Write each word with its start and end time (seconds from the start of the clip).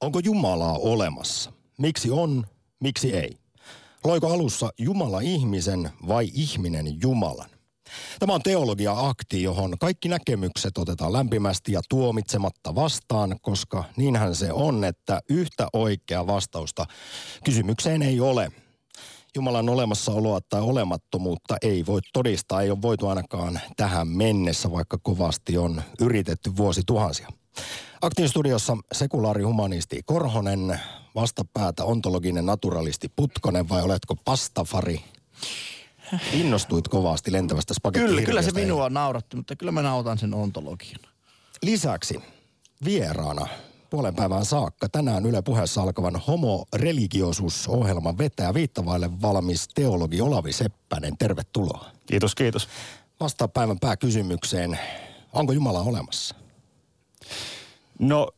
Onko 0.00 0.18
Jumalaa 0.24 0.78
olemassa? 0.78 1.52
Miksi 1.78 2.10
on, 2.10 2.46
miksi 2.80 3.16
ei? 3.16 3.36
Loiko 4.04 4.28
alussa 4.28 4.70
Jumala 4.78 5.20
ihmisen 5.20 5.90
vai 6.08 6.30
ihminen 6.34 7.00
Jumalan? 7.02 7.50
Tämä 8.18 8.34
on 8.34 8.42
teologia-akti, 8.42 9.42
johon 9.42 9.78
kaikki 9.78 10.08
näkemykset 10.08 10.78
otetaan 10.78 11.12
lämpimästi 11.12 11.72
ja 11.72 11.80
tuomitsematta 11.88 12.74
vastaan, 12.74 13.36
koska 13.42 13.84
niinhän 13.96 14.34
se 14.34 14.52
on, 14.52 14.84
että 14.84 15.20
yhtä 15.28 15.68
oikeaa 15.72 16.26
vastausta 16.26 16.86
kysymykseen 17.44 18.02
ei 18.02 18.20
ole. 18.20 18.52
Jumalan 19.34 19.68
olemassaoloa 19.68 20.40
tai 20.48 20.60
olemattomuutta 20.60 21.56
ei 21.62 21.86
voi 21.86 22.00
todistaa, 22.12 22.62
ei 22.62 22.70
ole 22.70 22.82
voitu 22.82 23.08
ainakaan 23.08 23.60
tähän 23.76 24.08
mennessä, 24.08 24.72
vaikka 24.72 24.98
kovasti 25.02 25.58
on 25.58 25.82
yritetty 26.00 26.56
vuosituhansia. 26.56 27.28
Aktiin 28.02 28.28
studiossa 28.28 28.76
sekulaari 28.92 29.42
humanisti 29.42 30.00
Korhonen, 30.06 30.80
vastapäätä 31.14 31.84
ontologinen 31.84 32.46
naturalisti 32.46 33.08
Putkonen 33.16 33.68
vai 33.68 33.82
oletko 33.82 34.16
pastafari? 34.16 35.04
Innostuit 36.32 36.88
kovasti 36.88 37.32
lentävästä 37.32 37.74
Kyllä, 37.92 38.22
kyllä 38.22 38.42
se 38.42 38.50
minua 38.50 38.90
nauratti, 38.90 39.36
mutta 39.36 39.56
kyllä 39.56 39.72
mä 39.72 39.82
nautan 39.82 40.18
sen 40.18 40.34
ontologian. 40.34 41.00
Lisäksi 41.62 42.20
vieraana 42.84 43.46
puolen 43.90 44.14
päivään 44.14 44.44
saakka 44.44 44.88
tänään 44.88 45.26
Yle 45.26 45.42
puheessa 45.42 45.82
alkavan 45.82 46.22
Homo 46.26 46.66
Religiosus-ohjelman 46.74 48.18
vetää 48.18 48.54
viittavaille 48.54 49.22
valmis 49.22 49.68
teologi 49.68 50.20
Olavi 50.20 50.52
Seppänen. 50.52 51.18
Tervetuloa. 51.18 51.90
Kiitos, 52.06 52.34
kiitos. 52.34 52.68
Vastaa 53.20 53.48
päivän 53.48 53.78
pääkysymykseen. 53.80 54.78
Onko 55.32 55.52
Jumala 55.52 55.80
olemassa? 55.80 56.34
No 57.98 58.30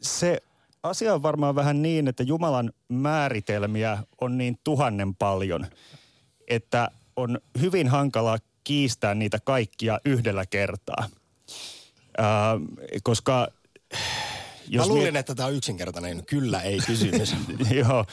se 0.00 0.42
asia 0.82 1.14
on 1.14 1.22
varmaan 1.22 1.54
vähän 1.54 1.82
niin, 1.82 2.08
että 2.08 2.22
Jumalan 2.22 2.72
määritelmiä 2.88 3.98
on 4.20 4.38
niin 4.38 4.58
tuhannen 4.64 5.14
paljon, 5.14 5.66
että 6.48 6.90
on 7.16 7.40
hyvin 7.60 7.88
hankala 7.88 8.38
kiistää 8.64 9.14
niitä 9.14 9.38
kaikkia 9.44 10.00
yhdellä 10.04 10.46
kertaa. 10.46 11.08
Äh, 12.20 12.26
koska 13.02 13.48
jos 14.68 14.88
Mä 14.88 14.94
luulin, 14.94 15.16
että 15.16 15.34
tämä 15.34 15.46
on 15.46 15.54
yksinkertainen 15.54 16.26
kyllä 16.26 16.62
ei 16.62 16.78
kysymys. 16.86 17.34
Joo, 17.80 18.04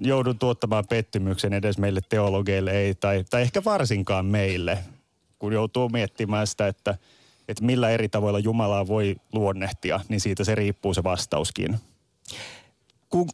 joudun 0.00 0.38
tuottamaan 0.38 0.84
pettymyksen 0.88 1.52
edes 1.52 1.78
meille 1.78 2.00
teologeille 2.08 2.70
ei, 2.70 2.94
tai, 2.94 3.24
tai 3.30 3.42
ehkä 3.42 3.64
varsinkaan 3.64 4.26
meille, 4.26 4.78
kun 5.38 5.52
joutuu 5.52 5.88
miettimään 5.88 6.46
sitä, 6.46 6.68
että, 6.68 6.98
että 7.50 7.64
millä 7.64 7.90
eri 7.90 8.08
tavoilla 8.08 8.38
Jumalaa 8.38 8.86
voi 8.86 9.16
luonnehtia, 9.32 10.00
niin 10.08 10.20
siitä 10.20 10.44
se 10.44 10.54
riippuu 10.54 10.94
se 10.94 11.02
vastauskin. 11.02 11.80
Kun 13.08 13.28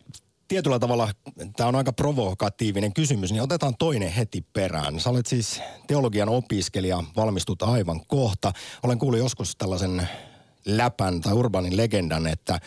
tietyllä 0.48 0.78
tavalla 0.78 1.08
tämä 1.56 1.68
on 1.68 1.74
aika 1.74 1.92
provokatiivinen 1.92 2.92
kysymys, 2.92 3.32
niin 3.32 3.42
otetaan 3.42 3.74
toinen 3.78 4.12
heti 4.12 4.44
perään. 4.52 5.00
Sä 5.00 5.10
olet 5.10 5.26
siis 5.26 5.62
teologian 5.86 6.28
opiskelija, 6.28 7.04
valmistut 7.16 7.62
aivan 7.62 8.00
kohta. 8.06 8.52
Olen 8.82 8.98
kuullut 8.98 9.20
joskus 9.20 9.56
tällaisen 9.56 10.08
läpän 10.64 11.20
tai 11.20 11.32
urbanin 11.32 11.76
legendan, 11.76 12.26
että 12.26 12.60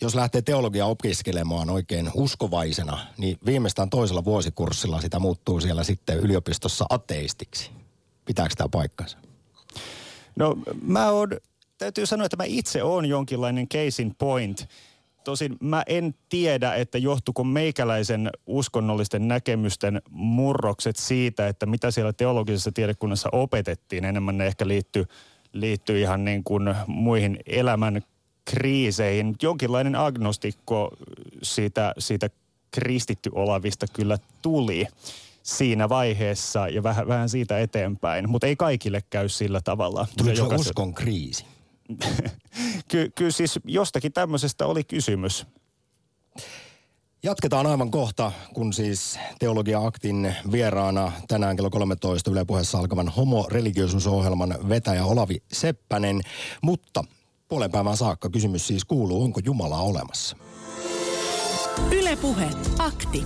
jos 0.00 0.14
lähtee 0.14 0.42
teologia 0.42 0.86
opiskelemaan 0.86 1.70
oikein 1.70 2.10
uskovaisena, 2.14 3.06
niin 3.18 3.38
viimeistään 3.46 3.90
toisella 3.90 4.24
vuosikurssilla 4.24 5.00
sitä 5.00 5.18
muuttuu 5.18 5.60
siellä 5.60 5.84
sitten 5.84 6.18
yliopistossa 6.18 6.86
ateistiksi. 6.90 7.70
Pitääkö 8.24 8.54
tämä 8.54 8.68
paikkansa? 8.68 9.18
No 10.36 10.56
mä 10.82 11.10
oon, 11.10 11.30
täytyy 11.78 12.06
sanoa, 12.06 12.26
että 12.26 12.36
mä 12.36 12.44
itse 12.44 12.82
oon 12.82 13.06
jonkinlainen 13.06 13.68
case 13.68 14.02
in 14.02 14.14
point. 14.18 14.68
Tosin 15.24 15.56
mä 15.60 15.82
en 15.86 16.14
tiedä, 16.28 16.74
että 16.74 16.98
johtuko 16.98 17.44
meikäläisen 17.44 18.30
uskonnollisten 18.46 19.28
näkemysten 19.28 20.02
murrokset 20.10 20.96
siitä, 20.96 21.48
että 21.48 21.66
mitä 21.66 21.90
siellä 21.90 22.12
teologisessa 22.12 22.72
tiedekunnassa 22.72 23.28
opetettiin. 23.32 24.04
Enemmän 24.04 24.38
ne 24.38 24.46
ehkä 24.46 24.68
liittyy 24.68 25.06
liittyy 25.52 26.00
ihan 26.00 26.24
niin 26.24 26.44
kuin 26.44 26.74
muihin 26.86 27.38
elämän 27.46 28.02
kriiseihin. 28.44 29.34
Jonkinlainen 29.42 29.96
agnostikko 29.96 30.96
siitä, 31.42 31.94
siitä 31.98 32.30
kristitty 32.70 33.30
olavista 33.34 33.86
kyllä 33.92 34.18
tuli 34.42 34.86
siinä 35.42 35.88
vaiheessa 35.88 36.68
ja 36.68 36.82
vähän, 36.82 37.08
vähän 37.08 37.28
siitä 37.28 37.58
eteenpäin, 37.58 38.30
mutta 38.30 38.46
ei 38.46 38.56
kaikille 38.56 39.02
käy 39.10 39.28
sillä 39.28 39.60
tavalla. 39.64 40.06
Tuliko 40.18 40.38
jokaisen... 40.38 40.60
uskon 40.60 40.94
kriisi? 40.94 41.44
Ky- 42.88 43.12
kyllä 43.14 43.30
siis 43.30 43.58
jostakin 43.64 44.12
tämmöisestä 44.12 44.66
oli 44.66 44.84
kysymys. 44.84 45.46
Jatketaan 47.24 47.66
aivan 47.66 47.90
kohta, 47.90 48.32
kun 48.54 48.72
siis 48.72 49.18
Teologia-aktin 49.38 50.34
vieraana 50.52 51.12
tänään 51.28 51.56
kello 51.56 51.70
13 51.70 52.30
Yle 52.30 52.44
puheessa 52.44 52.78
alkavan 52.78 53.08
homo 53.08 53.46
religioisuusohjelman 53.50 54.54
vetäjä 54.68 55.04
Olavi 55.04 55.42
Seppänen. 55.52 56.20
Mutta 56.62 57.04
puolen 57.48 57.70
päivän 57.70 57.96
saakka 57.96 58.30
kysymys 58.30 58.66
siis 58.66 58.84
kuuluu, 58.84 59.24
onko 59.24 59.40
Jumala 59.44 59.78
olemassa? 59.78 60.36
Ylepuhe 61.90 62.48
akti. 62.78 63.24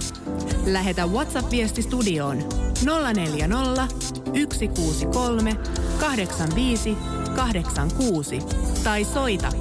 Lähetä 0.67 1.07
WhatsApp-viesti 1.07 1.83
studioon 1.83 2.39
040 3.15 3.89
163 4.53 5.57
85 6.01 6.97
86 7.37 8.39
tai 8.85 9.05
soita 9.05 9.53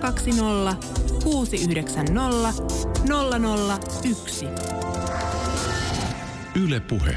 020 0.00 0.76
690 1.24 2.52
001. 4.04 4.46
Yle 6.54 6.80
Puhe. 6.80 7.16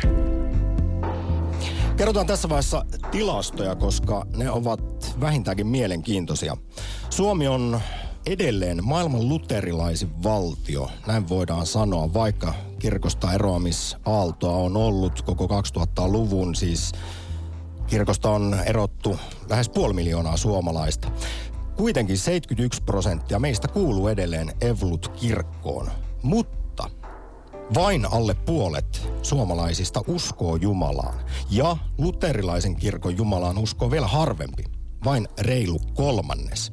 Kerrotaan 1.97 2.27
tässä 2.27 2.49
vaiheessa 2.49 2.85
tilastoja, 3.11 3.75
koska 3.75 4.25
ne 4.35 4.51
ovat 4.51 5.15
vähintäänkin 5.21 5.67
mielenkiintoisia. 5.67 6.57
Suomi 7.09 7.47
on 7.47 7.81
edelleen 8.25 8.85
maailman 8.85 9.29
luterilaisin 9.29 10.23
valtio, 10.23 10.89
näin 11.07 11.29
voidaan 11.29 11.65
sanoa, 11.65 12.13
vaikka 12.13 12.53
kirkosta 12.79 13.33
eroamisaaltoa 13.33 14.57
on 14.57 14.77
ollut 14.77 15.21
koko 15.21 15.47
2000-luvun, 15.47 16.55
siis 16.55 16.91
kirkosta 17.87 18.29
on 18.29 18.57
erottu 18.65 19.19
lähes 19.49 19.69
puoli 19.69 19.93
miljoonaa 19.93 20.37
suomalaista. 20.37 21.11
Kuitenkin 21.75 22.17
71 22.17 22.83
prosenttia 22.83 23.39
meistä 23.39 23.67
kuuluu 23.67 24.07
edelleen 24.07 24.51
Evlut-kirkkoon, 24.61 25.91
mutta 26.23 26.89
vain 27.73 28.05
alle 28.05 28.33
puolet 28.33 29.09
suomalaisista 29.21 30.01
uskoo 30.07 30.55
Jumalaan. 30.55 31.19
Ja 31.49 31.77
luterilaisen 31.97 32.75
kirkon 32.75 33.17
Jumalaan 33.17 33.57
uskoo 33.57 33.91
vielä 33.91 34.07
harvempi, 34.07 34.63
vain 35.05 35.27
reilu 35.39 35.79
kolmannes. 35.93 36.71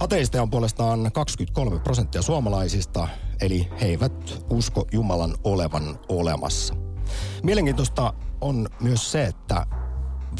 Ateisteja 0.00 0.42
on 0.42 0.50
puolestaan 0.50 1.12
23 1.12 1.78
prosenttia 1.78 2.22
suomalaisista, 2.22 3.08
eli 3.40 3.68
he 3.80 3.86
eivät 3.86 4.44
usko 4.50 4.86
Jumalan 4.92 5.34
olevan 5.44 5.98
olemassa. 6.08 6.74
Mielenkiintoista 7.42 8.12
on 8.40 8.68
myös 8.80 9.12
se, 9.12 9.24
että 9.24 9.66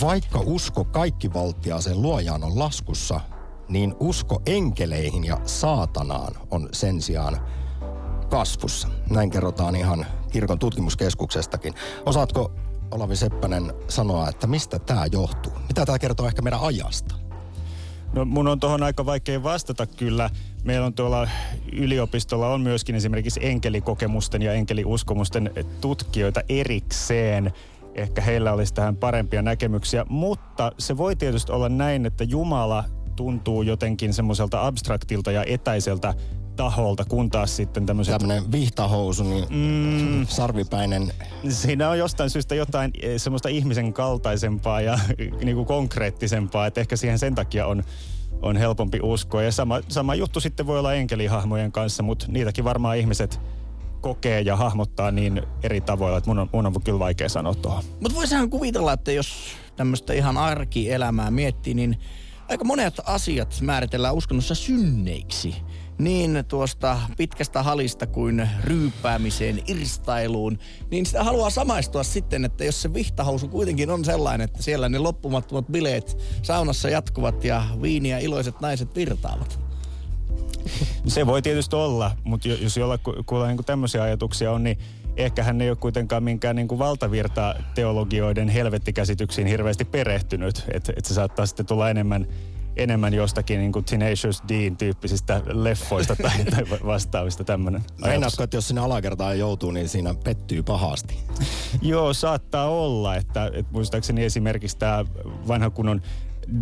vaikka 0.01 0.41
usko 0.41 0.85
kaikkivaltiaaseen 0.85 2.03
luojaan 2.03 2.45
on 2.45 2.59
laskussa, 2.59 3.21
niin 3.69 3.95
usko 4.01 4.43
enkeleihin 4.47 5.25
ja 5.25 5.41
saatanaan 5.45 6.35
on 6.51 6.69
sen 6.73 7.03
sijaan 7.03 7.41
kasvussa. 8.31 8.89
Näin 9.11 9.31
kerrotaan 9.31 9.77
ihan 9.77 10.07
kirkon 10.33 10.59
tutkimuskeskuksestakin. 10.59 11.75
Osaatko 12.07 12.53
Olavi 12.91 13.17
Seppänen 13.17 13.75
sanoa, 13.89 14.29
että 14.29 14.47
mistä 14.47 14.79
tämä 14.79 15.07
johtuu? 15.13 15.53
Mitä 15.69 15.87
tämä 15.87 15.99
kertoo 15.99 16.27
ehkä 16.27 16.43
meidän 16.43 16.61
ajasta? 16.61 17.24
No 18.15 18.25
mun 18.25 18.49
on 18.49 18.61
tuohon 18.61 18.83
aika 18.83 19.07
vaikea 19.07 19.43
vastata 19.43 19.87
kyllä. 19.87 20.31
Meillä 20.65 20.87
on 20.87 20.95
tuolla 20.95 21.29
yliopistolla 21.73 22.49
on 22.49 22.61
myöskin 22.61 22.95
esimerkiksi 22.95 23.41
enkelikokemusten 23.43 24.43
ja 24.43 24.53
enkeliuskomusten 24.53 25.51
tutkijoita 25.81 26.41
erikseen. 26.49 27.53
Ehkä 27.95 28.23
heillä 28.23 28.53
olisi 28.53 28.75
tähän 28.75 28.97
parempia 28.97 29.43
näkemyksiä, 29.43 30.07
mutta 30.09 30.73
se 30.79 30.97
voi 30.97 31.17
tietysti 31.17 31.53
olla 31.53 31.69
näin, 31.69 32.07
että 32.07 32.25
Jumala 32.25 32.85
tuntuu 33.17 33.63
jotenkin 33.63 34.15
semmoiselta 34.15 34.67
abstraktilta 34.67 35.33
ja 35.33 35.45
etäiseltä 35.47 36.15
taholta, 36.57 37.05
kun 37.05 37.31
taas 37.31 37.57
sitten 37.57 37.87
tämmöiset... 37.87 38.19
Tämmöinen 38.19 38.53
vihtahousu, 38.53 39.23
niin 39.23 39.45
mm, 39.51 40.27
sarvipäinen. 40.27 41.13
Siinä 41.49 41.91
on 41.91 41.99
jostain 41.99 42.31
syystä 42.31 42.55
jotain 42.55 42.91
eh, 43.03 43.21
semmoista 43.21 43.49
ihmisen 43.49 43.93
kaltaisempaa 43.93 44.81
ja 44.81 44.99
niin 45.45 45.57
kuin 45.57 45.67
konkreettisempaa, 45.67 46.67
että 46.67 46.81
ehkä 46.81 46.97
siihen 46.97 47.19
sen 47.19 47.35
takia 47.35 47.67
on, 47.67 47.83
on 48.43 48.57
helpompi 48.57 49.01
uskoa. 49.03 49.43
Ja 49.43 49.53
sama, 49.53 49.81
sama 49.89 50.15
juttu 50.15 50.41
sitten 50.41 50.67
voi 50.67 50.79
olla 50.79 50.95
enkelihahmojen 50.95 51.73
kanssa, 51.73 52.03
mutta 52.03 52.27
niitäkin 52.29 52.65
varmaan 52.65 52.97
ihmiset 52.97 53.41
kokee 54.01 54.41
ja 54.41 54.57
hahmottaa 54.57 55.11
niin 55.11 55.43
eri 55.63 55.81
tavoilla, 55.81 56.19
että 56.19 56.31
mun 56.31 56.39
on, 56.39 56.49
mun 56.53 56.67
on 56.67 56.75
kyllä 56.85 56.99
vaikea 56.99 57.29
sanoa 57.29 57.55
tuohon. 57.55 57.85
Mutta 58.01 58.17
voisihan 58.17 58.51
kuvitella, 58.51 58.93
että 58.93 59.13
jos 59.13 59.37
tämmöistä 59.77 60.13
ihan 60.13 60.37
arkielämää 60.37 61.31
miettii, 61.31 61.75
niin 61.75 61.99
aika 62.49 62.65
monet 62.65 62.95
asiat 63.05 63.59
määritellään 63.61 64.15
uskonnossa 64.15 64.55
synneiksi. 64.55 65.55
niin 65.99 66.45
tuosta 66.49 67.01
pitkästä 67.17 67.63
halista 67.63 68.07
kuin 68.07 68.49
ryyppäämiseen, 68.65 69.63
irstailuun, 69.67 70.59
niin 70.91 71.07
sitä 71.07 71.25
haluaa 71.25 71.51
samaistua 71.51 72.03
sitten, 72.03 72.45
että 72.45 72.65
jos 72.65 72.83
se 72.83 72.95
vihtahousu 72.95 73.49
kuitenkin 73.49 73.91
on 73.91 74.05
sellainen, 74.05 74.45
että 74.45 74.63
siellä 74.63 74.89
ne 74.89 74.99
loppumattomat 74.99 75.67
bileet 75.67 76.19
saunassa 76.43 76.89
jatkuvat 76.89 77.45
ja 77.45 77.65
viiniä 77.83 78.19
iloiset 78.19 78.61
naiset 78.61 78.97
virtaavat. 78.97 79.61
Se 81.07 81.27
voi 81.27 81.43
tietysti 81.43 81.77
olla, 81.77 82.11
mutta 82.25 82.49
jos 82.49 82.77
jolla 82.77 82.99
kuulee 83.27 83.49
niin 83.49 83.65
tämmöisiä 83.65 84.03
ajatuksia 84.03 84.53
on, 84.53 84.63
niin 84.65 84.79
ehkä 85.17 85.43
hän 85.43 85.61
ei 85.61 85.69
ole 85.69 85.77
kuitenkaan 85.77 86.23
minkään 86.23 86.57
niin 86.57 86.69
kuin 86.69 86.79
valtavirta 86.79 87.55
teologioiden 87.75 88.49
helvettikäsityksiin 88.49 89.47
hirveästi 89.47 89.85
perehtynyt. 89.85 90.65
Että 90.73 90.93
et 90.97 91.05
se 91.05 91.15
saattaa 91.15 91.47
sitten 91.47 91.67
tulla 91.67 91.91
enemmän, 91.91 92.27
enemmän 92.77 93.15
jostakin 93.15 93.59
niin 93.59 93.73
kuin 93.73 93.85
Tenacious 93.85 94.43
Dean-tyyppisistä 94.49 95.43
leffoista 95.47 96.17
tai, 96.17 96.45
tai 96.55 96.65
vastaavista 96.87 97.45
tämmöinen 97.45 97.83
Meinaatko, 98.05 98.43
että 98.43 98.57
jos 98.57 98.69
sinne 98.69 98.81
alakertaan 98.81 99.39
joutuu, 99.39 99.71
niin 99.71 99.89
siinä 99.89 100.15
pettyy 100.25 100.63
pahasti? 100.63 101.19
Joo, 101.83 102.15
saattaa 102.15 102.69
olla. 102.69 103.17
Että, 103.17 103.51
että 103.55 103.73
muistaakseni 103.73 104.25
esimerkiksi 104.25 104.79
tämä 104.79 105.05
vanha 105.49 105.71
kunnon 105.71 106.03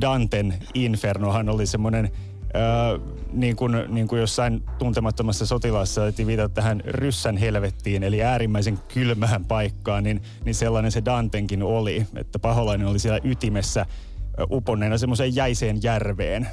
Danten 0.01 0.55
Infernohan 0.75 1.49
oli 1.49 1.67
semmoinen 1.67 2.11
Niin, 3.33 3.57
kuin, 3.57 3.73
niin 3.89 4.09
kuin 4.09 4.21
jossain 4.21 4.63
tuntemattomassa 4.79 5.47
sotilaassa 5.47 5.95
saatiin 5.95 6.27
viitata 6.27 6.55
tähän 6.55 6.83
ryssän 6.87 7.37
helvettiin, 7.37 8.03
eli 8.03 8.23
äärimmäisen 8.23 8.79
kylmään 8.79 9.45
paikkaan, 9.45 10.05
niin, 10.05 10.23
niin 10.45 10.55
sellainen 10.55 10.93
se 10.93 11.05
Dantenkin 11.05 11.63
oli, 11.63 12.07
että 12.17 12.39
paholainen 12.39 12.87
oli 12.87 12.99
siellä 12.99 13.21
ytimessä 13.25 13.87
uponneena 14.51 14.99
semmoiseen 14.99 15.35
jäiseen 15.35 15.83
järveen. 15.83 16.49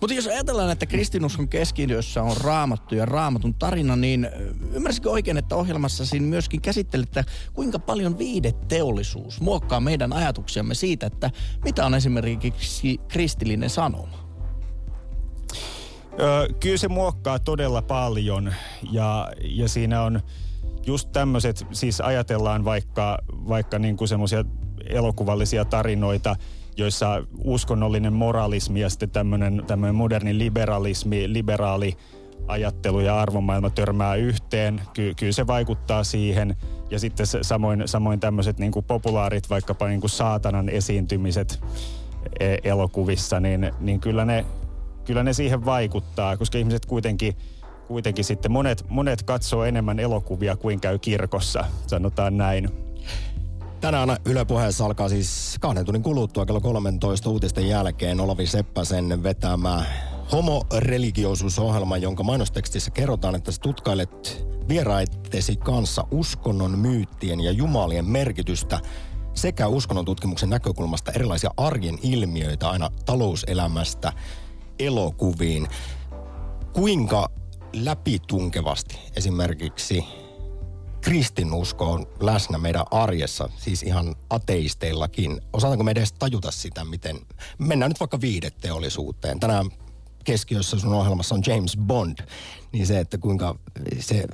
Mutta 0.00 0.14
jos 0.14 0.26
ajatellaan, 0.26 0.70
että 0.70 0.86
kristinuskon 0.86 1.48
keskiössä 1.48 2.22
on 2.22 2.36
raamattu 2.36 2.94
ja 2.94 3.06
raamatun 3.06 3.54
tarina, 3.54 3.96
niin 3.96 4.28
ymmärsikö 4.72 5.10
oikein, 5.10 5.36
että 5.36 5.56
ohjelmassa 5.56 6.06
siinä 6.06 6.26
myöskin 6.26 6.60
käsittelette, 6.60 7.24
kuinka 7.54 7.78
paljon 7.78 8.18
viideteollisuus 8.18 9.40
muokkaa 9.40 9.80
meidän 9.80 10.12
ajatuksiamme 10.12 10.74
siitä, 10.74 11.06
että 11.06 11.30
mitä 11.64 11.86
on 11.86 11.94
esimerkiksi 11.94 13.00
kristillinen 13.08 13.70
sanoma? 13.70 14.27
Öö, 16.20 16.48
kyllä 16.60 16.76
se 16.76 16.88
muokkaa 16.88 17.38
todella 17.38 17.82
paljon 17.82 18.52
ja, 18.90 19.28
ja 19.44 19.68
siinä 19.68 20.02
on 20.02 20.20
just 20.86 21.12
tämmöiset, 21.12 21.66
siis 21.72 22.00
ajatellaan 22.00 22.64
vaikka, 22.64 23.18
vaikka 23.48 23.78
niin 23.78 23.96
kuin 23.96 24.08
semmoisia 24.08 24.44
elokuvallisia 24.86 25.64
tarinoita, 25.64 26.36
joissa 26.76 27.24
uskonnollinen 27.44 28.12
moralismi 28.12 28.80
ja 28.80 28.90
sitten 28.90 29.10
tämmöinen, 29.10 29.62
tämmöinen 29.66 29.94
moderni 29.94 30.38
liberalismi, 30.38 31.32
liberaali 31.32 31.96
ajattelu 32.48 33.00
ja 33.00 33.20
arvomaailma 33.20 33.70
törmää 33.70 34.14
yhteen. 34.14 34.80
Ky- 34.92 35.14
kyllä 35.14 35.32
se 35.32 35.46
vaikuttaa 35.46 36.04
siihen. 36.04 36.56
Ja 36.90 36.98
sitten 36.98 37.26
samoin, 37.42 37.82
samoin 37.86 38.20
tämmöiset 38.20 38.58
niin 38.58 38.72
populaarit, 38.86 39.50
vaikkapa 39.50 39.88
niin 39.88 40.00
saatanan 40.06 40.68
esiintymiset 40.68 41.60
e- 42.40 42.56
elokuvissa, 42.64 43.40
niin, 43.40 43.72
niin 43.80 44.00
kyllä 44.00 44.24
ne 44.24 44.44
kyllä 45.08 45.22
ne 45.22 45.32
siihen 45.32 45.64
vaikuttaa, 45.64 46.36
koska 46.36 46.58
ihmiset 46.58 46.86
kuitenkin, 46.86 47.36
kuitenkin 47.86 48.24
sitten, 48.24 48.52
monet, 48.52 48.84
monet 48.88 49.22
katsoo 49.22 49.64
enemmän 49.64 50.00
elokuvia 50.00 50.56
kuin 50.56 50.80
käy 50.80 50.98
kirkossa, 50.98 51.64
sanotaan 51.86 52.36
näin. 52.36 52.68
Tänään 53.80 54.16
Yle 54.24 54.44
Puheessa 54.44 54.84
alkaa 54.84 55.08
siis 55.08 55.56
kahden 55.60 55.84
tunnin 55.84 56.02
kuluttua 56.02 56.46
kello 56.46 56.60
13 56.60 57.30
uutisten 57.30 57.68
jälkeen 57.68 58.20
Olavi 58.20 58.46
Seppäsen 58.46 59.22
vetämä 59.22 59.84
homoreligioisuusohjelma, 60.32 61.96
jonka 61.96 62.22
mainostekstissä 62.22 62.90
kerrotaan, 62.90 63.34
että 63.34 63.52
sä 63.52 63.60
tutkailet 63.60 64.46
vieraittesi 64.68 65.56
kanssa 65.56 66.04
uskonnon, 66.10 66.78
myyttien 66.78 67.40
ja 67.40 67.50
jumalien 67.50 68.04
merkitystä 68.04 68.80
sekä 69.34 69.66
uskonnon 69.66 70.04
tutkimuksen 70.04 70.50
näkökulmasta 70.50 71.12
erilaisia 71.12 71.50
arjen 71.56 71.98
ilmiöitä 72.02 72.70
aina 72.70 72.90
talouselämästä– 73.06 74.12
elokuviin. 74.78 75.68
Kuinka 76.72 77.30
läpitunkevasti 77.72 78.98
esimerkiksi 79.16 80.04
kristinusko 81.00 81.92
on 81.92 82.06
läsnä 82.20 82.58
meidän 82.58 82.84
arjessa, 82.90 83.48
siis 83.58 83.82
ihan 83.82 84.16
ateisteillakin. 84.30 85.40
Osataanko 85.52 85.84
me 85.84 85.90
edes 85.90 86.12
tajuta 86.12 86.50
sitä, 86.50 86.84
miten... 86.84 87.20
Mennään 87.58 87.90
nyt 87.90 88.00
vaikka 88.00 88.20
viideteollisuuteen. 88.20 89.40
Tänään 89.40 89.70
keskiössä 90.24 90.78
sun 90.78 90.94
ohjelmassa 90.94 91.34
on 91.34 91.42
James 91.46 91.76
Bond, 91.76 92.18
niin 92.72 92.86
se, 92.86 92.98
että 92.98 93.18
kuinka 93.18 93.54
se 94.00 94.24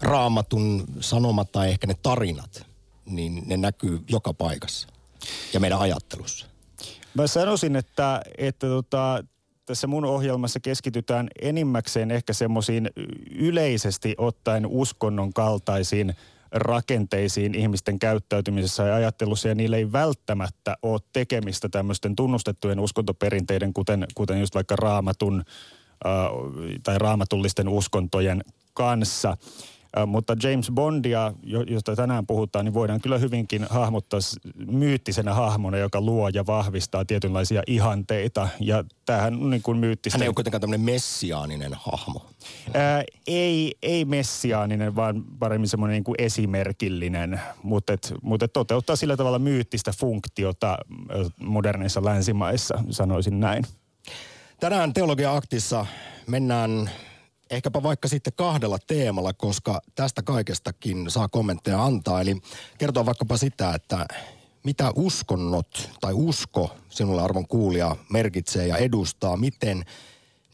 raamatun 0.00 0.84
sanomat 1.00 1.52
tai 1.52 1.70
ehkä 1.70 1.86
ne 1.86 1.94
tarinat, 2.02 2.66
niin 3.06 3.42
ne 3.46 3.56
näkyy 3.56 4.00
joka 4.08 4.34
paikassa 4.34 4.88
ja 5.52 5.60
meidän 5.60 5.78
ajattelussa. 5.78 6.46
Mä 7.14 7.26
sanoisin, 7.26 7.76
että, 7.76 8.22
että 8.38 8.66
tota, 8.66 9.24
tässä 9.70 9.86
mun 9.86 10.04
ohjelmassa 10.04 10.60
keskitytään 10.60 11.28
enimmäkseen 11.42 12.10
ehkä 12.10 12.32
semmoisiin 12.32 12.90
yleisesti 13.34 14.14
ottaen 14.18 14.66
uskonnon 14.66 15.32
kaltaisiin 15.32 16.14
rakenteisiin 16.52 17.54
ihmisten 17.54 17.98
käyttäytymisessä 17.98 18.82
ja 18.82 18.94
ajattelussa, 18.94 19.48
ja 19.48 19.54
niillä 19.54 19.76
ei 19.76 19.92
välttämättä 19.92 20.76
ole 20.82 21.00
tekemistä 21.12 21.68
tämmöisten 21.68 22.16
tunnustettujen 22.16 22.80
uskontoperinteiden, 22.80 23.72
kuten, 23.72 24.06
kuten 24.14 24.40
just 24.40 24.54
vaikka 24.54 24.76
raamatun 24.76 25.42
äh, 26.06 26.12
tai 26.82 26.98
raamatullisten 26.98 27.68
uskontojen 27.68 28.44
kanssa. 28.74 29.36
Mutta 30.06 30.36
James 30.42 30.70
Bondia, 30.70 31.32
josta 31.66 31.96
tänään 31.96 32.26
puhutaan, 32.26 32.64
niin 32.64 32.74
voidaan 32.74 33.00
kyllä 33.00 33.18
hyvinkin 33.18 33.66
hahmottaa 33.70 34.20
myyttisenä 34.66 35.34
hahmona, 35.34 35.78
joka 35.78 36.00
luo 36.00 36.28
ja 36.28 36.46
vahvistaa 36.46 37.04
tietynlaisia 37.04 37.62
ihanteita. 37.66 38.48
Ja 38.60 38.84
tämähän 39.06 39.34
on 39.34 39.50
niin 39.50 39.62
kuin 39.62 39.78
myyttistä. 39.78 40.18
Hän 40.18 40.22
ei 40.22 40.28
ole 40.28 40.34
kuitenkaan 40.34 40.60
tämmöinen 40.60 40.84
messiaaninen 40.84 41.74
hahmo. 41.74 42.26
Ää, 42.74 43.04
ei, 43.26 43.74
ei 43.82 44.04
messiaaninen, 44.04 44.96
vaan 44.96 45.24
paremmin 45.38 45.68
semmoinen 45.68 45.94
niin 45.94 46.04
kuin 46.04 46.16
esimerkillinen, 46.18 47.40
mutta, 47.62 47.92
et, 47.92 48.14
mutta 48.22 48.44
et 48.44 48.52
toteuttaa 48.52 48.96
sillä 48.96 49.16
tavalla 49.16 49.38
myyttistä 49.38 49.92
funktiota 49.98 50.78
modernissa 51.40 52.04
länsimaissa, 52.04 52.84
sanoisin 52.90 53.40
näin. 53.40 53.64
Tänään 54.60 54.92
Teologia-aktissa 54.94 55.86
mennään 56.26 56.90
ehkäpä 57.50 57.82
vaikka 57.82 58.08
sitten 58.08 58.32
kahdella 58.36 58.78
teemalla, 58.86 59.32
koska 59.32 59.80
tästä 59.94 60.22
kaikestakin 60.22 61.10
saa 61.10 61.28
kommentteja 61.28 61.84
antaa. 61.84 62.20
Eli 62.20 62.36
kertoa 62.78 63.06
vaikkapa 63.06 63.36
sitä, 63.36 63.74
että 63.74 64.06
mitä 64.64 64.92
uskonnot 64.96 65.90
tai 66.00 66.12
usko 66.14 66.76
sinulle 66.88 67.22
arvon 67.22 67.48
kuulija 67.48 67.96
merkitsee 68.10 68.66
ja 68.66 68.76
edustaa, 68.76 69.36
miten 69.36 69.84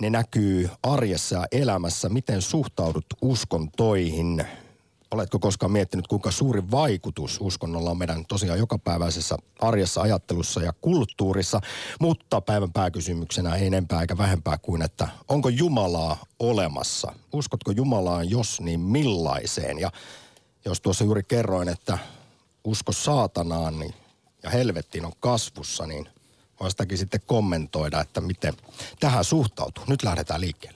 ne 0.01 0.11
näkyy 0.11 0.71
arjessa 0.83 1.37
ja 1.37 1.47
elämässä, 1.53 2.09
miten 2.09 2.43
suhtaudut 2.43 3.07
uskontoihin, 3.23 4.45
Oletko 5.17 5.39
koskaan 5.39 5.73
miettinyt, 5.73 6.07
kuinka 6.07 6.31
suuri 6.31 6.71
vaikutus 6.71 7.39
uskonnolla 7.41 7.91
on 7.91 7.99
meidän 7.99 8.27
tosiaan 8.27 8.59
jokapäiväisessä 8.59 9.37
arjessa, 9.61 10.01
ajattelussa 10.01 10.61
ja 10.63 10.73
kulttuurissa? 10.81 11.61
Mutta 12.01 12.41
päivän 12.41 12.73
pääkysymyksenä 12.73 13.55
ei 13.55 13.67
enempää 13.67 14.01
eikä 14.01 14.19
vähempää 14.19 14.59
kuin, 14.59 14.83
että 14.83 15.09
onko 15.29 15.49
Jumalaa 15.49 16.17
olemassa? 16.39 17.13
Uskotko 17.33 17.71
Jumalaan, 17.71 18.31
jos 18.31 18.61
niin 18.61 18.81
millaiseen? 18.81 19.79
Ja 19.79 19.93
jos 20.65 20.81
tuossa 20.81 21.05
juuri 21.05 21.23
kerroin, 21.23 21.69
että 21.69 21.99
usko 22.65 22.93
saatanaan 22.93 23.79
niin, 23.79 23.95
ja 24.43 24.51
helvettiin 24.51 25.05
on 25.05 25.13
kasvussa, 25.21 25.87
niin 25.87 26.09
voisi 26.61 26.73
sitäkin 26.73 26.99
sitten 26.99 27.21
kommentoida, 27.27 28.01
että 28.01 28.21
miten 28.21 28.55
tähän 29.01 29.25
suhtautuu. 29.25 29.85
Nyt 29.87 30.03
lähdetään 30.03 30.41
liikkeelle. 30.41 30.76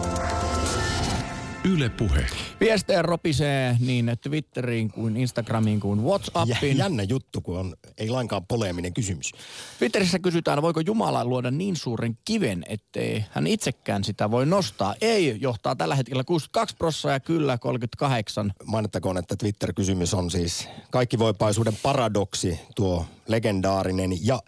Yle 1.63 1.89
Puhe. 1.89 2.25
Viestejä 2.59 3.01
ropisee 3.01 3.77
niin 3.79 4.11
Twitteriin 4.21 4.91
kuin 4.91 5.17
Instagramiin 5.17 5.79
kuin 5.79 6.03
Whatsappiin. 6.03 6.77
Jännä 6.77 7.03
juttu, 7.03 7.41
kun 7.41 7.59
on, 7.59 7.75
ei 7.97 8.09
lainkaan 8.09 8.45
poleeminen 8.45 8.93
kysymys. 8.93 9.31
Twitterissä 9.79 10.19
kysytään, 10.19 10.61
voiko 10.61 10.79
Jumala 10.79 11.25
luoda 11.25 11.51
niin 11.51 11.75
suuren 11.75 12.17
kiven, 12.25 12.65
ettei 12.67 13.25
hän 13.31 13.47
itsekään 13.47 14.03
sitä 14.03 14.31
voi 14.31 14.45
nostaa. 14.45 14.95
Ei, 15.01 15.37
johtaa 15.41 15.75
tällä 15.75 15.95
hetkellä 15.95 16.23
62 16.23 16.75
prosenttia 16.75 17.11
ja 17.11 17.19
kyllä 17.19 17.57
38. 17.57 18.53
Mainittakoon, 18.65 19.17
että 19.17 19.35
Twitter-kysymys 19.35 20.13
on 20.13 20.31
siis 20.31 20.67
kaikkivoipaisuuden 20.91 21.77
paradoksi 21.83 22.59
tuo 22.75 23.05
legendaarinen 23.31 24.25
ja 24.25 24.39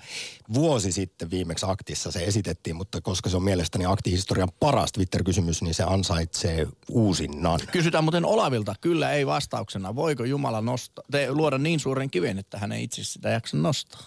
vuosi 0.54 0.92
sitten 0.92 1.32
viimeksi 1.32 1.66
aktissa 1.70 2.12
se 2.12 2.24
esitettiin, 2.24 2.76
mutta 2.76 3.02
koska 3.02 3.30
se 3.30 3.38
on 3.38 3.44
mielestäni 3.44 3.86
aktihistorian 3.86 4.50
paras 4.60 4.92
Twitter-kysymys, 4.92 5.62
niin 5.62 5.74
se 5.74 5.84
ansaitsee 5.84 6.68
uusinnan. 6.90 7.60
Kysytään 7.72 8.04
muuten 8.04 8.26
Olavilta, 8.26 8.76
kyllä 8.82 9.12
ei 9.12 9.26
vastauksena. 9.26 9.96
Voiko 9.96 10.24
Jumala 10.24 10.62
nostaa, 10.62 11.06
te, 11.12 11.32
luoda 11.32 11.58
niin 11.58 11.80
suuren 11.80 12.10
kiven, 12.10 12.40
että 12.40 12.58
hän 12.58 12.72
ei 12.72 12.84
itse 12.84 13.04
sitä 13.04 13.30
jaksa 13.30 13.58
nostaa? 13.58 14.04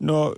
No 0.00 0.34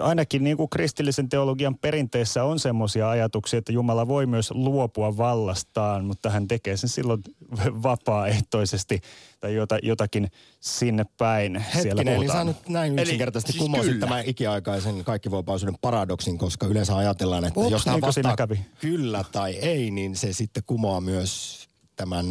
ainakin 0.00 0.44
niin 0.44 0.56
kuin 0.56 0.68
kristillisen 0.68 1.28
teologian 1.28 1.78
perinteessä 1.78 2.44
on 2.44 2.58
semmoisia 2.58 3.10
ajatuksia, 3.10 3.58
että 3.58 3.72
Jumala 3.72 4.08
voi 4.08 4.26
myös 4.26 4.50
luopua 4.50 5.16
vallastaan, 5.16 6.04
mutta 6.04 6.30
hän 6.30 6.48
tekee 6.48 6.76
sen 6.76 6.88
silloin 6.88 7.22
vapaaehtoisesti 7.82 9.00
tai 9.40 9.54
jota, 9.54 9.78
jotakin 9.82 10.30
sinne 10.60 11.04
päin. 11.18 11.56
Hetkinen, 11.56 11.82
siellä 11.82 12.02
eli 12.02 12.28
sä 12.28 12.44
nyt 12.44 12.68
näin 12.68 12.98
yksinkertaisesti 12.98 13.52
siis 13.52 13.62
kumosit 13.62 13.92
kyllä. 13.92 14.00
tämän 14.00 14.24
ikiaikaisen 14.26 15.04
kaikkivoipaisuuden 15.04 15.78
paradoksin, 15.80 16.38
koska 16.38 16.66
yleensä 16.66 16.96
ajatellaan, 16.96 17.44
että 17.44 17.60
Ups, 17.60 17.70
jos 17.70 17.86
hän 17.86 17.94
niin 17.94 18.02
vastaa 18.02 18.36
kävi? 18.36 18.60
kyllä 18.80 19.24
tai 19.32 19.54
ei, 19.54 19.90
niin 19.90 20.16
se 20.16 20.32
sitten 20.32 20.62
kumoaa 20.66 21.00
myös 21.00 21.58
tämän 21.96 22.26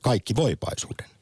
kaikkivoipaisuuden. 0.00 1.19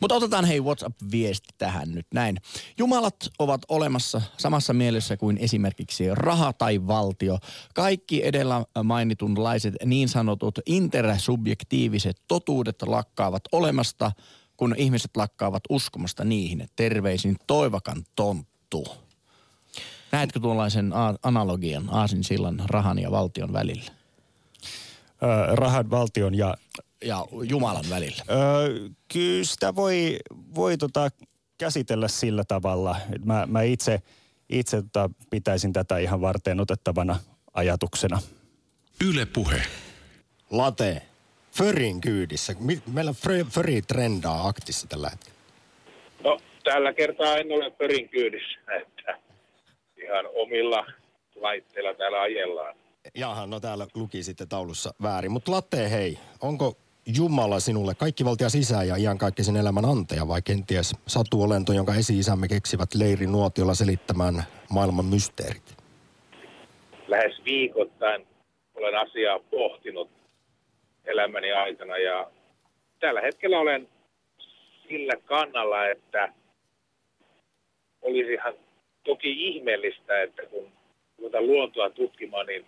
Mutta 0.00 0.14
otetaan 0.14 0.44
hei 0.44 0.60
WhatsApp-viesti 0.60 1.48
tähän 1.58 1.94
nyt 1.94 2.06
näin. 2.14 2.36
Jumalat 2.78 3.16
ovat 3.38 3.60
olemassa 3.68 4.22
samassa 4.36 4.72
mielessä 4.72 5.16
kuin 5.16 5.38
esimerkiksi 5.38 6.04
raha 6.12 6.52
tai 6.52 6.86
valtio. 6.86 7.38
Kaikki 7.74 8.26
edellä 8.26 8.64
mainitunlaiset 8.84 9.74
niin 9.84 10.08
sanotut 10.08 10.58
intersubjektiiviset 10.66 12.22
totuudet 12.28 12.82
lakkaavat 12.82 13.42
olemasta, 13.52 14.12
kun 14.56 14.74
ihmiset 14.78 15.16
lakkaavat 15.16 15.62
uskomasta 15.68 16.24
niihin. 16.24 16.68
Terveisin 16.76 17.36
Toivakan 17.46 18.06
tonttu. 18.16 18.86
Näetkö 20.12 20.40
tuollaisen 20.40 20.92
analogian 21.22 21.88
Aasin 21.90 22.24
sillan 22.24 22.62
rahan 22.64 22.98
ja 22.98 23.10
valtion 23.10 23.52
välillä? 23.52 23.90
Öö, 25.22 25.56
rahan, 25.56 25.90
valtion 25.90 26.34
ja 26.34 26.54
ja 27.04 27.24
Jumalan 27.42 27.84
välillä? 27.90 28.22
Öö, 28.30 28.88
kyllä 29.12 29.44
sitä 29.44 29.74
voi, 29.74 30.18
voi 30.54 30.76
tota 30.76 31.08
käsitellä 31.58 32.08
sillä 32.08 32.44
tavalla. 32.48 32.96
Mä, 33.24 33.46
mä 33.46 33.62
itse, 33.62 34.02
itse 34.48 34.82
tota 34.82 35.10
pitäisin 35.30 35.72
tätä 35.72 35.98
ihan 35.98 36.20
varten 36.20 36.60
otettavana 36.60 37.18
ajatuksena. 37.54 38.18
Yle 39.04 39.26
puhe. 39.26 39.62
Late. 40.50 41.02
Förin 41.52 42.00
kyydissä. 42.00 42.54
Meillä 42.92 43.14
Föri 43.50 43.82
trendaa 43.82 44.48
aktissa 44.48 44.86
tällä 44.86 45.10
hetkellä. 45.10 45.36
No, 46.24 46.38
tällä 46.64 46.92
kertaa 46.92 47.36
en 47.36 47.52
ole 47.52 47.70
Förin 47.70 48.08
kyydissä, 48.08 48.58
että 48.80 49.18
ihan 49.96 50.24
omilla 50.34 50.86
laitteilla 51.34 51.94
täällä 51.94 52.20
ajellaan. 52.20 52.76
Jaha, 53.14 53.46
no 53.46 53.60
täällä 53.60 53.86
luki 53.94 54.22
sitten 54.22 54.48
taulussa 54.48 54.94
väärin. 55.02 55.32
Mutta 55.32 55.52
Latte, 55.52 55.90
hei, 55.90 56.18
onko 56.40 56.76
Jumala 57.06 57.60
sinulle 57.60 57.94
valtia 58.24 58.48
sisään 58.48 58.88
ja 58.88 58.96
iankaikkisen 58.96 59.56
elämän 59.56 59.84
antaja 59.84 60.28
vai 60.28 60.42
kenties 60.42 60.92
satuolento, 61.06 61.72
jonka 61.72 61.94
esi-isämme 61.94 62.48
keksivät 62.48 62.94
leiri 62.94 63.26
nuotiolla 63.26 63.74
selittämään 63.74 64.34
maailman 64.70 65.04
mysteerit? 65.04 65.76
Lähes 67.08 67.44
viikoittain 67.44 68.26
olen 68.74 68.94
asiaa 68.98 69.38
pohtinut 69.38 70.10
elämäni 71.04 71.52
aikana 71.52 71.98
ja 71.98 72.30
tällä 73.00 73.20
hetkellä 73.20 73.58
olen 73.58 73.88
sillä 74.88 75.14
kannalla, 75.24 75.86
että 75.88 76.32
olisi 78.02 78.32
ihan 78.32 78.54
toki 79.04 79.48
ihmeellistä, 79.48 80.22
että 80.22 80.42
kun 80.46 80.72
luontoa 81.40 81.90
tutkimaan, 81.90 82.46
niin 82.46 82.64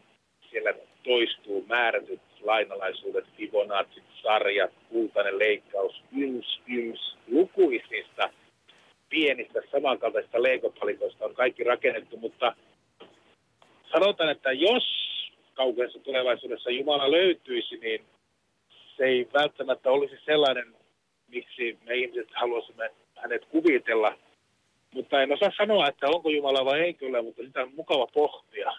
siellä 0.50 0.74
toistuu 1.04 1.64
määrätyt 1.68 2.27
lainalaisuudet, 2.42 3.24
Fibonacci, 3.36 4.02
sarjat, 4.22 4.72
kultainen 4.88 5.38
leikkaus, 5.38 6.02
yms, 6.12 6.60
yms, 6.66 7.16
lukuisista 7.26 8.30
pienistä 9.08 9.60
samankaltaisista 9.70 10.42
leikopalikoista 10.42 11.24
on 11.24 11.34
kaikki 11.34 11.64
rakennettu, 11.64 12.16
mutta 12.16 12.56
sanotaan, 13.92 14.30
että 14.30 14.52
jos 14.52 14.84
kaukaisessa 15.54 15.98
tulevaisuudessa 15.98 16.70
Jumala 16.70 17.10
löytyisi, 17.10 17.76
niin 17.76 18.04
se 18.96 19.04
ei 19.04 19.28
välttämättä 19.34 19.90
olisi 19.90 20.14
sellainen, 20.24 20.76
miksi 21.28 21.78
me 21.84 21.94
ihmiset 21.94 22.28
haluaisimme 22.34 22.90
hänet 23.14 23.44
kuvitella. 23.44 24.18
Mutta 24.94 25.22
en 25.22 25.32
osaa 25.32 25.52
sanoa, 25.56 25.88
että 25.88 26.08
onko 26.08 26.30
Jumala 26.30 26.64
vai 26.64 26.80
ei 26.80 26.94
kyllä, 26.94 27.22
mutta 27.22 27.42
sitä 27.42 27.62
on 27.62 27.74
mukava 27.74 28.06
pohtia. 28.06 28.72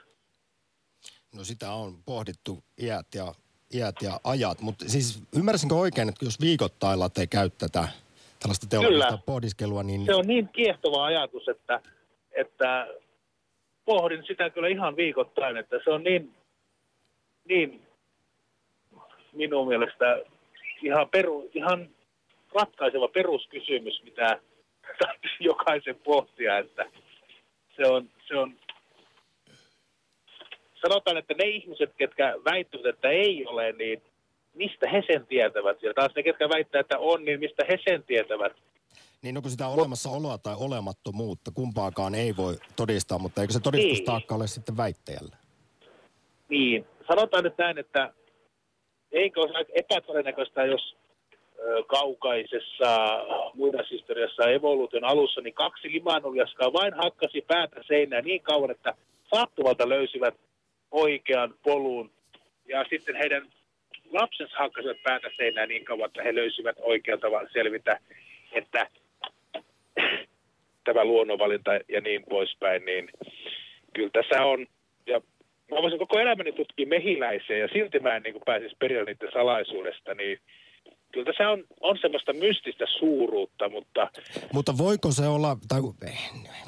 No 1.36 1.44
sitä 1.44 1.72
on 1.72 2.04
pohdittu 2.06 2.64
iät 2.82 3.08
ja, 3.16 3.34
iät 3.74 3.96
ja 4.02 4.20
ajat, 4.24 4.62
mutta 4.62 4.86
siis 4.88 5.24
ymmärsinkö 5.36 5.76
oikein, 5.76 6.10
että 6.10 6.26
jos 6.26 6.42
viikoittain 6.42 7.00
te 7.14 7.28
käy 7.28 7.50
tätä 7.50 7.88
tällaista 8.40 8.68
teologista 8.70 9.20
pohdiskelua, 9.26 9.84
niin... 9.84 10.06
Se 10.06 10.16
on 10.16 10.28
niin 10.28 10.48
kiehtova 10.48 11.06
ajatus, 11.06 11.48
että, 11.48 11.82
että 12.32 12.88
pohdin 13.86 14.24
sitä 14.28 14.50
kyllä 14.50 14.68
ihan 14.68 14.96
viikoittain, 14.96 15.58
että 15.58 15.80
se 15.84 15.90
on 15.90 16.04
niin, 16.04 16.32
niin 17.50 17.82
minun 19.34 19.68
mielestä 19.68 20.22
ihan, 20.84 21.10
peru, 21.10 21.50
ihan 21.54 21.90
ratkaiseva 22.54 23.08
peruskysymys, 23.08 24.04
mitä 24.04 24.40
jokaisen 25.40 25.96
pohtia, 25.96 26.58
että 26.58 26.86
se 27.76 27.88
on, 27.88 28.10
se 28.28 28.38
on 28.38 28.56
sanotaan, 30.82 31.18
että 31.18 31.34
ne 31.34 31.44
ihmiset, 31.44 31.94
ketkä 31.98 32.36
väittävät, 32.46 32.86
että 32.86 33.10
ei 33.10 33.46
ole, 33.46 33.72
niin 33.72 34.02
mistä 34.54 34.90
he 34.90 35.04
sen 35.08 35.28
tietävät? 35.28 35.84
Ja 35.84 35.94
taas 35.94 36.12
ne, 36.16 36.24
ketkä 36.24 36.50
väittävät, 36.50 36.84
että 36.84 37.00
on, 37.00 37.26
niin 37.26 37.40
mistä 37.40 37.66
he 37.70 37.80
sen 37.90 38.04
tietävät? 38.04 38.54
Niin 39.22 39.38
onko 39.38 39.50
sitä 39.50 39.68
olemassaoloa 39.68 40.38
tai 40.38 40.56
olemattomuutta, 40.60 41.52
kumpaakaan 41.54 42.16
ei 42.16 42.38
voi 42.38 42.56
todistaa, 42.76 43.20
mutta 43.20 43.42
eikö 43.42 43.54
se 43.54 43.60
todistustaakka 43.60 44.36
niin. 44.36 44.42
ole 44.42 44.48
sitten 44.48 44.78
väittäjällä? 44.78 45.38
Niin, 46.50 46.86
sanotaan 47.08 47.44
nyt 47.44 47.58
näin, 47.58 47.78
että 47.78 48.14
eikö 49.12 49.42
ole 49.42 49.66
epätodennäköistä, 49.74 50.66
jos 50.66 50.96
kaukaisessa 51.88 53.20
muinaishistoriassa 53.54 54.50
evoluution 54.50 55.04
alussa, 55.04 55.42
niin 55.42 55.54
kaksi 55.54 55.92
limanuljaskaa 55.92 56.74
vain 56.74 56.94
hakkasi 56.94 57.42
päätä 57.42 57.82
seinään 57.88 58.24
niin 58.24 58.42
kauan, 58.42 58.72
että 58.72 58.94
sattumalta 59.36 59.90
löysivät 59.90 60.36
oikean 60.92 61.54
polun. 61.64 62.12
Ja 62.66 62.86
sitten 62.90 63.16
heidän 63.16 63.48
lapsensa 64.12 64.56
hakkasivat 64.58 64.98
päätä 65.04 65.30
seinään 65.38 65.70
niin 65.70 65.86
kauan, 65.86 66.08
että 66.08 66.24
he 66.24 66.36
löysivät 66.36 66.78
oikean 66.80 67.20
tavan 67.20 67.50
selvitä, 67.54 68.00
että 68.52 68.88
tämä 70.84 71.04
luonnonvalinta 71.06 71.72
ja 71.88 72.02
niin 72.02 72.24
poispäin, 72.30 72.86
niin 72.86 73.10
kyllä 73.94 74.10
tässä 74.14 74.46
on, 74.46 74.68
ja 75.06 75.22
mä 75.72 75.82
voisin 75.82 76.00
koko 76.00 76.20
elämäni 76.20 76.52
tutkia 76.52 76.88
mehiläisiä 76.88 77.58
ja 77.58 77.68
silti 77.68 78.00
mä 78.00 78.16
en 78.16 78.24
niin 78.24 78.42
pääsisi 78.46 78.76
perille 78.80 79.04
niiden 79.04 79.32
salaisuudesta, 79.34 80.14
niin 80.14 80.40
kyllä 81.12 81.26
tässä 81.26 81.50
on, 81.50 81.64
on 81.82 81.98
semmoista 82.02 82.34
mystistä 82.34 82.86
suuruutta, 83.00 83.70
mutta... 83.70 84.10
Mutta 84.54 84.78
voiko 84.78 85.12
se 85.12 85.28
olla, 85.28 85.58
tai 85.68 85.82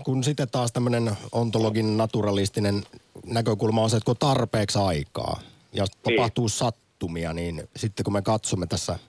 kun 0.03 0.23
sitten 0.23 0.47
taas 0.51 0.71
tämmöinen 0.71 1.11
ontologin 1.31 1.97
naturalistinen 1.97 2.83
näkökulma 3.25 3.83
on 3.83 3.89
se, 3.89 3.97
että 3.97 4.05
kun 4.05 4.15
tarpeeksi 4.19 4.79
aikaa 4.79 5.41
ja 5.73 5.85
niin. 5.85 6.17
tapahtuu 6.17 6.49
sattumia, 6.49 7.33
niin 7.33 7.63
sitten 7.75 8.03
kun 8.03 8.13
me 8.13 8.21
katsomme 8.21 8.67
tässä 8.67 8.99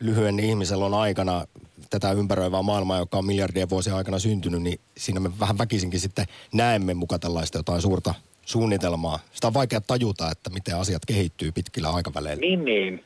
lyhyen 0.00 0.40
ihmisellä 0.40 1.00
aikana 1.00 1.46
tätä 1.90 2.12
ympäröivää 2.12 2.62
maailmaa, 2.62 2.98
joka 2.98 3.18
on 3.18 3.26
miljardien 3.26 3.70
vuosien 3.70 3.96
aikana 3.96 4.18
syntynyt, 4.18 4.62
niin 4.62 4.80
siinä 4.96 5.20
me 5.20 5.30
vähän 5.40 5.58
väkisinkin 5.58 6.00
sitten 6.00 6.26
näemme 6.52 6.94
muka 6.94 7.18
tällaista 7.18 7.58
jotain 7.58 7.82
suurta 7.82 8.14
suunnitelmaa. 8.46 9.18
Sitä 9.32 9.46
on 9.46 9.54
vaikea 9.54 9.80
tajuta, 9.80 10.30
että 10.30 10.50
miten 10.50 10.76
asiat 10.76 11.06
kehittyy 11.06 11.52
pitkillä 11.52 11.90
aikaväleillä. 11.90 12.40
Niin, 12.40 12.64
niin. 12.64 13.04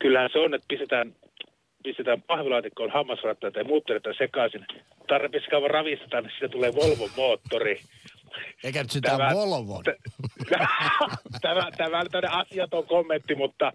Kyllähän 0.00 0.30
se 0.32 0.38
on, 0.38 0.54
että 0.54 0.66
pistetään, 0.68 1.14
pistetään 1.82 2.22
pahvilaatikkoon 2.22 2.90
hammasrattaita 2.90 3.58
ja 3.58 3.64
muuttereita 3.64 4.14
sekaisin. 4.18 4.66
Tarvitsisi 5.08 5.50
kauan 5.50 5.70
ravisteta, 5.70 6.20
niin 6.20 6.30
siitä 6.30 6.48
tulee 6.48 6.74
Volvo 6.74 7.08
moottori. 7.16 7.80
Eikä 8.64 8.82
nyt 8.82 8.90
sitä 8.90 9.08
tämä, 9.08 9.30
Volvon. 9.34 9.84
tämä, 11.42 11.70
tämä, 11.76 12.04
tämä 12.10 12.28
asiaton 12.30 12.86
kommentti, 12.86 13.34
mutta, 13.34 13.72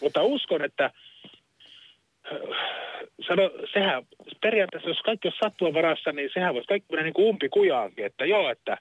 mutta 0.00 0.22
uskon, 0.22 0.64
että 0.64 0.90
sano, 3.28 3.50
sehän 3.72 4.06
periaatteessa, 4.42 4.88
jos 4.90 5.00
kaikki 5.00 5.28
on 5.28 5.34
sattua 5.42 5.74
varassa, 5.74 6.12
niin 6.12 6.30
sehän 6.34 6.54
voisi 6.54 6.68
kaikki 6.68 6.86
mennä 6.90 7.04
niin 7.04 7.14
kuin 7.14 7.28
umpikujaankin, 7.28 8.06
että 8.06 8.24
joo, 8.24 8.50
että 8.50 8.76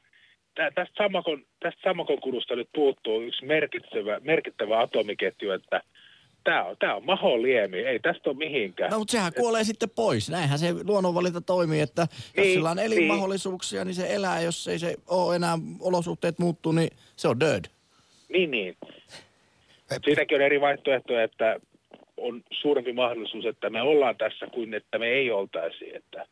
tästä 0.56 0.94
Samakon, 0.98 1.44
tästä 1.60 1.82
Samakon 1.84 2.20
kudusta 2.20 2.56
nyt 2.56 2.70
puuttuu 2.74 3.22
yksi 3.22 3.46
merkittävä, 3.46 4.20
merkittävä 4.20 4.80
atomiketju, 4.80 5.52
että 5.52 5.82
Tämä 6.44 6.64
on, 6.64 6.76
tää 6.80 6.96
on 6.96 7.06
maholiemi, 7.06 7.78
ei 7.78 8.00
tästä 8.00 8.30
ole 8.30 8.38
mihinkään. 8.38 8.92
No, 8.92 9.00
mutta 9.00 9.12
sehän 9.12 9.34
kuolee 9.34 9.64
sitten 9.64 9.90
pois. 9.90 10.30
Näinhän 10.30 10.60
se 10.60 10.74
luonnonvalinta 10.84 11.42
toimii, 11.42 11.82
että 11.82 12.02
jos 12.02 12.12
Niin, 12.38 12.54
sillä 12.54 12.72
on 12.72 12.80
elinmahdollisuuksia, 12.80 13.86
niin 13.86 13.96
se 13.96 14.14
elää. 14.16 14.42
Jos 14.42 14.68
ei 14.68 14.80
se 14.80 14.96
ole 15.08 15.36
enää 15.36 15.58
olosuhteet 15.80 16.40
muuttuu, 16.40 16.72
niin 16.72 16.90
se 17.16 17.28
on 17.28 17.40
död. 17.40 17.66
Niin, 18.30 18.52
niin. 18.52 18.78
Siitäkin 20.06 20.36
on 20.36 20.42
eri 20.42 20.62
vaihtoehtoja, 20.62 21.24
että 21.24 21.60
on 22.18 22.42
suurempi 22.62 22.94
mahdollisuus, 22.94 23.46
että 23.46 23.70
me 23.70 23.82
ollaan 23.82 24.18
tässä 24.18 24.48
kuin 24.48 24.74
että 24.74 25.00
me 25.00 25.08
ei 25.08 25.32
oltaisi. 25.32 25.96
Että 25.96 26.26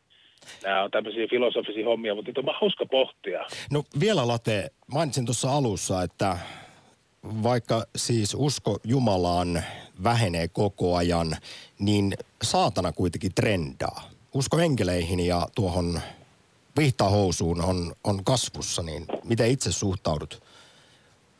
nämä 0.62 0.82
on 0.82 0.90
tämmöisiä 0.90 1.26
filosofisia 1.30 1.84
hommia, 1.84 2.14
mutta 2.14 2.28
niitä 2.28 2.40
on 2.40 2.56
hauska 2.60 2.86
pohtia. 2.86 3.46
No 3.72 3.84
vielä 4.00 4.28
Late, 4.28 4.70
mainitsin 4.92 5.24
tuossa 5.24 5.52
alussa, 5.52 6.02
että 6.02 6.38
vaikka 7.42 7.84
siis 7.96 8.36
usko 8.38 8.78
Jumalaan 8.84 9.62
vähenee 10.04 10.48
koko 10.48 10.96
ajan, 10.96 11.36
niin 11.78 12.14
saatana 12.42 12.92
kuitenkin 12.92 13.34
trendaa. 13.34 14.10
Usko 14.34 14.58
enkeleihin 14.58 15.26
ja 15.26 15.46
tuohon 15.54 16.00
vihtahousuun 16.78 17.64
on, 17.64 17.92
on 18.04 18.24
kasvussa, 18.24 18.82
niin 18.82 19.06
miten 19.24 19.50
itse 19.50 19.72
suhtaudut 19.72 20.42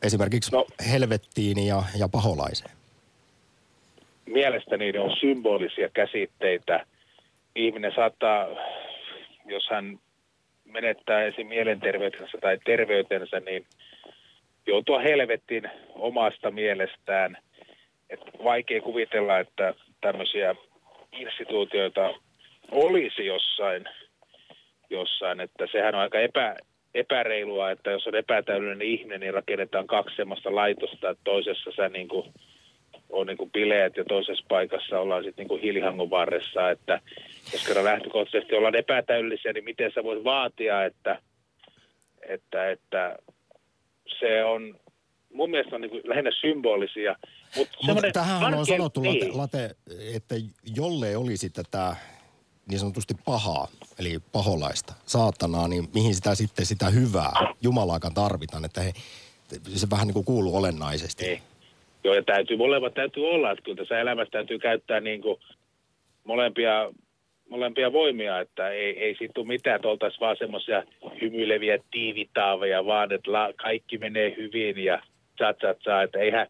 esimerkiksi 0.03 0.51
no. 0.51 0.57
No. 0.57 0.65
helvettiin 0.91 1.67
ja, 1.67 1.83
ja 1.99 2.07
paholaiseen? 2.07 2.71
Mielestäni 4.25 4.91
ne 4.91 4.99
on 4.99 5.15
symbolisia 5.19 5.89
käsitteitä. 5.93 6.85
Ihminen 7.55 7.91
saattaa, 7.95 8.47
jos 9.45 9.67
hän 9.71 9.99
menettää 10.65 11.23
esim. 11.23 11.47
mielenterveytensä 11.47 12.37
tai 12.41 12.57
terveytensä, 12.65 13.39
niin 13.39 13.65
joutua 14.67 14.99
helvettiin 14.99 15.63
omasta 15.95 16.51
mielestään. 16.51 17.37
Et 18.11 18.19
vaikea 18.43 18.81
kuvitella, 18.81 19.39
että 19.39 19.73
tämmöisiä 20.01 20.55
instituutioita 21.11 22.13
olisi 22.71 23.25
jossain, 23.25 23.85
jossain, 24.89 25.39
että 25.39 25.67
sehän 25.71 25.95
on 25.95 26.01
aika 26.01 26.19
epä, 26.19 26.55
epäreilua, 26.95 27.71
että 27.71 27.91
jos 27.91 28.07
on 28.07 28.15
epätäydellinen 28.15 28.87
ihminen, 28.87 29.19
niin 29.19 29.33
rakennetaan 29.33 29.87
kaksi 29.87 30.15
semmoista 30.15 30.55
laitosta, 30.55 31.09
että 31.09 31.23
toisessa 31.23 31.71
sä 31.75 31.89
niin 31.89 32.07
kuin, 32.07 32.33
on 33.09 33.27
niin 33.27 33.37
kuin 33.37 33.51
bileet 33.51 33.97
ja 33.97 34.05
toisessa 34.05 34.45
paikassa 34.47 34.99
ollaan 34.99 35.23
sitten 35.23 35.43
niin 35.43 35.49
kuin 35.49 35.61
hiilihangon 35.61 36.09
varressa, 36.09 36.69
että 36.71 37.01
jos 37.53 37.67
kerran 37.67 37.85
lähtökohtaisesti 37.85 38.55
ollaan 38.55 38.75
epätäydellisiä, 38.75 39.53
niin 39.53 39.63
miten 39.63 39.91
sä 39.95 40.03
voit 40.03 40.23
vaatia, 40.23 40.85
että, 40.85 41.21
että, 42.29 42.69
että 42.69 43.17
se 44.19 44.43
on, 44.43 44.79
mun 45.33 45.49
mielestä 45.49 45.75
on 45.75 45.81
niin 45.81 45.91
kuin 45.91 46.01
lähinnä 46.05 46.31
symbolisia. 46.41 47.15
Mutta 47.57 47.77
Mutta 47.87 48.11
tähän 48.13 48.43
on 48.43 48.53
arke- 48.53 48.65
sanottu, 48.65 49.03
Late, 49.05 49.19
niin. 49.19 49.37
Late, 49.37 49.75
että 50.15 50.35
jolle 50.75 51.17
olisi 51.17 51.49
tätä 51.49 51.95
niin 52.69 52.79
sanotusti 52.79 53.13
pahaa, 53.25 53.67
eli 53.99 54.19
paholaista, 54.31 54.93
saatanaa, 55.05 55.67
niin 55.67 55.87
mihin 55.93 56.15
sitä 56.15 56.35
sitten 56.35 56.65
sitä 56.65 56.89
hyvää 56.89 57.53
Jumalaakaan 57.61 58.13
tarvitaan, 58.13 58.65
että 58.65 58.81
he, 58.81 58.93
se 59.75 59.87
vähän 59.91 60.07
niin 60.07 60.13
kuin 60.13 60.25
kuuluu 60.25 60.57
olennaisesti. 60.57 61.25
Niin. 61.25 61.41
Joo, 62.03 62.15
ja 62.15 62.23
täytyy, 62.23 62.57
molemmat 62.57 62.93
täytyy 62.93 63.29
olla, 63.29 63.51
että 63.51 63.63
kyllä 63.63 63.77
tässä 63.77 63.99
elämässä 63.99 64.31
täytyy 64.31 64.59
käyttää 64.59 64.99
niin 64.99 65.21
kuin 65.21 65.37
molempia, 66.23 66.91
molempia 67.49 67.93
voimia, 67.93 68.39
että 68.39 68.69
ei, 68.69 68.99
ei 68.99 69.15
siitä 69.17 69.33
tule 69.33 69.47
mitään, 69.47 69.75
että 69.75 69.87
oltaisiin 69.87 70.19
vaan 70.19 70.37
semmoisia 70.39 70.83
hymyileviä 71.21 71.77
tiivitaaveja, 71.91 72.85
vaan 72.85 73.11
että 73.11 73.31
la, 73.31 73.53
kaikki 73.55 73.97
menee 73.97 74.35
hyvin 74.37 74.83
ja 74.83 75.01
tsa, 75.41 75.53
tsa, 75.53 75.73
tsa, 75.73 76.01
että 76.01 76.19
eihän, 76.19 76.47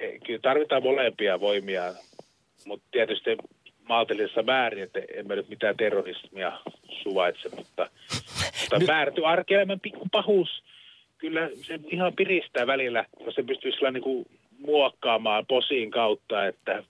ei, 0.00 0.18
kyllä 0.18 0.38
tarvitaan 0.42 0.82
molempia 0.82 1.40
voimia, 1.40 1.94
mutta 2.66 2.86
tietysti 2.90 3.36
maltillisessa 3.88 4.42
määrin, 4.42 4.82
että 4.82 5.00
emme 5.14 5.36
nyt 5.36 5.48
mitään 5.48 5.76
terrorismia 5.76 6.52
suvaitse, 7.02 7.48
mutta, 7.56 7.90
mutta 8.60 8.86
määrätty 8.86 9.26
arkielämän 9.26 9.80
pikku 9.80 10.08
pahuus, 10.12 10.62
kyllä 11.18 11.48
se 11.62 11.80
ihan 11.86 12.12
piristää 12.12 12.66
välillä, 12.66 13.04
jos 13.26 13.34
se 13.34 13.42
pystyy 13.42 13.72
sillä 13.72 13.90
niin 13.90 14.02
kuin 14.02 14.26
muokkaamaan 14.58 15.46
posiin 15.46 15.90
kautta, 15.90 16.46
että 16.46 16.82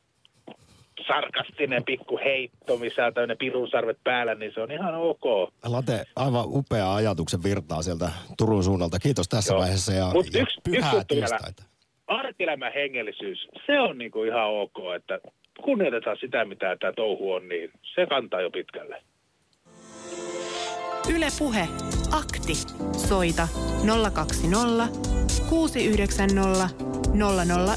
sarkastinen 1.06 1.84
pikku 1.84 2.18
heitto, 2.24 2.76
missä 2.76 3.06
on 3.06 3.14
tämmöinen 3.14 3.38
pirunsarvet 3.38 3.98
päällä, 4.04 4.34
niin 4.34 4.52
se 4.54 4.60
on 4.60 4.72
ihan 4.72 4.94
ok. 4.94 5.24
Late, 5.64 6.04
aivan 6.16 6.44
upea 6.46 6.94
ajatuksen 6.94 7.42
virtaa 7.42 7.82
sieltä 7.82 8.10
Turun 8.38 8.64
suunnalta. 8.64 8.98
Kiitos 8.98 9.28
tässä 9.28 9.52
Joo. 9.52 9.60
vaiheessa 9.60 9.92
ja, 9.92 10.10
Mut 10.12 10.34
ja 10.34 10.40
yksi- 10.42 10.60
pyhää 10.64 10.92
yksi 10.92 11.06
tiistaita. 11.08 11.62
Arkielämän 12.06 12.72
hengellisyys, 12.74 13.48
se 13.66 13.80
on 13.80 13.98
niin 13.98 14.10
kuin 14.10 14.28
ihan 14.28 14.46
ok, 14.50 14.76
että 14.96 15.18
kunnioitetaan 15.64 16.16
sitä, 16.20 16.44
mitä 16.44 16.76
tämä 16.80 16.92
touhu 16.92 17.32
on, 17.32 17.48
niin 17.48 17.70
se 17.94 18.06
kantaa 18.06 18.40
jo 18.40 18.50
pitkälle. 18.50 19.02
Yle 21.16 21.26
Puhe. 21.38 21.68
Akti. 22.12 22.54
Soita 23.08 23.48
020 24.14 24.88
690 25.50 26.68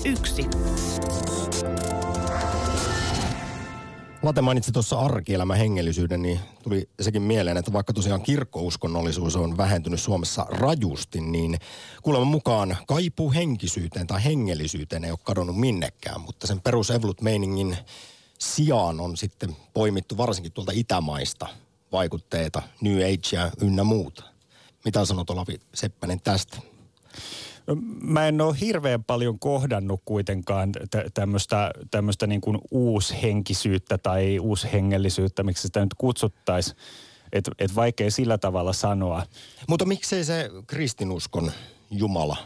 001. 0.06 1.27
Late 4.28 4.42
mainitsi 4.42 4.72
tuossa 4.72 5.00
arkielämän 5.00 5.58
hengellisyyden, 5.58 6.22
niin 6.22 6.40
tuli 6.64 6.90
sekin 7.00 7.22
mieleen, 7.22 7.58
että 7.58 7.74
vaikka 7.74 7.94
tosiaan 7.94 8.22
kirkkouskonnollisuus 8.22 9.36
on 9.36 9.58
vähentynyt 9.58 10.00
Suomessa 10.00 10.46
rajusti, 10.50 11.22
niin 11.22 11.58
kuulemma 12.02 12.26
mukaan 12.26 12.78
kaipuu 12.88 13.34
henkisyyteen 13.34 14.08
tai 14.08 14.24
hengellisyyteen 14.24 15.04
ei 15.04 15.12
ole 15.12 15.20
kadonnut 15.24 15.60
minnekään, 15.60 16.22
mutta 16.22 16.48
sen 16.48 16.62
perus 16.62 16.92
meiningin 17.22 17.78
sijaan 18.40 19.00
on 19.00 19.18
sitten 19.18 19.56
poimittu 19.74 20.18
varsinkin 20.18 20.52
tuolta 20.52 20.72
itämaista 20.76 21.48
vaikutteita, 21.92 22.62
New 22.82 22.98
Agea 22.98 23.52
ynnä 23.62 23.84
muuta. 23.84 24.24
Mitä 24.86 25.06
sanot 25.06 25.30
Olavi 25.30 25.60
Seppänen 25.74 26.22
tästä? 26.22 26.58
Mä 28.02 28.28
en 28.28 28.42
ole 28.42 28.56
hirveän 28.62 29.04
paljon 29.04 29.40
kohdannut 29.40 30.02
kuitenkaan 30.06 30.72
tä- 30.92 31.06
tämmöistä, 31.92 32.28
niin 32.28 32.42
kuin 32.42 32.58
uushenkisyyttä 32.72 33.98
tai 33.98 34.40
uushengellisyyttä, 34.40 35.44
miksi 35.44 35.62
sitä 35.62 35.80
nyt 35.80 35.94
kutsuttaisiin. 35.98 36.78
Että 37.34 37.52
et 37.60 37.76
vaikea 37.76 38.12
sillä 38.12 38.38
tavalla 38.38 38.74
sanoa. 38.74 39.24
Mutta 39.70 39.86
miksei 39.86 40.24
se 40.24 40.50
kristinuskon 40.68 41.52
Jumala, 41.92 42.38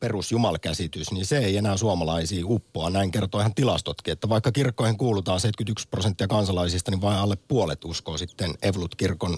perusjumalkäsitys, 0.00 1.12
niin 1.12 1.26
se 1.26 1.38
ei 1.38 1.56
enää 1.56 1.76
suomalaisiin 1.76 2.44
uppoa. 2.44 2.90
Näin 2.90 3.10
kertoo 3.10 3.40
ihan 3.40 3.54
tilastotkin, 3.54 4.12
että 4.12 4.28
vaikka 4.28 4.52
kirkkoihin 4.52 4.98
kuulutaan 4.98 5.40
71 5.40 5.88
prosenttia 5.88 6.28
kansalaisista, 6.28 6.90
niin 6.90 7.00
vain 7.00 7.18
alle 7.18 7.36
puolet 7.48 7.84
uskoo 7.84 8.18
sitten 8.18 8.54
Evolut-kirkon 8.62 9.36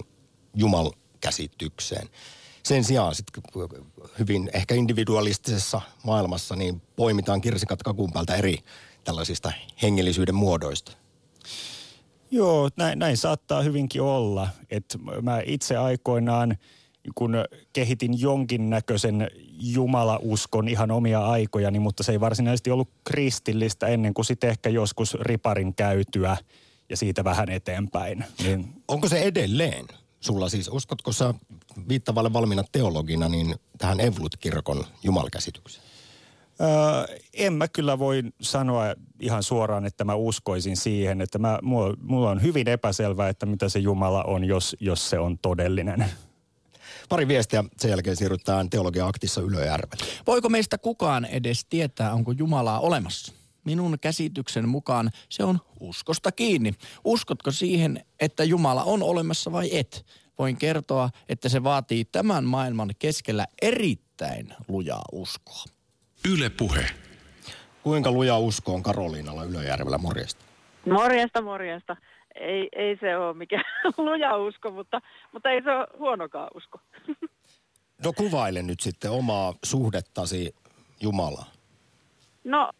jumalkäsitykseen. 0.53 2.09
Sen 2.63 2.83
sijaan 2.83 3.15
sitten 3.15 3.43
hyvin 4.19 4.49
ehkä 4.53 4.75
individualistisessa 4.75 5.81
maailmassa 6.03 6.55
niin 6.55 6.81
poimitaan 6.95 7.41
kirsikat 7.41 7.83
kakun 7.83 8.11
päältä 8.11 8.35
eri 8.35 8.57
tällaisista 9.03 9.51
hengellisyyden 9.81 10.35
muodoista. 10.35 10.91
Joo, 12.31 12.69
näin, 12.75 12.99
näin 12.99 13.17
saattaa 13.17 13.61
hyvinkin 13.61 14.01
olla. 14.01 14.49
Et 14.69 14.97
mä 15.21 15.41
itse 15.45 15.77
aikoinaan, 15.77 16.57
kun 17.15 17.35
kehitin 17.73 18.21
jonkinnäköisen 18.21 19.31
jumalauskon 19.59 20.67
ihan 20.67 20.91
omia 20.91 21.25
aikojani, 21.25 21.79
mutta 21.79 22.03
se 22.03 22.11
ei 22.11 22.19
varsinaisesti 22.19 22.71
ollut 22.71 22.89
kristillistä 23.03 23.87
ennen 23.87 24.13
kuin 24.13 24.25
sitten 24.25 24.49
ehkä 24.49 24.69
joskus 24.69 25.13
riparin 25.13 25.75
käytyä 25.75 26.37
ja 26.89 26.97
siitä 26.97 27.23
vähän 27.23 27.49
eteenpäin. 27.49 28.25
Niin 28.43 28.83
Onko 28.87 29.09
se 29.09 29.19
edelleen? 29.19 29.85
Sulla 30.19 30.49
siis, 30.49 30.69
uskotko 30.73 31.11
sä 31.11 31.33
viittavalle 31.89 32.33
valmiina 32.33 32.63
teologina 32.71 33.29
niin 33.29 33.55
tähän 33.77 33.99
Evolut-kirkon 33.99 34.85
jumalkäsitykseen? 35.03 35.85
Öö, 36.61 37.17
en 37.33 37.53
mä 37.53 37.67
kyllä 37.67 37.99
voi 37.99 38.23
sanoa 38.41 38.83
ihan 39.19 39.43
suoraan, 39.43 39.85
että 39.85 40.03
mä 40.03 40.15
uskoisin 40.15 40.77
siihen, 40.77 41.21
että 41.21 41.39
mä, 41.39 41.59
mulla, 41.61 41.97
mulla 42.01 42.29
on 42.29 42.41
hyvin 42.41 42.67
epäselvää, 42.67 43.29
että 43.29 43.45
mitä 43.45 43.69
se 43.69 43.79
Jumala 43.79 44.23
on, 44.23 44.43
jos, 44.43 44.75
jos 44.79 45.09
se 45.09 45.19
on 45.19 45.37
todellinen. 45.37 46.05
Pari 47.09 47.27
viestiä, 47.27 47.63
sen 47.77 47.89
jälkeen 47.89 48.15
siirrytään 48.15 48.69
teologia-aktissa 48.69 49.41
Ylöjärvelle. 49.41 50.05
Voiko 50.27 50.49
meistä 50.49 50.77
kukaan 50.77 51.25
edes 51.25 51.65
tietää, 51.65 52.13
onko 52.13 52.31
Jumalaa 52.31 52.79
olemassa? 52.79 53.33
Minun 53.69 53.97
käsityksen 54.01 54.69
mukaan 54.69 55.09
se 55.29 55.43
on 55.43 55.59
uskosta 55.79 56.31
kiinni. 56.31 56.73
Uskotko 57.03 57.51
siihen, 57.51 58.05
että 58.19 58.43
Jumala 58.43 58.83
on 58.83 59.03
olemassa 59.03 59.51
vai 59.51 59.77
et? 59.77 60.05
Voin 60.39 60.57
kertoa, 60.57 61.09
että 61.29 61.49
se 61.49 61.63
vaatii 61.63 62.05
tämän 62.05 62.43
maailman 62.45 62.89
keskellä 62.99 63.45
erittäin 63.61 64.53
lujaa 64.67 65.01
uskoa. 65.11 65.63
Yle 66.31 66.49
Puhe. 66.49 66.85
Kuinka 67.83 68.11
luja 68.11 68.37
usko 68.37 68.73
on 68.73 68.83
Karoliinalla 68.83 69.43
Ylöjärvellä 69.43 69.97
morjesta? 69.97 70.45
Morjesta, 70.85 71.41
morjesta. 71.41 71.97
Ei, 72.35 72.69
ei 72.75 72.97
se 72.99 73.17
ole 73.17 73.33
mikään 73.33 73.63
luja 73.97 74.37
usko, 74.37 74.71
mutta, 74.71 75.01
mutta 75.31 75.49
ei 75.49 75.63
se 75.63 75.71
ole 75.71 75.87
huonokaan 75.99 76.49
usko. 76.55 76.79
No 78.03 78.13
kuvaile 78.13 78.63
nyt 78.63 78.79
sitten 78.79 79.11
omaa 79.11 79.53
suhdettasi 79.63 80.55
Jumalaan. 81.01 81.47
No, 82.43 82.71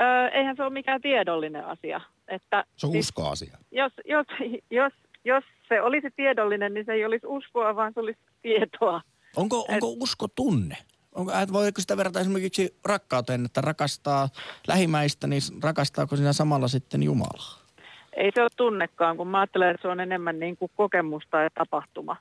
Öö, 0.00 0.28
eihän 0.28 0.56
se 0.56 0.62
ole 0.62 0.70
mikään 0.72 1.00
tiedollinen 1.00 1.64
asia. 1.66 2.00
Että 2.28 2.64
Se 2.76 2.86
on 2.86 2.92
siis 2.92 3.06
uskoasia. 3.06 3.58
jos, 3.70 3.92
jos, 4.04 4.26
jos, 4.70 4.92
jos 5.24 5.44
se 5.68 5.80
olisi 5.82 6.08
tiedollinen, 6.16 6.74
niin 6.74 6.86
se 6.86 6.92
ei 6.92 7.04
olisi 7.04 7.26
uskoa, 7.26 7.76
vaan 7.76 7.92
se 7.94 8.00
olisi 8.00 8.18
tietoa. 8.42 9.00
Onko, 9.36 9.66
onko 9.68 9.86
usko 10.00 10.26
tunne? 10.34 10.76
Onko, 11.14 11.32
äh, 11.32 11.46
voiko 11.52 11.80
sitä 11.80 11.96
verrata 11.96 12.20
esimerkiksi 12.20 12.76
rakkauteen, 12.84 13.44
että 13.44 13.60
rakastaa 13.60 14.28
lähimmäistä, 14.68 15.26
niin 15.26 15.42
rakastaako 15.62 16.16
siinä 16.16 16.32
samalla 16.32 16.68
sitten 16.68 17.02
Jumalaa? 17.02 17.58
Ei 18.16 18.30
se 18.34 18.42
ole 18.42 18.48
tunnekaan, 18.56 19.16
kun 19.16 19.28
mä 19.28 19.38
ajattelen, 19.40 19.70
että 19.70 19.82
se 19.82 19.88
on 19.88 20.00
enemmän 20.00 20.38
niin 20.38 20.56
kuin 20.56 20.70
kokemusta 20.76 21.40
ja 21.40 21.48
tapahtuma. 21.54 22.16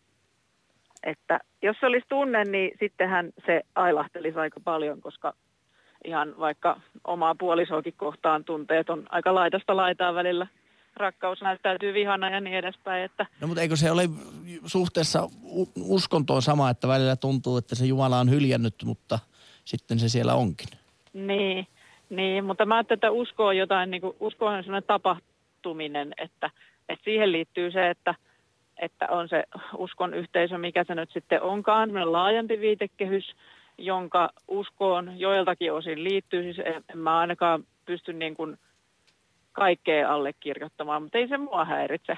Että 1.03 1.39
jos 1.61 1.77
se 1.79 1.85
olisi 1.85 2.05
tunne, 2.09 2.43
niin 2.43 2.71
sittenhän 2.79 3.29
se 3.45 3.61
ailahtelisi 3.75 4.39
aika 4.39 4.59
paljon, 4.63 5.01
koska 5.01 5.33
ihan 6.07 6.35
vaikka 6.39 6.81
omaa 7.03 7.35
puolisoakin 7.35 7.93
kohtaan 7.97 8.43
tunteet 8.43 8.89
on 8.89 9.07
aika 9.09 9.35
laidasta 9.35 9.75
laitaa 9.75 10.13
välillä. 10.13 10.47
Rakkaus 10.95 11.41
näyttäytyy 11.41 11.93
vihana 11.93 12.29
ja 12.29 12.41
niin 12.41 12.55
edespäin, 12.55 13.03
että 13.03 13.25
No 13.41 13.47
mutta 13.47 13.61
eikö 13.61 13.75
se 13.75 13.91
ole 13.91 14.03
suhteessa 14.65 15.29
uskontoon 15.81 16.41
sama, 16.41 16.69
että 16.69 16.87
välillä 16.87 17.15
tuntuu, 17.15 17.57
että 17.57 17.75
se 17.75 17.85
Jumala 17.85 18.19
on 18.19 18.29
hyljännyt, 18.29 18.75
mutta 18.85 19.19
sitten 19.65 19.99
se 19.99 20.09
siellä 20.09 20.33
onkin. 20.33 20.67
Niin, 21.13 21.67
niin, 22.09 22.45
mutta 22.45 22.65
mä 22.65 22.75
ajattelin, 22.75 22.97
että 22.97 23.11
usko 23.11 23.45
on 23.45 23.57
jotain, 23.57 23.91
niin 23.91 24.01
kuin, 24.01 24.15
usko 24.19 24.45
on 24.45 24.63
sellainen 24.63 24.87
tapahtuminen, 24.87 26.13
että, 26.17 26.49
että 26.89 27.03
siihen 27.03 27.31
liittyy 27.31 27.71
se, 27.71 27.89
että, 27.89 28.15
että 28.81 29.07
on 29.09 29.29
se 29.29 29.43
uskon 29.77 30.13
yhteisö, 30.13 30.57
mikä 30.57 30.83
se 30.83 30.95
nyt 30.95 31.09
sitten 31.13 31.41
onkaan, 31.41 32.11
laajempi 32.11 32.59
viitekehys, 32.59 33.35
jonka 33.77 34.29
uskoon 34.47 35.19
joiltakin 35.19 35.73
osin 35.73 36.03
liittyy. 36.03 36.43
Siis 36.43 36.59
en, 36.59 36.83
en 36.89 36.97
mä 36.97 37.19
ainakaan 37.19 37.63
pysty 37.85 38.13
niin 38.13 38.35
kuin 38.35 38.57
kaikkea 39.51 40.13
allekirjoittamaan, 40.13 41.01
mutta 41.01 41.17
ei 41.17 41.27
se 41.27 41.37
mua 41.37 41.65
häiritse. 41.65 42.17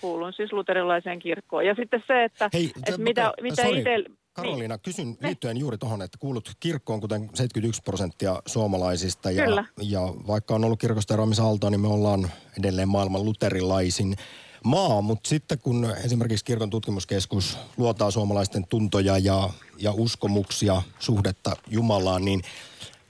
Kuulun 0.00 0.32
siis 0.32 0.52
luterilaiseen 0.52 1.18
kirkkoon. 1.18 1.66
Ja 1.66 1.74
sitten 1.74 2.02
se, 2.06 2.24
että, 2.24 2.50
Hei, 2.52 2.72
että 2.76 2.92
t- 2.92 2.98
mitä, 2.98 3.32
mitä 3.42 3.62
sorry, 3.62 3.78
itse... 3.78 3.90
Karoliina, 4.32 4.78
kysyn 4.78 5.16
liittyen 5.22 5.56
juuri 5.56 5.78
tuohon, 5.78 6.02
että 6.02 6.18
kuulut 6.20 6.52
kirkkoon, 6.60 7.00
kuten 7.00 7.20
71 7.20 7.82
prosenttia 7.82 8.42
suomalaisista. 8.46 9.30
Ja, 9.30 9.44
Kyllä. 9.44 9.64
ja 9.82 10.00
vaikka 10.00 10.54
on 10.54 10.64
ollut 10.64 10.80
kirkosta 10.80 11.14
eroamisaaltoa, 11.14 11.70
niin 11.70 11.80
me 11.80 11.88
ollaan 11.88 12.30
edelleen 12.58 12.88
maailman 12.88 13.24
luterilaisin 13.24 14.16
maa. 14.64 15.00
Mutta 15.00 15.28
sitten 15.28 15.58
kun 15.58 15.94
esimerkiksi 16.04 16.44
kirkon 16.44 16.70
tutkimuskeskus 16.70 17.58
luotaa 17.76 18.10
suomalaisten 18.10 18.66
tuntoja 18.66 19.18
ja, 19.18 19.50
ja 19.78 19.92
uskomuksia, 19.92 20.82
suhdetta 20.98 21.56
Jumalaan, 21.70 22.24
niin 22.24 22.42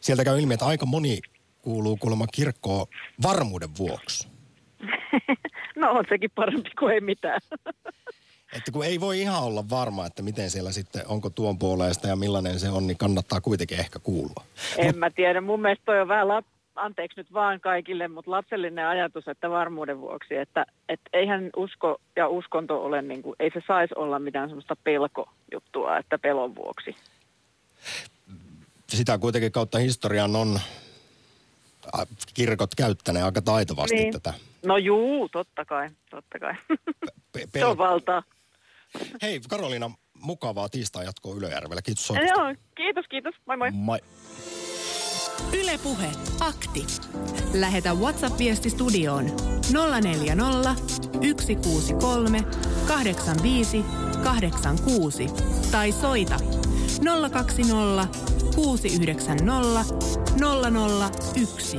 sieltä 0.01 0.25
käy 0.25 0.41
ilmi, 0.41 0.55
että 0.55 0.67
aika 0.67 0.87
moni 0.87 1.21
kuuluu 1.63 1.97
kuulemma 1.97 2.27
kirkkoon 2.27 2.87
varmuuden 3.23 3.71
vuoksi. 3.79 4.29
No 5.77 5.91
on 5.91 6.05
sekin 6.09 6.31
parempi 6.35 6.71
kuin 6.79 6.95
ei 6.95 7.01
mitään. 7.01 7.41
Että 8.57 8.73
kun 8.73 8.85
ei 8.85 9.01
voi 9.01 9.21
ihan 9.21 9.43
olla 9.43 9.71
varma, 9.71 10.07
että 10.07 10.23
miten 10.23 10.51
siellä 10.51 10.73
sitten, 10.73 11.03
onko 11.07 11.31
tuon 11.31 11.59
puoleesta 11.59 12.09
ja 12.09 12.17
millainen 12.17 12.61
se 12.61 12.71
on, 12.71 12.87
niin 12.87 12.97
kannattaa 12.97 13.41
kuitenkin 13.41 13.79
ehkä 13.79 13.99
kuulua. 13.99 14.45
En 14.77 14.99
mä 14.99 15.11
tiedä. 15.11 15.41
Mun 15.41 15.61
mielestä 15.61 15.85
toi 15.85 16.01
on 16.01 16.09
vähän, 16.09 16.29
lap, 16.29 16.47
anteeksi 16.79 17.21
nyt 17.21 17.33
vaan 17.33 17.61
kaikille, 17.61 18.09
mutta 18.09 18.31
lapsellinen 18.31 18.87
ajatus, 18.87 19.29
että 19.29 19.51
varmuuden 19.51 20.01
vuoksi, 20.01 20.37
että 20.37 20.67
et 20.89 21.01
eihän 21.13 21.51
usko 21.57 22.01
ja 22.17 22.29
uskonto 22.29 22.85
ole, 22.85 23.03
niin 23.03 23.23
kuin, 23.23 23.37
ei 23.41 23.51
se 23.55 23.61
saisi 23.67 23.95
olla 23.97 24.19
mitään 24.19 24.49
semmoista 24.49 24.77
pelkojuttua, 24.85 25.99
että 25.99 26.19
pelon 26.19 26.55
vuoksi. 26.55 26.97
Sitä 28.89 29.19
kuitenkin 29.19 29.53
kautta 29.53 29.79
historian 29.79 30.37
on 30.37 30.61
kirkot 32.35 32.75
käyttäneet 32.75 33.25
aika 33.25 33.43
taitavasti 33.43 33.97
Niin. 33.97 34.13
tätä. 34.13 34.35
No 34.67 34.77
juu, 34.77 35.29
totta 35.29 35.65
kai, 35.65 35.89
totta 36.11 36.39
kai. 36.39 36.55
Pe- 37.33 37.49
se 37.59 37.65
on 37.65 37.75
pel- 37.77 37.79
valtaa. 37.79 38.23
Hei 39.23 39.41
Karoliina, 39.49 39.91
mukavaa 40.15 40.69
tiistai 40.69 41.05
jatkoa 41.05 41.35
Ylöjärvellä. 41.35 41.83
Kiitos 41.83 42.07
soitosta. 42.07 42.41
Joo, 42.41 42.55
kiitos, 42.75 43.05
kiitos. 43.09 43.35
Moi 43.47 43.57
moi. 43.57 43.71
Moi. 43.71 43.99
Ylepuhe 45.53 46.11
akti. 46.41 46.87
Lähetä 47.55 47.95
WhatsApp-viesti 47.95 48.71
studioon 48.71 49.25
040 50.03 50.75
163 51.13 52.45
85 52.89 53.85
86 54.25 55.27
tai 55.71 55.93
soita 55.93 56.37
020 57.31 58.09
690 58.55 59.95
001. 61.45 61.79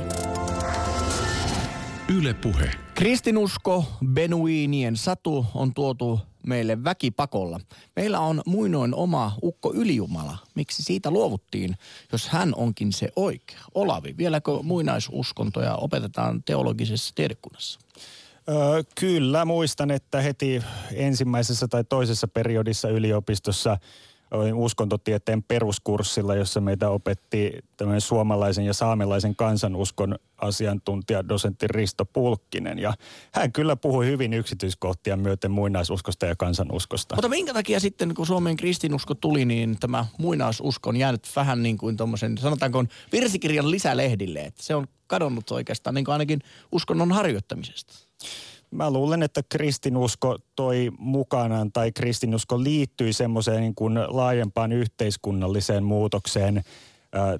Yle 2.16 2.34
Puhe. 2.34 2.70
Kristinusko, 2.94 3.84
benuiinien 4.06 4.96
satu 4.96 5.46
on 5.54 5.74
tuotu 5.74 6.20
meille 6.46 6.84
väkipakolla. 6.84 7.60
Meillä 7.96 8.20
on 8.20 8.42
muinoin 8.46 8.94
oma 8.94 9.36
ukko 9.42 9.72
ylijumala. 9.74 10.38
Miksi 10.54 10.82
siitä 10.82 11.10
luovuttiin, 11.10 11.76
jos 12.12 12.28
hän 12.28 12.52
onkin 12.56 12.92
se 12.92 13.08
oikea? 13.16 13.60
Olavi, 13.74 14.14
vieläkö 14.16 14.50
muinaisuskontoja 14.62 15.74
opetetaan 15.74 16.42
teologisessa 16.42 17.14
tiedekunnassa? 17.14 17.80
Öö, 18.48 18.82
kyllä, 19.00 19.44
muistan, 19.44 19.90
että 19.90 20.20
heti 20.20 20.62
ensimmäisessä 20.92 21.68
tai 21.68 21.84
toisessa 21.84 22.28
periodissa 22.28 22.88
yliopistossa 22.88 23.78
olin 24.30 24.54
uskontotieteen 24.54 25.42
peruskurssilla, 25.42 26.34
jossa 26.34 26.60
meitä 26.60 26.90
opetti 26.90 27.52
tämmöinen 27.76 28.00
suomalaisen 28.00 28.64
ja 28.64 28.74
saamelaisen 28.74 29.36
kansanuskon 29.36 30.18
asiantuntija, 30.38 31.28
dosentti 31.28 31.66
Risto 31.66 32.04
Pulkkinen. 32.04 32.78
Ja 32.78 32.94
hän 33.34 33.52
kyllä 33.52 33.76
puhui 33.76 34.06
hyvin 34.06 34.34
yksityiskohtia 34.34 35.16
myöten 35.16 35.50
muinaisuskosta 35.50 36.26
ja 36.26 36.36
kansanuskosta. 36.36 37.14
Mutta 37.14 37.28
minkä 37.28 37.52
takia 37.52 37.80
sitten, 37.80 38.14
kun 38.14 38.26
Suomen 38.26 38.56
kristinusko 38.56 39.14
tuli, 39.14 39.44
niin 39.44 39.76
tämä 39.80 40.06
muinaisusko 40.18 40.90
on 40.90 40.96
jäänyt 40.96 41.28
vähän 41.36 41.62
niin 41.62 41.78
kuin 41.78 41.96
tuommoisen, 41.96 42.38
sanotaanko 42.38 42.84
virsikirjan 43.12 43.70
lisälehdille, 43.70 44.40
että 44.40 44.62
se 44.62 44.74
on 44.74 44.86
kadonnut 45.06 45.50
oikeastaan 45.50 45.94
niin 45.94 46.04
kuin 46.04 46.12
ainakin 46.12 46.40
uskonnon 46.72 47.12
harjoittamisesta. 47.12 47.94
Mä 48.70 48.90
luulen, 48.90 49.22
että 49.22 49.42
kristinusko 49.48 50.38
toi 50.56 50.90
mukanaan 50.98 51.72
tai 51.72 51.92
kristinusko 51.92 52.62
liittyi 52.62 53.12
semmoiseen 53.12 53.60
niin 53.60 53.74
kuin 53.74 53.98
laajempaan 54.08 54.72
yhteiskunnalliseen 54.72 55.84
muutokseen, 55.84 56.62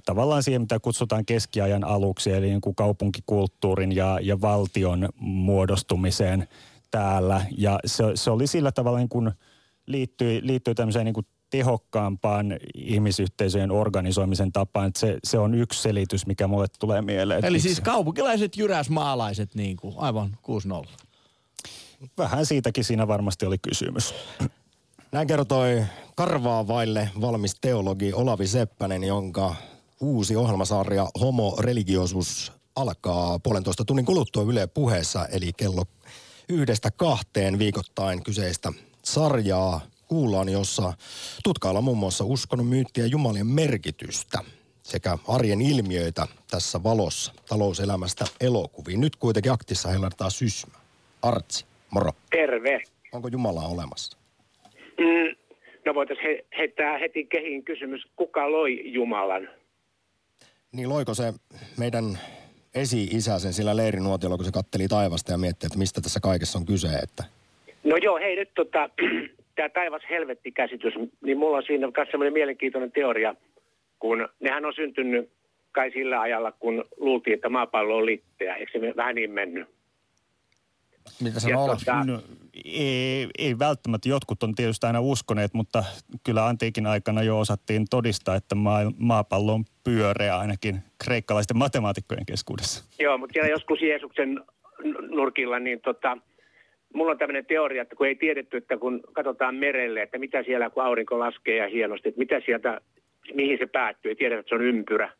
tavallaan 0.04 0.42
siihen, 0.42 0.60
mitä 0.60 0.80
kutsutaan 0.80 1.26
keskiajan 1.26 1.84
aluksi, 1.84 2.32
eli 2.32 2.46
niin 2.46 2.60
kuin 2.60 2.74
kaupunkikulttuurin 2.74 3.96
ja, 3.96 4.18
ja 4.22 4.40
valtion 4.40 5.08
muodostumiseen 5.18 6.48
täällä. 6.90 7.46
Ja 7.56 7.78
se, 7.86 8.04
se 8.14 8.30
oli 8.30 8.46
sillä 8.46 8.72
tavalla 8.72 8.98
niin 8.98 9.08
kuin 9.08 9.30
liittyi, 9.86 10.40
liittyi 10.42 10.74
tämmöiseen 10.74 11.04
niin 11.04 11.14
kuin 11.14 11.26
tehokkaampaan 11.50 12.56
ihmisyhteisöjen 12.74 13.70
organisoimisen 13.70 14.52
tapaan. 14.52 14.86
Että 14.86 15.00
se, 15.00 15.18
se 15.24 15.38
on 15.38 15.54
yksi 15.54 15.82
selitys, 15.82 16.26
mikä 16.26 16.46
mulle 16.46 16.66
tulee 16.78 17.02
mieleen. 17.02 17.44
Eli 17.44 17.60
siis 17.60 17.80
kaupunkilaiset 17.80 18.56
jyräsmaalaiset 18.56 19.54
niin 19.54 19.76
kuin, 19.76 19.94
aivan 19.98 20.36
6-0. 20.86 21.09
Vähän 22.18 22.46
siitäkin 22.46 22.84
siinä 22.84 23.08
varmasti 23.08 23.46
oli 23.46 23.58
kysymys. 23.58 24.14
Näin 25.12 25.26
kertoi 25.26 25.84
karvaa 26.16 26.66
vaille 26.68 27.10
valmis 27.20 27.56
teologi 27.60 28.12
Olavi 28.12 28.46
Seppänen, 28.46 29.04
jonka 29.04 29.54
uusi 30.00 30.36
ohjelmasarja 30.36 31.08
Homo 31.20 31.56
Religiosus 31.60 32.52
alkaa 32.76 33.38
puolentoista 33.38 33.84
tunnin 33.84 34.06
kuluttua 34.06 34.42
Yle 34.42 34.66
puheessa, 34.66 35.26
eli 35.26 35.52
kello 35.52 35.84
yhdestä 36.48 36.90
kahteen 36.90 37.58
viikoittain 37.58 38.22
kyseistä 38.22 38.72
sarjaa 39.04 39.80
kuullaan, 40.08 40.48
jossa 40.48 40.92
tutkaillaan 41.44 41.84
muun 41.84 41.98
muassa 41.98 42.24
uskonnon 42.24 42.66
myyttiä 42.66 43.06
jumalien 43.06 43.46
merkitystä 43.46 44.44
sekä 44.82 45.18
arjen 45.28 45.60
ilmiöitä 45.60 46.26
tässä 46.50 46.82
valossa 46.82 47.32
talouselämästä 47.48 48.24
elokuviin. 48.40 49.00
Nyt 49.00 49.16
kuitenkin 49.16 49.52
aktissa 49.52 49.88
heilartaa 49.88 50.30
Sysmä. 50.30 50.78
Artsi, 51.22 51.64
moro. 51.90 52.12
Terve. 52.30 52.82
Onko 53.12 53.28
Jumalaa 53.28 53.68
olemassa? 53.68 54.18
Mm, 54.98 55.36
no 55.86 55.94
voitaisiin 55.94 56.28
he, 56.28 56.44
heittää 56.58 56.98
heti 56.98 57.24
kehiin 57.24 57.64
kysymys, 57.64 58.06
kuka 58.16 58.52
loi 58.52 58.92
Jumalan? 58.92 59.48
Niin 60.72 60.88
loiko 60.88 61.14
se 61.14 61.32
meidän 61.78 62.18
esi-isä 62.74 63.38
sen 63.38 63.52
sillä 63.52 63.76
leirinuotiolla, 63.76 64.36
kun 64.36 64.46
se 64.46 64.52
katteli 64.52 64.88
taivasta 64.88 65.32
ja 65.32 65.38
mietti, 65.38 65.66
että 65.66 65.78
mistä 65.78 66.00
tässä 66.00 66.20
kaikessa 66.20 66.58
on 66.58 66.66
kyse, 66.66 66.88
että 66.88 67.24
No 67.84 67.96
joo, 67.96 68.18
hei 68.18 68.36
nyt 68.36 68.50
tota, 68.54 68.90
tämä 69.56 69.68
taivas-helvetti-käsitys, 69.68 70.94
niin 71.20 71.38
mulla 71.38 71.56
on 71.56 71.62
siinä 71.62 71.88
myös 71.96 72.08
semmoinen 72.10 72.32
mielenkiintoinen 72.32 72.92
teoria, 72.92 73.34
kun 73.98 74.28
nehän 74.40 74.64
on 74.64 74.74
syntynyt 74.74 75.30
kai 75.72 75.90
sillä 75.90 76.20
ajalla, 76.20 76.52
kun 76.52 76.84
luultiin, 76.96 77.34
että 77.34 77.48
maapallo 77.48 77.96
on 77.96 78.06
litteä. 78.06 78.54
Eikö 78.54 78.72
se 78.72 78.96
vähän 78.96 79.14
niin 79.14 79.30
mennyt? 79.30 79.68
Mitä 81.22 81.40
sä 81.40 81.48
Ja 81.50 81.58
olet? 81.58 81.78
tota- 81.78 82.06
No, 82.06 82.22
ei, 82.64 83.28
ei 83.38 83.58
välttämättä. 83.58 84.08
Jotkut 84.08 84.42
on 84.42 84.54
tietysti 84.54 84.86
aina 84.86 85.00
uskoneet, 85.00 85.54
mutta 85.54 85.84
kyllä 86.24 86.46
antiikin 86.46 86.86
aikana 86.86 87.22
jo 87.22 87.38
osattiin 87.40 87.86
todistaa, 87.90 88.34
että 88.36 88.54
maa, 88.54 88.92
maapallo 88.98 89.54
on 89.54 89.64
pyöreä 89.84 90.38
ainakin 90.38 90.78
kreikkalaisten 91.04 91.56
matemaatikkojen 91.58 92.26
keskuudessa. 92.26 92.84
Joo, 92.98 93.18
mutta 93.18 93.32
siellä 93.32 93.48
joskus 93.50 93.82
Jeesuksen 93.82 94.40
nurkilla, 95.10 95.58
niin 95.58 95.80
tota, 95.80 96.18
mulla 96.94 97.10
on 97.12 97.18
tämmöinen 97.18 97.46
teoria, 97.46 97.82
että 97.82 97.96
kun 97.96 98.06
ei 98.06 98.14
tiedetty, 98.14 98.56
että 98.56 98.76
kun 98.76 99.00
katsotaan 99.12 99.54
merelle, 99.54 100.02
että 100.02 100.18
mitä 100.18 100.42
siellä, 100.42 100.70
kun 100.70 100.82
aurinko 100.84 101.18
laskee 101.18 101.56
ja 101.56 101.68
hienosti, 101.68 102.08
että 102.08 102.18
mitä 102.18 102.40
sieltä, 102.46 102.80
mihin 103.34 103.58
se 103.58 103.66
päättyy, 103.66 104.08
ei 104.10 104.16
tiedetä, 104.16 104.40
että 104.40 104.48
se 104.48 104.54
on 104.54 104.62
ympyrä. 104.62 105.12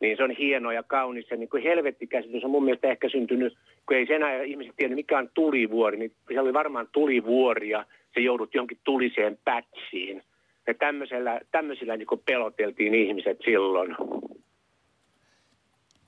Niin 0.00 0.16
se 0.16 0.22
on 0.22 0.30
hieno 0.30 0.72
ja 0.72 0.82
kaunis. 0.82 1.30
Ja 1.30 1.36
niin 1.36 1.48
kuin 1.48 1.62
helvettikäsitys 1.62 2.44
on 2.44 2.50
mun 2.50 2.64
mielestä 2.64 2.88
ehkä 2.88 3.08
syntynyt, 3.08 3.58
kun 3.86 3.96
ei 3.96 4.06
sen 4.06 4.22
ajan 4.22 4.44
ihmiset 4.44 4.74
tiedä, 4.76 4.94
mikä 4.94 5.18
on 5.18 5.30
tulivuori, 5.34 5.98
niin 5.98 6.12
siellä 6.26 6.42
oli 6.42 6.52
varmaan 6.52 6.88
tulivuori 6.92 7.68
ja 7.68 7.84
se 8.14 8.20
joudut 8.20 8.54
jonkin 8.54 8.78
tuliseen 8.84 9.38
pätsiin. 9.44 10.22
Ja 10.66 10.74
tämmöisellä, 10.74 11.40
tämmöisillä 11.50 11.96
niin 11.96 12.06
kuin 12.06 12.22
peloteltiin 12.26 12.94
ihmiset 12.94 13.38
silloin. 13.44 13.96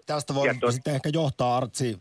Tästä 0.06 0.34
voi 0.34 0.48
tot- 0.48 0.72
sitten 0.72 0.94
ehkä 0.94 1.10
johtaa 1.12 1.56
Artsi 1.56 1.96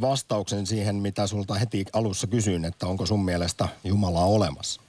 vastauksen 0.00 0.66
siihen, 0.66 0.96
mitä 0.96 1.26
sulta 1.26 1.54
heti 1.54 1.84
alussa 1.92 2.26
kysyin, 2.26 2.64
että 2.64 2.86
onko 2.86 3.06
sun 3.06 3.24
mielestä 3.24 3.68
Jumalaa 3.84 4.26
olemassa? 4.26 4.82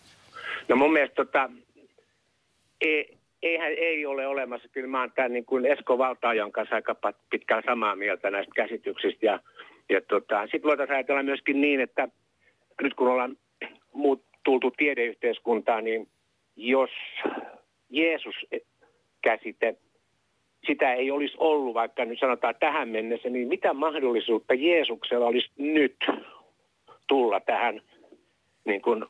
No 0.67 0.75
mun 0.75 0.93
mielestä 0.93 1.15
tota, 1.15 1.49
ei, 2.82 3.17
eihän 3.43 3.71
ei 3.71 4.06
ole 4.06 4.28
olemassa. 4.28 4.67
Kyllä 4.71 4.88
mä 4.88 4.99
oon 4.99 5.12
tämän 5.15 5.34
niin 5.34 5.45
kuin 5.45 5.65
Esko 5.65 5.97
Valtaajan 5.97 6.52
kanssa 6.52 6.75
aika 6.75 6.95
pitkään 7.30 7.63
samaa 7.65 7.95
mieltä 7.95 8.32
näistä 8.32 8.52
käsityksistä. 8.56 9.25
Ja, 9.25 9.39
ja 9.89 10.02
tota, 10.02 10.41
sitten 10.41 10.63
voitaisiin 10.63 10.95
ajatella 10.95 11.23
myöskin 11.23 11.62
niin, 11.62 11.80
että 11.80 12.08
nyt 12.82 12.93
kun 12.93 13.08
ollaan 13.08 13.38
muut, 13.93 14.23
tultu 14.43 14.71
tiedeyhteiskuntaan, 14.71 15.84
niin 15.84 16.08
jos 16.56 16.89
Jeesus-käsite, 17.89 19.75
sitä 20.67 20.93
ei 20.93 21.12
olisi 21.12 21.36
ollut, 21.38 21.73
vaikka 21.73 22.06
nyt 22.06 22.19
sanotaan 22.19 22.56
tähän 22.60 22.89
mennessä, 22.89 23.30
niin 23.30 23.47
mitä 23.47 23.73
mahdollisuutta 23.73 24.54
Jeesuksella 24.54 25.25
olisi 25.25 25.52
nyt 25.58 25.95
tulla 27.08 27.39
tähän 27.39 27.82
niin 28.65 28.82
kuin 28.82 29.06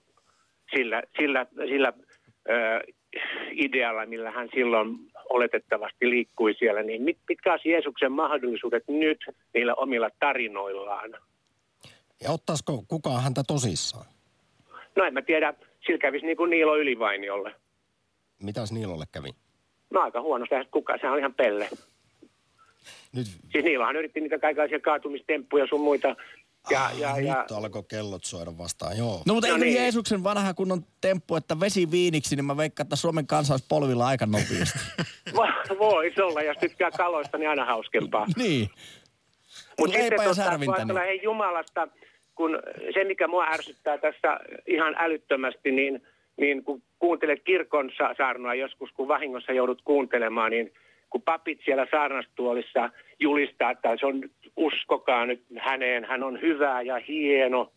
sillä, 0.76 1.04
sillä, 1.18 1.46
sillä 1.68 1.94
ö, 2.50 2.84
idealla, 3.52 4.06
millä 4.06 4.32
hän 4.32 4.50
silloin 4.54 5.00
oletettavasti 5.30 6.10
liikkui 6.10 6.54
siellä, 6.54 6.84
niin 6.84 7.02
mit, 7.02 7.17
mitkä 7.30 7.52
olisi 7.52 7.69
Jeesuksen 7.69 8.12
mahdollisuudet 8.12 8.84
nyt 8.88 9.17
niillä 9.54 9.74
omilla 9.76 10.10
tarinoillaan? 10.19 11.12
Ja 12.24 12.32
ottaisiko 12.32 12.84
kukaan 12.88 13.24
häntä 13.24 13.43
tosissaan? 13.48 14.06
No 14.95 15.04
en 15.06 15.13
mä 15.13 15.22
tiedä, 15.22 15.54
sillä 15.86 15.98
kävisi 15.98 16.26
niin 16.26 16.38
kuin 16.38 16.50
Niilo 16.50 16.78
Ylivainiolle. 16.78 17.56
Mitäs 18.43 18.72
Niilolle 18.72 19.06
kävi? 19.12 19.30
No 19.89 20.02
aika 20.02 20.22
huonosti, 20.22 20.56
eihän 20.56 20.67
kuka, 20.72 20.98
sehän 20.98 21.13
on 21.13 21.19
ihan 21.19 21.34
pelle. 21.34 21.69
Nyt, 23.15 23.28
Siis 23.52 23.63
Niilohan 23.63 23.95
yritti 23.95 24.22
niitä 24.22 24.39
kaikenlaisia 24.39 24.80
kaatumistemppuja 24.80 25.67
sun 25.67 25.82
muita. 25.82 26.15
Ja, 26.69 26.89
ja, 27.00 27.12
ah, 27.12 27.24
ja, 27.24 27.39
nyt 27.39 27.52
alkoi 27.52 27.84
kellot 27.89 28.24
soida 28.24 28.58
vastaan, 28.58 28.98
joo. 28.98 29.22
No 29.26 29.34
mutta 29.34 29.48
No 29.48 29.54
eikö 29.54 29.65
niin. 29.65 29.76
Jeesuksen 29.78 30.24
vanha 30.24 30.54
kunnon 30.54 30.86
temppu, 31.02 31.36
että 31.36 31.60
vesi 31.60 31.91
viiniksi, 31.91 32.36
niin 32.36 32.45
mä 32.45 32.58
veikkaan, 32.58 32.86
että 32.86 32.95
Suomen 32.95 33.28
kansa 33.28 33.54
olisi 33.54 33.65
polvilla 33.69 34.08
aika 34.08 34.26
nopeasti. 34.26 34.80
Vo- 35.38 35.80
Voisi 35.80 36.22
olla, 36.22 36.41
jos 36.41 36.58
tykkää 36.58 36.91
kaloista, 36.91 37.38
niin 37.38 37.50
aina 37.50 37.65
hauskempaa. 37.65 38.26
niin. 38.38 38.69
Mutta 39.80 39.98
Leipää 39.98 40.10
sitten 40.10 40.24
ja 40.24 40.28
kun 40.28 40.36
särvintä, 40.36 40.74
ajatellaan 40.76 41.06
hei 41.06 41.24
Jumalasta, 41.24 41.88
kun 42.36 42.60
se 42.93 43.04
mikä 43.04 43.28
mua 43.28 43.45
ärsyttää 43.45 43.98
tässä 43.98 44.39
ihan 44.67 44.95
älyttömästi, 44.98 45.72
niin, 45.72 46.04
niin 46.38 46.63
kun 46.63 46.82
kuuntelet 47.00 47.43
kirkon 47.43 47.91
sa- 47.98 48.15
saarnoa 48.17 48.54
joskus, 48.54 48.89
kun 48.91 49.08
vahingossa 49.08 49.52
joudut 49.52 49.82
kuuntelemaan, 49.82 50.52
niin 50.52 50.74
kun 51.10 51.22
papit 51.22 51.60
siellä 51.65 51.88
saarnastuolissa 51.91 52.89
julistaa, 53.19 53.72
että 53.72 53.89
se 54.00 54.06
on, 54.06 54.22
uskokaa 54.60 55.26
nyt 55.26 55.43
häneen, 55.60 56.06
hän 56.06 56.24
on 56.24 56.41
hyvä 56.41 56.82
ja 56.82 57.00
hieno 57.08 57.72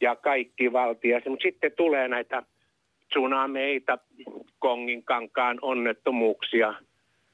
ja 0.00 0.16
kaikki 0.16 0.72
valtias. 0.72 1.22
Mutta 1.28 1.42
sitten 1.42 1.72
tulee 1.76 2.08
näitä 2.08 2.42
tsunameita, 3.08 3.98
Kongin 4.58 5.04
kankaan 5.04 5.58
onnettomuuksia, 5.62 6.74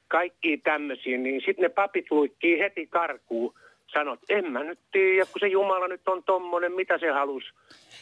kaikki 0.07 0.57
tämmöisiä, 0.57 1.17
niin 1.17 1.41
sitten 1.45 1.63
ne 1.63 1.69
papit 1.69 2.05
luikkii 2.11 2.59
heti 2.59 2.87
karkuun. 2.87 3.53
Sanot, 3.93 4.19
en 4.29 4.51
mä 4.51 4.63
nyt 4.63 4.79
tiedä, 4.91 5.25
kun 5.25 5.39
se 5.39 5.47
Jumala 5.47 5.87
nyt 5.87 6.07
on 6.07 6.23
tommonen, 6.23 6.71
mitä 6.71 6.97
se 6.97 7.11
halus. 7.11 7.43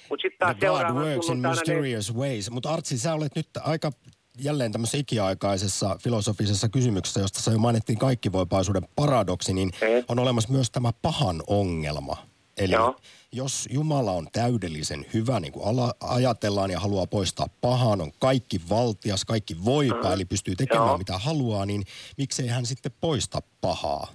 Mutta 0.10 0.21
sitten 0.21 0.39
taas 0.39 0.56
God 0.56 0.62
seuraavan 0.62 1.04
works 1.04 1.30
in 1.30 1.39
mysterious 1.39 2.15
ways. 2.15 2.52
Mutta 2.52 2.69
Artsi, 2.69 2.97
sä 2.97 3.13
olet 3.13 3.36
nyt 3.36 3.47
aika 3.63 3.91
jälleen 4.39 4.71
tämmöisessä 4.71 4.97
ikiaikaisessa 4.97 5.97
filosofisessa 6.04 6.69
kysymyksessä, 6.69 7.19
josta 7.19 7.41
sä 7.41 7.52
jo 7.52 7.58
mainittiin 7.58 7.99
kaikkivoipaisuuden 7.99 8.88
paradoksi, 8.95 9.54
niin 9.54 9.71
Eh. 9.82 10.06
on 10.08 10.19
olemassa 10.19 10.52
myös 10.54 10.71
tämä 10.71 10.91
pahan 11.02 11.43
ongelma. 11.47 12.17
Eli 12.58 12.73
Joo. 12.73 12.95
jos 13.32 13.67
Jumala 13.71 14.12
on 14.12 14.28
täydellisen 14.32 15.06
hyvä, 15.13 15.39
niin 15.39 15.54
kuin 15.54 15.67
ala, 15.67 15.93
ajatellaan 16.02 16.71
ja 16.71 16.80
haluaa 16.80 17.08
poistaa 17.08 17.47
pahan, 17.62 18.02
on 18.02 18.12
kaikki 18.19 18.62
valtias, 18.69 19.25
kaikki 19.25 19.65
voipa, 19.65 20.13
eli 20.13 20.25
pystyy 20.25 20.56
tekemään 20.56 20.88
Joo. 20.88 20.97
mitä 20.97 21.17
haluaa, 21.17 21.65
niin 21.65 21.84
miksei 22.17 22.47
hän 22.47 22.65
sitten 22.65 22.91
poista 23.02 23.39
pahaa? 23.62 24.08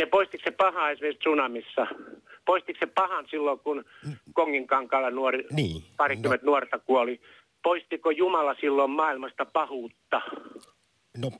Ja 0.00 0.06
poistiko 0.06 0.42
se 0.44 0.50
paha 0.50 0.90
esimerkiksi 0.90 1.20
tsunamissa? 1.20 1.86
Poistiko 2.46 2.78
se 2.80 2.86
pahan 2.86 3.24
silloin, 3.30 3.58
kun 3.58 3.84
Kongin 4.32 4.66
kankaalla 4.66 5.10
nuori, 5.10 5.44
Niin. 5.52 5.82
parikymmentä 5.96 6.46
nuorta 6.46 6.78
kuoli? 6.78 7.20
Poistiko 7.62 8.10
Jumala 8.10 8.54
silloin 8.60 8.90
maailmasta 8.90 9.44
pahuutta? 9.44 10.20
No 11.16 11.30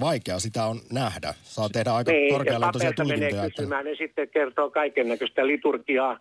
vaikea 0.00 0.38
sitä 0.38 0.64
on 0.64 0.80
nähdä. 0.92 1.34
Saa 1.42 1.68
tehdä 1.68 1.94
aika 1.94 2.12
Niin, 2.12 2.34
menee 2.38 2.92
tulkintoja. 2.96 3.44
Että... 3.44 3.56
kysymään, 3.56 3.84
ne 3.84 3.94
sitten 3.94 4.28
kertoo 4.28 4.70
kaiken 4.70 5.08
näköistä 5.08 5.46
liturgiaa, 5.46 6.18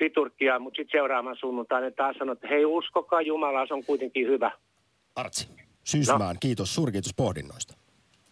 liturgiaa 0.00 0.58
mutta 0.58 0.76
sitten 0.76 0.98
seuraavan 0.98 1.36
sunnuntaina 1.40 1.90
taas 1.90 2.16
sanoo, 2.18 2.32
että 2.32 2.48
hei 2.48 2.64
uskokaa 2.64 3.22
Jumalaa, 3.22 3.66
se 3.66 3.74
on 3.74 3.84
kuitenkin 3.84 4.26
hyvä. 4.26 4.50
Artsi, 5.16 5.48
Syysmään, 5.84 6.34
No. 6.34 6.40
kiitos, 6.40 6.74
suurkiitos 6.74 7.14
pohdinnoista. 7.16 7.74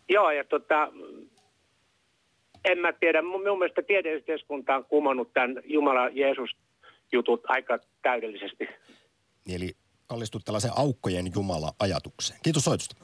Joo, 0.08 0.30
ja 0.30 0.44
tota, 0.44 0.92
en 2.64 2.78
mä 2.78 2.92
tiedä, 2.92 3.22
mun, 3.22 3.48
mun 3.48 3.58
mielestä 3.58 3.82
tiedeyhteiskunta 3.82 4.74
on 4.76 4.84
kumonnut 4.84 5.32
tämän 5.32 5.56
Jumala-Jeesus-jutut 5.64 7.40
aika 7.48 7.78
täydellisesti. 8.02 8.68
Eli 9.54 9.70
kallistut 10.10 10.44
tällaisen 10.44 10.70
aukkojen 10.76 11.32
Jumala-ajatukseen. 11.34 12.40
Kiitos 12.42 12.64
soitusta. 12.64 12.96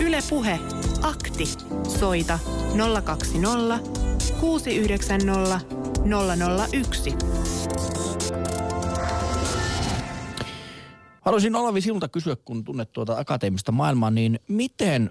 Yle 0.00 0.18
Puhe. 0.30 0.58
Akti. 1.02 1.46
Soita 2.00 2.38
020 3.04 3.78
690 4.40 5.60
001. 6.72 7.14
Haluaisin 11.20 11.56
Olavi 11.56 11.80
sinulta 11.80 12.08
kysyä, 12.08 12.36
kun 12.44 12.64
tunnet 12.64 12.92
tuota 12.92 13.18
akateemista 13.18 13.72
maailmaa, 13.72 14.10
niin 14.10 14.40
miten 14.48 15.10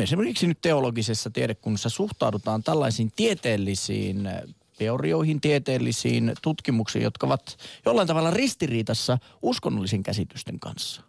esimerkiksi 0.00 0.46
nyt 0.46 0.58
teologisessa 0.60 1.30
tiedekunnassa 1.30 1.88
suhtaudutaan 1.88 2.62
tällaisiin 2.62 3.12
tieteellisiin 3.16 4.28
teorioihin, 4.78 5.40
tieteellisiin 5.40 6.32
tutkimuksiin, 6.42 7.02
jotka 7.02 7.26
ovat 7.26 7.56
jollain 7.86 8.08
tavalla 8.08 8.30
ristiriitassa 8.30 9.18
uskonnollisen 9.42 10.02
käsitysten 10.02 10.60
kanssa? 10.60 11.02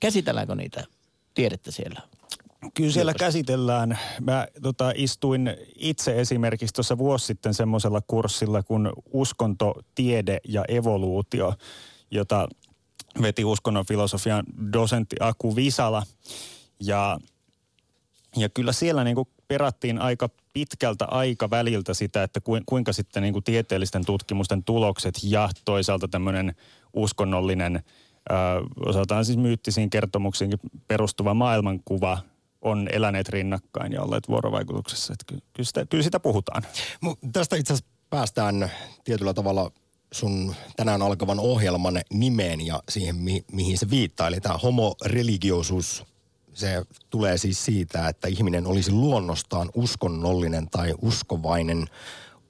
Käsitelläänkö 0.00 0.54
niitä 0.54 0.84
tiedettä 1.34 1.70
siellä? 1.70 2.00
Kyllä 2.74 2.92
siellä 2.92 3.14
käsitellään. 3.14 3.98
Mä 4.20 4.46
tota, 4.62 4.92
istuin 4.94 5.56
itse 5.76 6.20
esimerkiksi 6.20 6.74
tuossa 6.74 6.98
vuosi 6.98 7.26
sitten 7.26 7.54
semmoisella 7.54 8.00
kurssilla 8.06 8.62
kuin 8.62 8.88
uskonto, 9.12 9.74
tiede 9.94 10.38
ja 10.48 10.64
evoluutio, 10.68 11.54
jota 12.10 12.48
veti 13.22 13.44
uskonnon 13.44 13.86
filosofian 13.86 14.44
dosentti 14.72 15.16
Aku 15.20 15.56
Visala. 15.56 16.02
Ja, 16.80 17.18
ja 18.36 18.48
kyllä 18.48 18.72
siellä 18.72 19.04
niin 19.04 19.16
perattiin 19.48 19.98
aika 19.98 20.28
pitkältä 20.52 21.04
aikaväliltä 21.04 21.94
sitä, 21.94 22.22
että 22.22 22.40
kuin- 22.40 22.62
kuinka 22.66 22.92
sitten 22.92 23.22
niin 23.22 23.44
tieteellisten 23.44 24.04
tutkimusten 24.06 24.64
tulokset 24.64 25.14
ja 25.22 25.48
toisaalta 25.64 26.08
tämmöinen 26.08 26.54
uskonnollinen, 26.94 27.76
ö, 28.30 28.34
osaltaan 28.86 29.24
siis 29.24 29.38
myyttisiin 29.38 29.90
kertomuksiin 29.90 30.52
perustuva 30.88 31.34
maailmankuva 31.34 32.18
on 32.62 32.88
eläneet 32.92 33.28
rinnakkain 33.28 33.92
ja 33.92 34.02
olleet 34.02 34.28
vuorovaikutuksessa. 34.28 35.12
Että 35.12 35.24
ky- 35.26 35.46
kyllä, 35.52 35.66
sitä, 35.66 35.86
kyllä 35.86 36.02
sitä 36.04 36.20
puhutaan. 36.20 36.62
Mu- 37.06 37.28
Tästä 37.32 37.56
itse 37.56 37.72
asiassa 37.72 37.90
päästään 38.10 38.70
tietyllä 39.04 39.34
tavalla 39.34 39.70
sun 40.12 40.54
tänään 40.76 41.02
alkavan 41.02 41.38
ohjelman 41.40 42.00
nimeen 42.12 42.66
ja 42.66 42.82
siihen, 42.88 43.16
mi- 43.16 43.44
mihin 43.52 43.78
se 43.78 43.90
viittaa. 43.90 44.28
Eli 44.28 44.40
tämä 44.40 44.58
homoreligiosus, 44.58 46.04
se 46.54 46.82
tulee 47.10 47.38
siis 47.38 47.64
siitä, 47.64 48.08
että 48.08 48.28
ihminen 48.28 48.66
olisi 48.66 48.92
luonnostaan 48.92 49.70
uskonnollinen 49.74 50.70
tai 50.70 50.94
uskovainen 51.02 51.86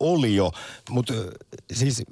oli 0.01 0.35
jo, 0.35 0.53
mutta 0.91 1.13
siis 1.73 2.03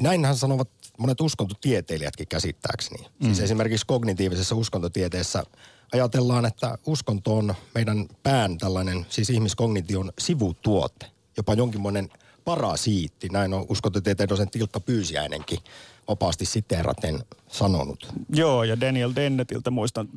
näinhän 0.00 0.36
sanovat 0.36 0.68
monet 0.98 1.20
uskontotieteilijätkin 1.20 2.28
käsittääkseni. 2.28 2.98
Siis 2.98 3.12
mm. 3.20 3.26
Siis 3.26 3.40
esimerkiksi 3.40 3.86
kognitiivisessa 3.86 4.54
uskontotieteessä 4.54 5.44
ajatellaan, 5.92 6.46
että 6.46 6.78
uskonto 6.86 7.36
on 7.36 7.54
meidän 7.74 8.08
pään 8.22 8.58
tällainen, 8.58 9.06
siis 9.08 9.30
ihmiskognition 9.30 10.12
sivutuote, 10.18 11.06
jopa 11.36 11.54
jonkinmoinen 11.54 12.08
parasiitti. 12.44 13.28
Näin 13.28 13.54
on 13.54 13.66
uskontotieteen 13.68 14.28
dosentti 14.28 14.58
Ilkka 14.58 14.80
Pyysiäinenkin 14.80 15.58
opaasti 16.06 16.46
siteeraten 16.46 17.24
sanonut. 17.48 18.12
Joo, 18.28 18.64
ja 18.64 18.80
Daniel 18.80 19.12
Dennetiltä 19.16 19.70
muistan 19.70 20.08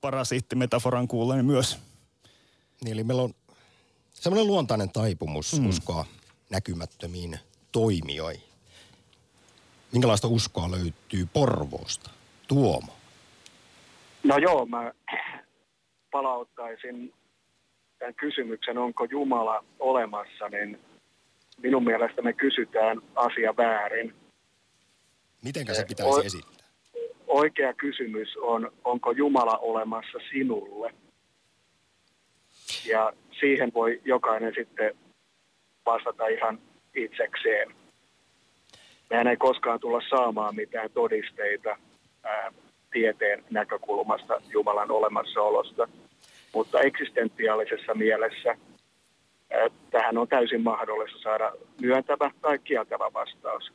parasiittimetaforan 0.00 1.08
kuulleen 1.08 1.44
myös. 1.44 1.78
Niin, 2.84 2.92
eli 2.92 3.04
meillä 3.04 3.22
on 3.22 3.34
semmoinen 4.10 4.46
luontainen 4.46 4.90
taipumus 4.90 5.60
mm. 5.60 5.68
uskoa 5.68 6.06
näkymättömiin 6.50 7.38
toimijoihin. 7.72 8.42
Minkälaista 9.92 10.28
uskoa 10.28 10.70
löytyy 10.70 11.28
Porvoosta? 11.32 12.10
Tuomo. 12.48 12.92
No 14.22 14.38
joo, 14.38 14.66
mä 14.66 14.92
palauttaisin 16.10 17.14
tämän 17.98 18.14
kysymyksen, 18.14 18.78
onko 18.78 19.04
Jumala 19.04 19.64
olemassa, 19.78 20.48
niin 20.48 20.80
minun 21.62 21.84
mielestä 21.84 22.22
me 22.22 22.32
kysytään 22.32 23.02
asia 23.14 23.56
väärin. 23.56 24.14
Mitenkä 25.42 25.74
se 25.74 25.84
pitäisi 25.84 26.20
o- 26.20 26.22
esittää? 26.22 26.57
Oikea 27.28 27.72
kysymys 27.74 28.36
on, 28.36 28.72
onko 28.84 29.10
Jumala 29.10 29.58
olemassa 29.58 30.18
sinulle? 30.30 30.94
Ja 32.86 33.12
siihen 33.40 33.72
voi 33.74 34.00
jokainen 34.04 34.52
sitten 34.54 34.94
vastata 35.86 36.26
ihan 36.26 36.58
itsekseen. 36.94 37.74
Mehän 39.10 39.26
ei 39.26 39.36
koskaan 39.36 39.80
tulla 39.80 40.00
saamaan 40.10 40.54
mitään 40.56 40.90
todisteita 40.90 41.76
ää, 42.22 42.52
tieteen 42.90 43.44
näkökulmasta 43.50 44.42
Jumalan 44.48 44.90
olemassaolosta, 44.90 45.88
mutta 46.54 46.80
eksistentiaalisessa 46.80 47.94
mielessä 47.94 48.56
ää, 49.50 49.68
tähän 49.90 50.18
on 50.18 50.28
täysin 50.28 50.62
mahdollista 50.62 51.18
saada 51.18 51.52
myöntävä 51.80 52.30
tai 52.42 52.58
kieltävä 52.58 53.10
vastaus. 53.14 53.72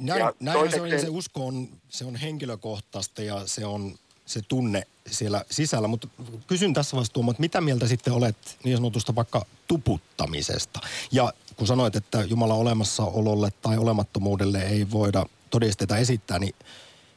Näin, 0.00 0.34
näinhän 0.40 0.70
se 0.70 0.80
on, 0.80 0.90
ja 0.90 1.00
se 1.00 1.08
usko 1.08 1.46
on, 1.46 1.68
se 1.88 2.04
on 2.04 2.16
henkilökohtaista 2.16 3.22
ja 3.22 3.46
se 3.46 3.66
on 3.66 3.98
se 4.26 4.40
tunne 4.48 4.86
siellä 5.10 5.44
sisällä. 5.50 5.88
Mutta 5.88 6.08
kysyn 6.46 6.74
tässä 6.74 6.96
vaiheessa 6.96 7.30
että 7.30 7.40
mitä 7.40 7.60
mieltä 7.60 7.88
sitten 7.88 8.12
olet 8.12 8.58
niin 8.64 8.76
sanotusta 8.76 9.14
vaikka 9.14 9.46
tuputtamisesta? 9.68 10.80
Ja 11.12 11.32
kun 11.56 11.66
sanoit, 11.66 11.96
että 11.96 12.24
Jumala 12.24 12.54
olemassaololle 12.54 13.50
tai 13.62 13.78
olemattomuudelle 13.78 14.62
ei 14.62 14.90
voida 14.90 15.26
todisteita 15.50 15.96
esittää, 15.96 16.38
niin 16.38 16.54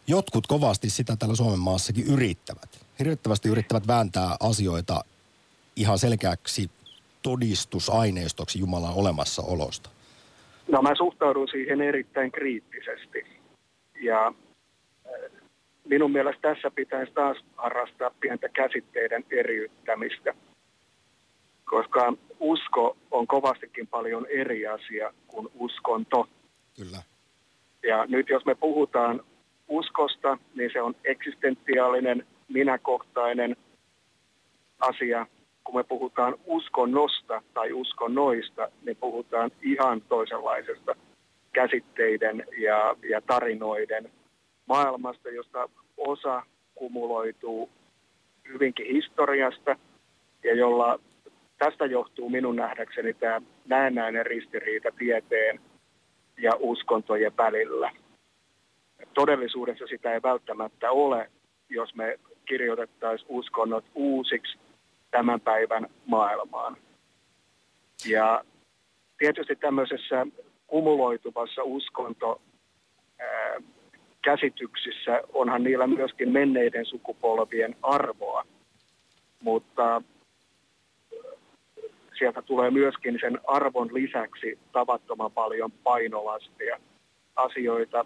jotkut 0.08 0.48
kovasti 0.48 0.90
sitä 0.90 1.16
täällä 1.16 1.36
Suomen 1.36 1.60
maassakin 1.60 2.06
yrittävät. 2.06 2.80
Hirvittävästi 3.00 3.50
yrittävät 3.50 3.88
vääntää 3.88 4.38
asioita 4.40 5.06
ihan 5.76 6.00
selkeäksi 6.00 6.72
todistusaineistoksi 7.22 8.60
Jumalan 8.60 8.94
olemassaolosta. 8.94 9.90
No 10.68 10.82
mä 10.82 10.96
suhtaudun 10.96 11.48
siihen 11.48 11.82
erittäin 11.82 12.32
kriittisesti. 12.32 13.26
Ja 14.02 14.34
minun 15.86 16.12
mielestä 16.12 16.42
tässä 16.42 16.72
pitäisi 16.72 17.12
taas 17.14 17.38
harrastaa 17.56 18.12
pientä 18.20 18.50
käsitteiden 18.50 19.26
eriyttämistä, 19.32 20.34
koska 21.66 22.14
usko 22.40 22.98
on 23.12 23.28
kovastikin 23.28 23.88
paljon 23.88 24.26
eri 24.30 24.68
asia 24.68 25.14
kuin 25.28 25.48
uskonto. 25.56 26.28
Kyllä. 26.76 26.98
Ja 27.84 28.06
nyt 28.06 28.30
jos 28.30 28.46
me 28.46 28.56
puhutaan 28.56 29.24
uskosta, 29.68 30.38
niin 30.56 30.70
se 30.74 30.82
on 30.82 30.96
eksistentiaalinen, 31.04 32.28
minäkohtainen 32.48 33.56
asia. 34.80 35.28
Kun 35.64 35.76
me 35.76 35.84
puhutaan 35.84 36.36
uskonnosta 36.46 37.42
tai 37.54 37.74
uskonnoista, 37.74 38.72
niin 38.86 38.98
puhutaan 38.98 39.52
ihan 39.62 40.02
toisenlaisesta 40.02 40.96
käsitteiden 41.54 42.46
ja, 42.58 42.96
ja 43.10 43.22
tarinoiden 43.22 44.12
maailmasta, 44.66 45.30
josta 45.30 45.70
osa 45.98 46.44
kumuloituu 46.76 47.70
hyvinkin 48.48 48.86
historiasta 48.86 49.76
ja 50.44 50.56
jolla 50.56 51.00
tästä 51.58 51.86
johtuu 51.86 52.30
minun 52.30 52.56
nähdäkseni 52.56 53.14
tämä 53.14 53.42
näennäinen 53.66 54.26
ristiriita 54.26 54.90
tieteen 54.98 55.60
ja 56.38 56.52
uskontojen 56.60 57.38
välillä. 57.38 57.92
Todellisuudessa 59.14 59.88
sitä 59.88 60.14
ei 60.14 60.22
välttämättä 60.22 60.92
ole, 60.92 61.32
jos 61.70 61.96
me 61.96 62.20
kirjoitettaisiin 62.46 63.28
uskonnot 63.30 63.86
uusiksi 63.96 64.58
tämän 65.14 65.42
päivän 65.42 65.88
maailmaan. 66.06 66.78
Ja 68.08 68.44
tietysti 69.18 69.56
tämmöisessä 69.56 70.26
kumuloituvassa 70.68 71.64
uskonto 71.64 72.42
käsityksissä 74.22 75.22
onhan 75.34 75.64
niillä 75.64 75.88
myöskin 75.88 76.32
menneiden 76.32 76.86
sukupolvien 76.86 77.76
arvoa, 77.82 78.44
mutta 79.40 80.02
sieltä 82.18 82.42
tulee 82.42 82.72
myöskin 82.72 83.18
sen 83.22 83.40
arvon 83.48 83.90
lisäksi 83.94 84.60
tavattoman 84.72 85.32
paljon 85.32 85.72
painolastia. 85.72 86.80
Asioita, 87.36 88.06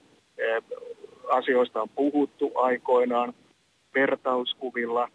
asioista 1.30 1.82
on 1.82 1.89
puhuttu 1.89 2.52
aikoinaan 2.56 3.34
vertauskuvilla, 3.96 5.10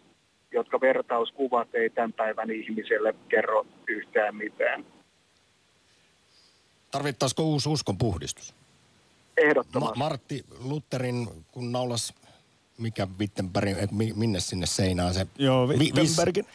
jotka 0.53 0.81
vertauskuvat 0.81 1.75
ei 1.75 1.89
tämän 1.89 2.13
päivän 2.13 2.51
ihmiselle 2.51 3.15
kerro 3.29 3.65
yhtään 3.87 4.35
mitään. 4.35 4.85
Tarvittaisiko 6.91 7.43
uusi 7.43 7.69
uskon 7.69 7.97
puhdistus? 7.97 8.55
Ehdottomasti. 9.37 9.99
Ma- 9.99 10.05
Martti 10.05 10.45
Lutherin, 10.63 11.27
kun 11.51 11.71
naulas, 11.71 12.13
mikä 12.77 13.07
Wittenberg, 13.19 13.69
että 13.69 13.95
minne 14.15 14.39
sinne 14.39 14.65
seinään 14.65 15.13
se... 15.13 15.27
Joo, 15.37 15.67
Wittenbergin. 15.67 16.45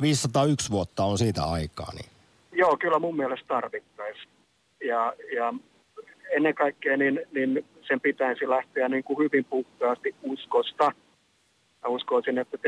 501 0.00 0.70
vuotta 0.70 1.04
on 1.04 1.18
siitä 1.18 1.44
aikaa, 1.44 1.92
niin... 1.94 2.10
Joo, 2.52 2.76
kyllä 2.76 2.98
mun 2.98 3.16
mielestä 3.16 3.46
tarvittaisiin. 3.48 4.28
Ja, 4.84 5.14
ja 5.36 5.54
ennen 6.36 6.54
kaikkea 6.54 6.96
niin, 6.96 7.20
niin 7.32 7.64
sen 7.88 8.00
pitäisi 8.00 8.48
lähteä 8.48 8.88
niin 8.88 9.04
kuin 9.04 9.18
hyvin 9.18 9.44
puhtaasti 9.44 10.14
uskosta. 10.22 10.92
Mä 11.84 11.90
uskoisin, 11.90 12.38
että 12.38 12.58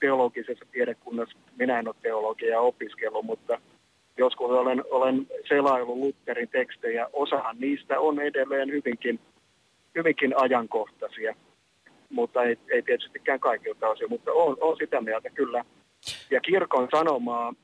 teologisessa 0.00 0.64
tiedekunnassa, 0.72 1.38
minä 1.58 1.78
en 1.78 1.88
ole 1.88 1.94
teologiaa 2.02 2.60
opiskellut, 2.60 3.24
mutta 3.24 3.60
joskus 4.18 4.50
olen, 4.50 4.84
olen 4.90 5.26
selaillut 5.48 5.96
Lutherin 5.96 6.48
tekstejä. 6.48 7.08
Osahan 7.12 7.56
niistä 7.58 8.00
on 8.00 8.20
edelleen 8.20 8.70
hyvinkin, 8.70 9.20
hyvinkin 9.94 10.34
ajankohtaisia, 10.36 11.34
mutta 12.10 12.42
ei, 12.42 12.58
ei 12.70 12.82
tietystikään 12.82 13.40
kaikilta 13.40 13.88
osin, 13.88 14.08
mutta 14.10 14.32
on, 14.32 14.56
on 14.60 14.76
sitä 14.76 15.00
mieltä 15.00 15.30
kyllä. 15.30 15.64
Ja 16.30 16.40
kirkon 16.40 16.88
sanomaa 16.90 17.54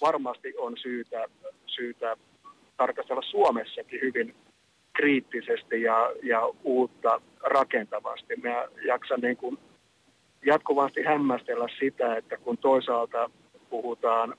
varmasti 0.00 0.54
on 0.58 0.76
syytä, 0.76 1.24
syytä 1.66 2.16
tarkastella 2.76 3.22
Suomessakin 3.22 4.00
hyvin 4.00 4.34
kriittisesti 4.92 5.82
ja, 5.82 6.12
ja 6.22 6.50
uutta 6.64 7.20
rakentavasti. 7.40 8.36
Mä 8.36 8.68
jaksan 8.86 9.20
niin 9.20 9.36
kuin 9.36 9.58
jatkuvasti 10.46 11.02
hämmästellä 11.02 11.68
sitä, 11.78 12.16
että 12.16 12.36
kun 12.36 12.58
toisaalta 12.58 13.30
puhutaan 13.70 14.34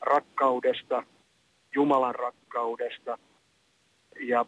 rakkaudesta– 0.00 1.02
Jumalan 1.76 2.14
rakkaudesta 2.14 3.18
ja 4.20 4.46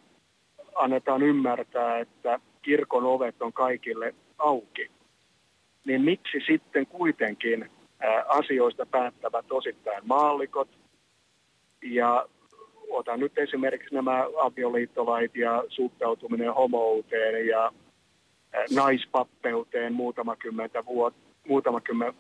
annetaan 0.75 1.23
ymmärtää, 1.23 1.99
että 1.99 2.41
kirkon 2.63 3.05
ovet 3.05 3.43
on 3.43 3.53
kaikille 3.53 4.15
auki, 4.39 4.91
niin 5.85 6.03
miksi 6.03 6.39
sitten 6.47 6.87
kuitenkin 6.87 7.71
asioista 8.29 8.87
päättävät 8.87 9.53
osittain 9.53 10.03
maallikot? 10.07 10.69
Ja 11.83 12.27
otan 12.91 13.21
nyt 13.21 13.39
esimerkiksi 13.39 13.95
nämä 13.95 14.25
avioliittolait 14.41 15.37
ja 15.37 15.65
suhtautuminen 15.69 16.55
homouteen 16.55 17.47
ja 17.47 17.73
naispappeuteen 18.75 19.93
muutama, 19.93 20.37
kymmentä 20.37 20.85
vuot, 20.85 21.15
muutama 21.49 21.81
kymmen 21.81 22.15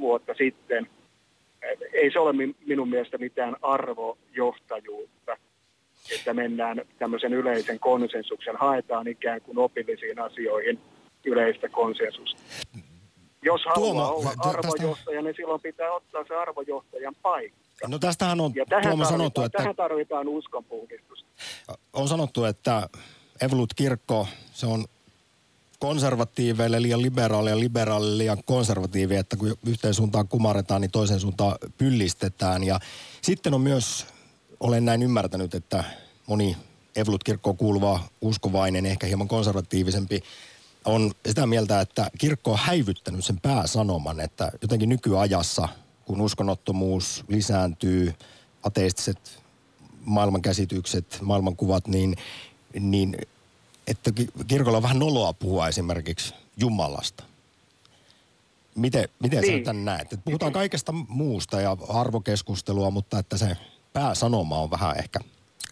vuotta 0.00 0.34
sitten– 0.34 0.86
ei 1.92 2.10
se 2.12 2.18
ole 2.18 2.32
minun 2.66 2.88
mielestä 2.88 3.18
mitään 3.18 3.56
arvojohtajuutta, 3.62 5.36
että 6.14 6.34
mennään 6.34 6.82
tämmöisen 6.98 7.34
yleisen 7.34 7.80
konsensuksen, 7.80 8.56
haetaan 8.56 9.08
ikään 9.08 9.40
kuin 9.40 9.58
opillisiin 9.58 10.20
asioihin 10.20 10.80
yleistä 11.24 11.68
konsensusta. 11.68 12.42
Jos 13.42 13.60
haluaa 13.64 13.92
Tuomo, 13.92 14.08
olla 14.08 14.30
tä- 14.30 14.36
tästä- 14.36 14.48
arvojohtaja, 14.48 15.22
niin 15.22 15.34
silloin 15.36 15.60
pitää 15.60 15.92
ottaa 15.92 16.24
se 16.28 16.36
arvojohtajan 16.36 17.14
paikka. 17.22 17.58
No 17.88 17.98
tästähän 17.98 18.40
on 18.40 18.52
Ja 18.54 18.66
tähän 18.66 18.84
Tuomo 18.84 19.04
sanottu, 19.04 19.42
että 19.42 19.58
tähän 19.58 19.76
tarvitaan 19.76 20.28
uskonpuhdistusta. 20.28 21.28
on 21.92 22.08
sanottu, 22.08 22.44
että 22.44 22.88
Evolut-kirkko, 23.40 24.26
se 24.52 24.66
on 24.66 24.84
konservatiiveille 25.80 26.82
liian 26.82 27.02
liberaali 27.02 27.50
ja 27.50 27.60
liberaalille 27.60 28.18
liian 28.18 28.44
konservatiivi, 28.44 29.16
että 29.16 29.36
kun 29.36 29.56
yhteen 29.66 29.94
suuntaan 29.94 30.28
kumaretaan, 30.28 30.80
niin 30.80 30.90
toiseen 30.90 31.20
suuntaan 31.20 31.56
pyllistetään. 31.78 32.64
Ja 32.64 32.80
sitten 33.22 33.54
on 33.54 33.60
myös, 33.60 34.06
olen 34.60 34.84
näin 34.84 35.02
ymmärtänyt, 35.02 35.54
että 35.54 35.84
moni 36.26 36.56
Evolut-kirkkoon 36.96 37.56
kuuluva 37.56 38.00
uskovainen, 38.20 38.86
ehkä 38.86 39.06
hieman 39.06 39.28
konservatiivisempi, 39.28 40.22
on 40.84 41.12
sitä 41.26 41.46
mieltä, 41.46 41.80
että 41.80 42.10
kirkko 42.18 42.52
on 42.52 42.58
häivyttänyt 42.58 43.24
sen 43.24 43.40
pääsanoman, 43.40 44.20
että 44.20 44.52
jotenkin 44.62 44.88
nykyajassa, 44.88 45.68
kun 46.04 46.20
uskonnottomuus 46.20 47.24
lisääntyy, 47.28 48.14
ateistiset 48.62 49.40
maailmankäsitykset, 50.04 51.18
maailmankuvat, 51.22 51.88
niin, 51.88 52.16
niin 52.80 53.16
että 53.90 54.10
ki- 54.14 54.28
kirkolla 54.46 54.76
on 54.76 54.82
vähän 54.82 54.98
noloa 54.98 55.32
puhua 55.32 55.68
esimerkiksi 55.68 56.34
Jumalasta. 56.56 57.24
Miten, 58.76 59.08
miten 59.22 59.40
niin. 59.40 59.52
Niin. 59.52 59.64
sä 59.64 59.64
tämän 59.64 59.84
näet? 59.84 60.12
Et 60.12 60.20
puhutaan 60.24 60.52
kaikesta 60.52 60.92
muusta 60.92 61.60
ja 61.60 61.76
arvokeskustelua, 61.88 62.90
mutta 62.90 63.18
että 63.18 63.36
se 63.36 63.56
pääsanoma 63.92 64.58
on 64.58 64.70
vähän 64.70 64.96
ehkä 64.98 65.18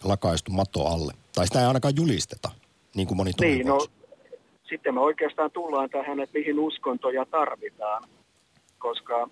lakaistu 0.05 0.53
mato 0.53 0.87
alle. 0.87 1.12
Tai 1.35 1.47
sitä 1.47 1.61
ei 1.61 1.66
ainakaan 1.66 1.97
julisteta, 1.97 2.51
niin 2.95 3.09
kuin 3.09 3.16
moni 3.16 3.31
Niin, 3.41 3.66
no 3.66 3.87
sitten 4.69 4.95
me 4.95 5.01
oikeastaan 5.01 5.51
tullaan 5.51 5.91
tähän, 5.91 6.21
että 6.21 6.39
mihin 6.39 6.59
uskontoja 6.59 7.27
tarvitaan, 7.27 8.09
koska 8.79 9.29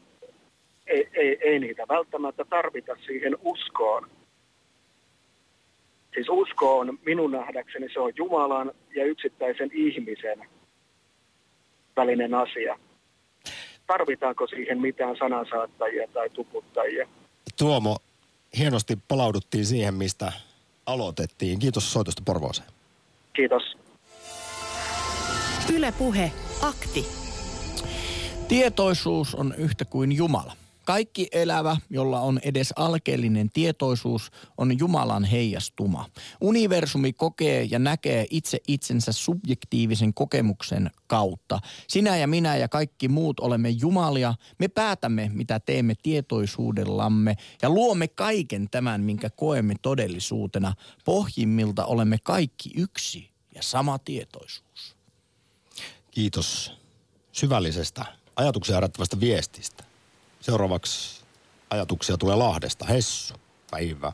ei, 0.87 1.09
ei, 1.12 1.39
ei 1.41 1.59
niitä 1.59 1.82
välttämättä 1.89 2.45
tarvita 2.45 2.97
siihen 3.07 3.37
uskoon. 3.45 4.11
Siis 6.17 6.29
usko 6.31 6.79
on 6.79 6.99
minun 7.07 7.31
nähdäkseni, 7.31 7.89
se 7.93 8.01
on 8.01 8.12
Jumalan 8.17 8.73
ja 8.97 9.05
yksittäisen 9.05 9.71
ihmisen 9.73 10.49
välinen 11.97 12.35
asia. 12.35 12.79
Tarvitaanko 13.87 14.47
siihen 14.47 14.81
mitään 14.81 15.17
sanansaattajia 15.17 16.09
tai 16.12 16.31
tuputtajia? 16.31 17.09
Tuomo, 17.59 17.97
hienosti 18.59 18.99
palauduttiin 19.09 19.67
siihen, 19.67 19.95
mistä 19.95 20.33
aloitettiin. 20.87 21.59
Kiitos 21.59 21.93
soitosta 21.93 22.23
Porvooseen. 22.25 22.69
Kiitos. 23.33 23.77
Yle 25.75 25.93
Puhe, 25.99 26.33
akti. 26.62 27.07
Tietoisuus 28.49 29.35
on 29.35 29.55
yhtä 29.59 29.85
kuin 29.85 30.12
Jumala. 30.12 30.53
Kaikki 30.87 31.28
elävä, 31.32 31.76
jolla 31.91 32.20
on 32.20 32.41
edes 32.43 32.72
alkeellinen 32.76 33.51
tietoisuus, 33.51 34.30
on 34.59 34.78
Jumalan 34.78 35.24
heijastuma. 35.24 36.11
Universumi 36.41 37.12
kokee 37.12 37.64
ja 37.70 37.78
näkee 37.78 38.26
itse 38.30 38.59
itsensä 38.68 39.12
subjektiivisen 39.12 40.14
kokemuksen 40.14 40.91
kautta. 41.07 41.59
Sinä 41.89 42.16
ja 42.16 42.26
minä 42.26 42.57
ja 42.57 42.68
kaikki 42.68 43.09
muut 43.09 43.41
olemme 43.41 43.68
Jumalia. 43.68 44.34
Me 44.59 44.68
päätämme, 44.68 45.30
mitä 45.34 45.61
teemme 45.61 45.95
tietoisuudellamme 46.03 47.37
ja 47.62 47.70
luomme 47.70 48.09
kaiken 48.09 48.68
tämän, 48.70 49.01
minkä 49.01 49.30
koemme 49.30 49.74
todellisuutena. 49.82 50.74
Pohjimmilta 51.05 51.84
olemme 51.84 52.18
kaikki 52.22 52.70
yksi 52.76 53.30
ja 53.55 53.62
sama 53.62 53.99
tietoisuus. 53.99 54.97
Kiitos 56.11 56.72
syvällisestä 57.32 58.05
ajatuksia 58.37 58.74
herättävästä 58.74 59.20
viestistä. 59.20 59.86
Seuraavaksi 60.47 61.24
ajatuksia 61.70 62.16
tulee 62.16 62.36
Lahdesta. 62.36 62.86
Hessu, 62.86 63.34
päivä. 63.70 64.12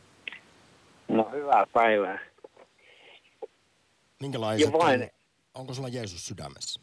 No 1.09 1.31
hyvää 1.33 1.67
päivää. 1.73 2.19
Minkälaiset 4.21 4.67
Ja 4.67 4.73
vain- 4.79 5.03
on, 5.03 5.09
onko 5.55 5.75
sulla 5.75 5.89
Jeesus 5.89 6.27
sydämessä? 6.27 6.81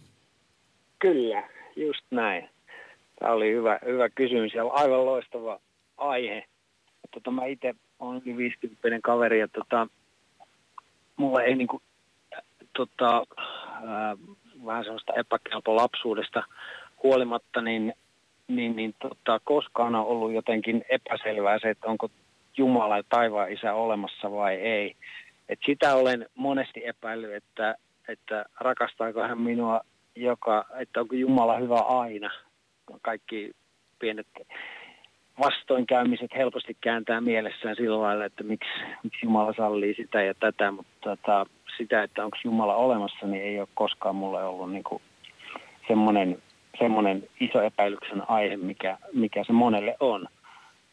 Kyllä, 1.00 1.50
just 1.76 2.06
näin. 2.12 2.50
Tämä 3.20 3.32
oli 3.32 3.52
hyvä, 3.52 3.80
hyvä 3.86 4.10
kysymys 4.10 4.54
ja 4.54 4.68
aivan 4.68 5.06
loistava 5.06 5.60
aihe. 5.98 6.46
Tota, 7.12 7.32
mä 7.32 7.46
itse 7.46 7.74
olen 8.00 8.22
yli 8.26 8.38
50 8.38 9.00
kaveri 9.04 9.40
ja 9.40 9.48
tota, 9.48 9.88
mulla 11.16 11.44
ei 11.44 11.56
niinku, 11.56 11.82
äh, 12.34 12.42
tota, 12.78 13.24
ää, 13.88 14.18
vähän 14.66 14.84
sellaista 14.84 15.14
epäkelpo 15.14 15.76
lapsuudesta 15.76 16.44
huolimatta, 17.04 17.62
niin, 17.62 17.94
niin, 18.50 18.76
niin 18.76 18.96
tota, 19.00 19.40
koskaan 19.44 19.96
on 19.96 20.06
ollut 20.06 20.32
jotenkin 20.32 20.86
epäselvää 20.90 21.60
se, 21.60 21.70
että 21.70 21.88
onko 21.88 22.10
Jumala 22.58 22.98
ja 22.98 23.04
taivaan 23.10 23.52
isä 23.52 23.74
olemassa 23.74 24.32
vai 24.32 24.56
ei. 24.56 24.96
Et 25.50 25.60
sitä 25.66 25.96
olen 25.96 26.26
monesti 26.36 26.88
epäillyt, 26.88 27.34
että, 27.34 27.76
että 28.08 28.46
rakastaako 28.60 29.22
hän 29.22 29.42
minua 29.42 29.82
joka, 30.16 30.66
että 30.80 31.02
onko 31.02 31.16
Jumala 31.16 31.58
hyvä 31.58 31.80
aina. 31.80 32.30
Kaikki 33.02 33.52
pienet 34.00 34.28
vastoinkäymiset 35.40 36.32
helposti 36.36 36.78
kääntää 36.82 37.22
mielessään 37.22 37.76
sillä 37.76 38.02
lailla, 38.02 38.26
että 38.26 38.44
miksi, 38.44 38.70
miksi 39.04 39.26
Jumala 39.26 39.54
sallii 39.54 39.94
sitä 39.94 40.22
ja 40.22 40.34
tätä, 40.34 40.72
mutta 40.72 41.00
tota, 41.02 41.46
sitä, 41.78 42.04
että 42.04 42.26
onko 42.26 42.38
Jumala 42.44 42.76
olemassa, 42.76 43.28
niin 43.28 43.44
ei 43.44 43.60
ole 43.60 43.68
koskaan 43.74 44.16
mulle 44.16 44.44
ollut 44.44 44.72
niin 44.72 44.84
kuin 44.84 45.02
semmoinen, 45.88 46.38
semmoinen 46.80 47.24
iso 47.40 47.62
epäilyksen 47.62 48.30
aihe, 48.30 48.58
mikä, 48.58 48.98
mikä 49.14 49.44
se 49.44 49.54
monelle 49.54 49.96
on. 50.00 50.28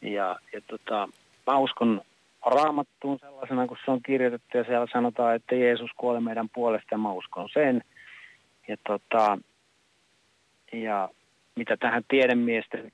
Ja, 0.01 0.39
ja 0.53 0.61
tota, 0.67 1.09
mä 1.47 1.57
uskon 1.57 2.01
raamattuun 2.45 3.19
sellaisena, 3.19 3.67
kun 3.67 3.77
se 3.85 3.91
on 3.91 4.01
kirjoitettu 4.01 4.57
ja 4.57 4.63
siellä 4.63 4.87
sanotaan, 4.93 5.35
että 5.35 5.55
Jeesus 5.55 5.91
kuoli 5.97 6.19
meidän 6.19 6.49
puolesta 6.49 6.87
ja 6.91 6.97
mä 6.97 7.11
uskon 7.11 7.49
sen. 7.53 7.83
Ja, 8.67 8.77
tota, 8.87 9.37
ja 10.73 11.09
mitä 11.55 11.77
tähän 11.77 12.03
tiedemiesten, 12.07 12.91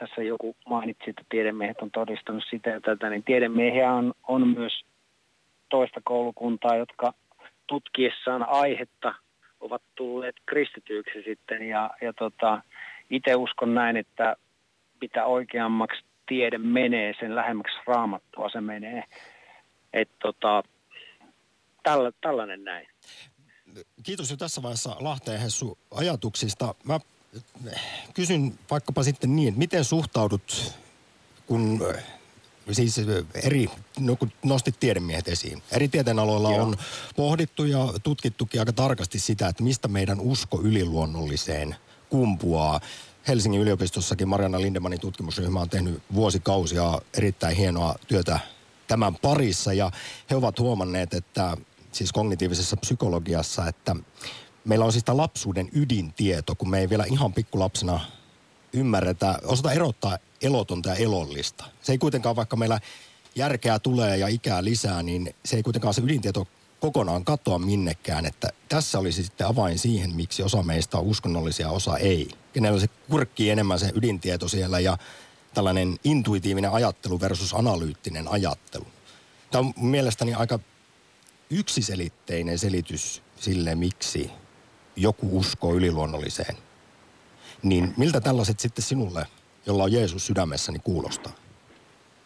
tässä 0.00 0.22
joku 0.22 0.56
mainitsi, 0.68 1.10
että 1.10 1.22
tiedemiehet 1.28 1.82
on 1.82 1.90
todistanut 1.90 2.44
sitä 2.50 2.70
ja 2.70 2.80
tätä, 2.80 3.10
niin 3.10 3.22
tiedemiehiä 3.22 3.92
on, 3.92 4.14
on 4.28 4.48
myös 4.48 4.84
toista 5.68 6.00
koulukuntaa, 6.04 6.76
jotka 6.76 7.12
tutkiessaan 7.66 8.46
aihetta 8.48 9.14
ovat 9.62 9.82
tulleet 9.94 10.36
kristityiksi 10.46 11.22
sitten. 11.24 11.68
Ja, 11.68 11.90
ja 12.00 12.12
tota, 12.12 12.62
itse 13.10 13.34
uskon 13.34 13.74
näin, 13.74 13.96
että 13.96 14.36
mitä 15.00 15.24
oikeammaksi 15.24 16.04
tiede 16.26 16.58
menee, 16.58 17.14
sen 17.20 17.34
lähemmäksi 17.34 17.76
raamattua 17.86 18.48
se 18.48 18.60
menee. 18.60 19.04
Että 19.92 20.16
tota, 20.22 20.62
tällä, 21.82 22.12
tällainen 22.20 22.64
näin. 22.64 22.88
Kiitos 24.02 24.30
jo 24.30 24.36
tässä 24.36 24.62
vaiheessa 24.62 24.96
Lahteen 25.00 25.40
Hessu 25.40 25.78
ajatuksista. 25.90 26.74
Mä 26.84 27.00
kysyn 28.14 28.52
vaikkapa 28.70 29.02
sitten 29.02 29.36
niin, 29.36 29.48
että 29.48 29.58
miten 29.58 29.84
suhtaudut, 29.84 30.74
kun 31.46 31.80
äh, 31.96 32.04
siis 32.72 32.96
eri, 33.34 33.68
no 34.00 34.16
kun 34.16 34.32
nostit 34.42 34.80
tiedemiehet 34.80 35.28
esiin. 35.28 35.62
Eri 35.72 35.88
tieteenaloilla 35.88 36.50
Joo. 36.50 36.62
on 36.62 36.76
pohdittu 37.16 37.64
ja 37.64 37.94
tutkittukin 38.02 38.60
aika 38.60 38.72
tarkasti 38.72 39.18
sitä, 39.18 39.48
että 39.48 39.62
mistä 39.62 39.88
meidän 39.88 40.20
usko 40.20 40.60
yliluonnolliseen 40.62 41.76
kumpuaa. 42.08 42.80
Helsingin 43.28 43.60
yliopistossakin 43.60 44.28
Mariana 44.28 44.60
Lindemanin 44.60 45.00
tutkimusryhmä 45.00 45.60
on 45.60 45.70
tehnyt 45.70 46.02
vuosikausia 46.14 47.00
erittäin 47.14 47.56
hienoa 47.56 47.94
työtä 48.08 48.38
tämän 48.86 49.16
parissa 49.16 49.72
ja 49.72 49.90
he 50.30 50.36
ovat 50.36 50.58
huomanneet, 50.58 51.14
että 51.14 51.56
siis 51.92 52.12
kognitiivisessa 52.12 52.76
psykologiassa, 52.76 53.68
että 53.68 53.96
meillä 54.64 54.84
on 54.84 54.92
siis 54.92 55.04
tämä 55.04 55.16
lapsuuden 55.16 55.68
ydintieto, 55.72 56.54
kun 56.54 56.70
me 56.70 56.78
ei 56.78 56.90
vielä 56.90 57.04
ihan 57.04 57.32
pikkulapsena 57.32 58.00
ymmärretä, 58.72 59.38
osata 59.44 59.72
erottaa 59.72 60.18
elotonta 60.42 60.88
ja 60.88 60.94
elollista. 60.94 61.64
Se 61.82 61.92
ei 61.92 61.98
kuitenkaan, 61.98 62.36
vaikka 62.36 62.56
meillä 62.56 62.80
järkeä 63.34 63.78
tulee 63.78 64.16
ja 64.16 64.28
ikää 64.28 64.64
lisää, 64.64 65.02
niin 65.02 65.34
se 65.44 65.56
ei 65.56 65.62
kuitenkaan 65.62 65.94
se 65.94 66.02
ydintieto 66.02 66.46
kokonaan 66.80 67.24
katoa 67.24 67.58
minnekään. 67.58 68.26
Että 68.26 68.48
tässä 68.68 68.98
olisi 68.98 69.22
sitten 69.22 69.46
avain 69.46 69.78
siihen, 69.78 70.14
miksi 70.14 70.42
osa 70.42 70.62
meistä 70.62 70.98
on 70.98 71.04
uskonnollisia, 71.04 71.70
osa 71.70 71.96
ei. 71.96 72.28
Kenellä 72.52 72.80
se 72.80 72.88
kurkkii 73.10 73.50
enemmän 73.50 73.78
se 73.78 73.92
ydintieto 73.94 74.48
siellä 74.48 74.80
ja 74.80 74.98
tällainen 75.54 75.98
intuitiivinen 76.04 76.70
ajattelu 76.70 77.20
versus 77.20 77.54
analyyttinen 77.54 78.28
ajattelu. 78.28 78.86
Tämä 79.50 79.60
on 79.60 79.72
mielestäni 79.76 80.34
aika 80.34 80.58
yksiselitteinen 81.50 82.58
selitys 82.58 83.22
sille, 83.40 83.74
miksi 83.74 84.30
joku 84.96 85.38
uskoo 85.38 85.74
yliluonnolliseen. 85.74 86.56
Niin 87.62 87.94
miltä 87.96 88.20
tällaiset 88.20 88.60
sitten 88.60 88.84
sinulle, 88.84 89.26
jolla 89.66 89.82
on 89.82 89.92
Jeesus 89.92 90.26
sydämessäni, 90.26 90.78
kuulostaa? 90.84 91.32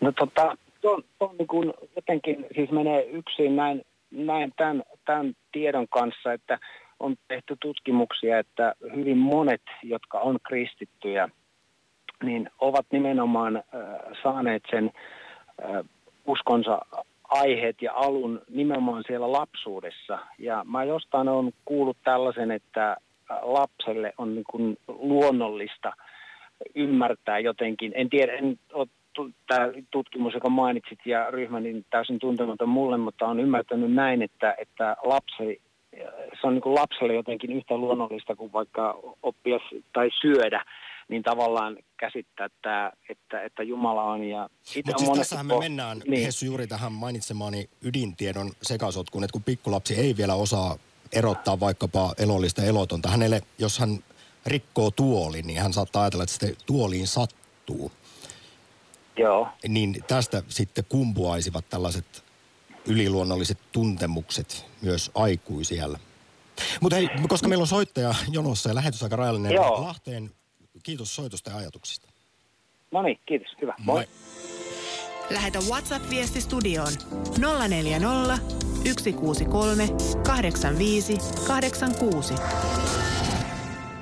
No 0.00 0.12
tota, 0.12 0.56
tuon, 0.80 1.02
tuon 1.18 1.36
niin 1.38 1.48
kuin 1.48 1.74
jotenkin 1.96 2.46
siis 2.54 2.70
menee 2.70 3.06
yksin 3.06 3.56
näin, 3.56 3.82
näin 4.10 4.52
tämän, 4.56 4.82
tämän 5.04 5.34
tiedon 5.52 5.88
kanssa, 5.88 6.32
että 6.32 6.58
on 7.00 7.16
tehty 7.28 7.56
tutkimuksia, 7.60 8.38
että 8.38 8.74
hyvin 8.96 9.18
monet, 9.18 9.62
jotka 9.82 10.18
on 10.18 10.38
kristittyjä, 10.42 11.28
niin 12.22 12.50
ovat 12.60 12.86
nimenomaan 12.92 13.56
äh, 13.56 13.62
saaneet 14.22 14.62
sen 14.70 14.90
äh, 15.64 15.84
uskonsa 16.26 16.80
aiheet 17.28 17.82
ja 17.82 17.92
alun 17.94 18.42
nimenomaan 18.50 19.04
siellä 19.06 19.32
lapsuudessa. 19.32 20.18
Ja 20.38 20.64
mä 20.64 20.84
jostain 20.84 21.28
olen 21.28 21.52
kuullut 21.64 21.96
tällaisen, 22.04 22.50
että 22.50 22.90
äh, 22.90 22.96
lapselle 23.42 24.12
on 24.18 24.34
niin 24.34 24.44
kuin 24.50 24.76
luonnollista 24.88 25.92
ymmärtää 26.74 27.38
jotenkin. 27.38 27.92
En 27.94 28.10
tiedä, 28.10 28.32
en 28.32 28.58
ole 28.72 28.88
tämä 29.46 29.68
tutkimus, 29.90 30.34
joka 30.34 30.48
mainitsit 30.48 30.98
ja 31.04 31.30
ryhmä, 31.30 31.60
niin 31.60 31.84
täysin 31.90 32.18
tuntematon 32.18 32.68
mulle, 32.68 32.96
mutta 32.96 33.26
on 33.26 33.40
ymmärtänyt 33.40 33.92
näin, 33.92 34.22
että, 34.22 34.54
että 34.58 34.96
lapsi, 35.02 35.60
se 36.40 36.46
on 36.46 36.54
niin 36.54 36.74
lapselle 36.74 37.14
jotenkin 37.14 37.52
yhtä 37.52 37.76
luonnollista 37.76 38.36
kuin 38.36 38.52
vaikka 38.52 38.98
oppia 39.22 39.58
tai 39.92 40.10
syödä 40.20 40.64
niin 41.08 41.22
tavallaan 41.22 41.76
käsittää, 41.96 42.46
että, 42.46 42.92
että, 43.08 43.42
että 43.42 43.62
Jumala 43.62 44.02
on. 44.02 44.24
Ja 44.24 44.48
Mutta 44.86 44.98
siis 44.98 45.18
tässähän 45.18 45.46
me 45.46 45.54
po- 45.54 45.58
mennään, 45.58 46.02
niin. 46.06 46.24
Hessu, 46.24 46.46
juuri 46.46 46.66
tähän 46.66 46.92
mainitsemaani 46.92 47.70
ydintiedon 47.82 48.50
sekasotkuun, 48.62 49.24
että 49.24 49.32
kun 49.32 49.42
pikkulapsi 49.42 49.94
ei 49.94 50.16
vielä 50.16 50.34
osaa 50.34 50.76
erottaa 51.12 51.60
vaikkapa 51.60 52.14
elollista 52.18 52.62
elotonta, 52.62 53.08
hänelle, 53.08 53.40
jos 53.58 53.78
hän 53.78 53.98
rikkoo 54.46 54.90
tuoli, 54.90 55.42
niin 55.42 55.60
hän 55.60 55.72
saattaa 55.72 56.02
ajatella, 56.02 56.24
että 56.24 56.32
sitten 56.32 56.56
tuoliin 56.66 57.06
sattuu. 57.06 57.92
Joo. 59.16 59.48
Niin 59.68 60.04
tästä 60.08 60.42
sitten 60.48 60.84
kumpuaisivat 60.88 61.68
tällaiset 61.68 62.24
yliluonnolliset 62.86 63.58
tuntemukset 63.72 64.66
myös 64.82 65.10
aikuisiellä. 65.14 65.98
Mutta 66.80 66.96
hei, 66.96 67.08
koska 67.28 67.48
meillä 67.48 67.62
on 67.62 67.68
soittaja 67.68 68.14
jonossa 68.30 68.68
ja 68.68 68.74
lähetys 68.74 69.02
aika 69.02 69.16
rajallinen, 69.16 69.48
niin 69.48 69.56
Joo. 69.56 69.82
Lahteen 69.82 70.30
kiitos 70.82 71.14
soitosta 71.14 71.50
ja 71.50 71.56
ajatuksista. 71.56 72.08
No 72.92 73.02
niin, 73.02 73.20
kiitos. 73.26 73.48
Hyvä. 73.62 73.74
Moi. 73.78 73.94
Moi. 73.94 74.06
Lähetä 75.30 75.58
WhatsApp-viesti 75.58 76.40
studioon 76.40 76.92
040 77.68 78.38
163 78.84 79.88
85 80.26 81.18
86. 81.46 82.34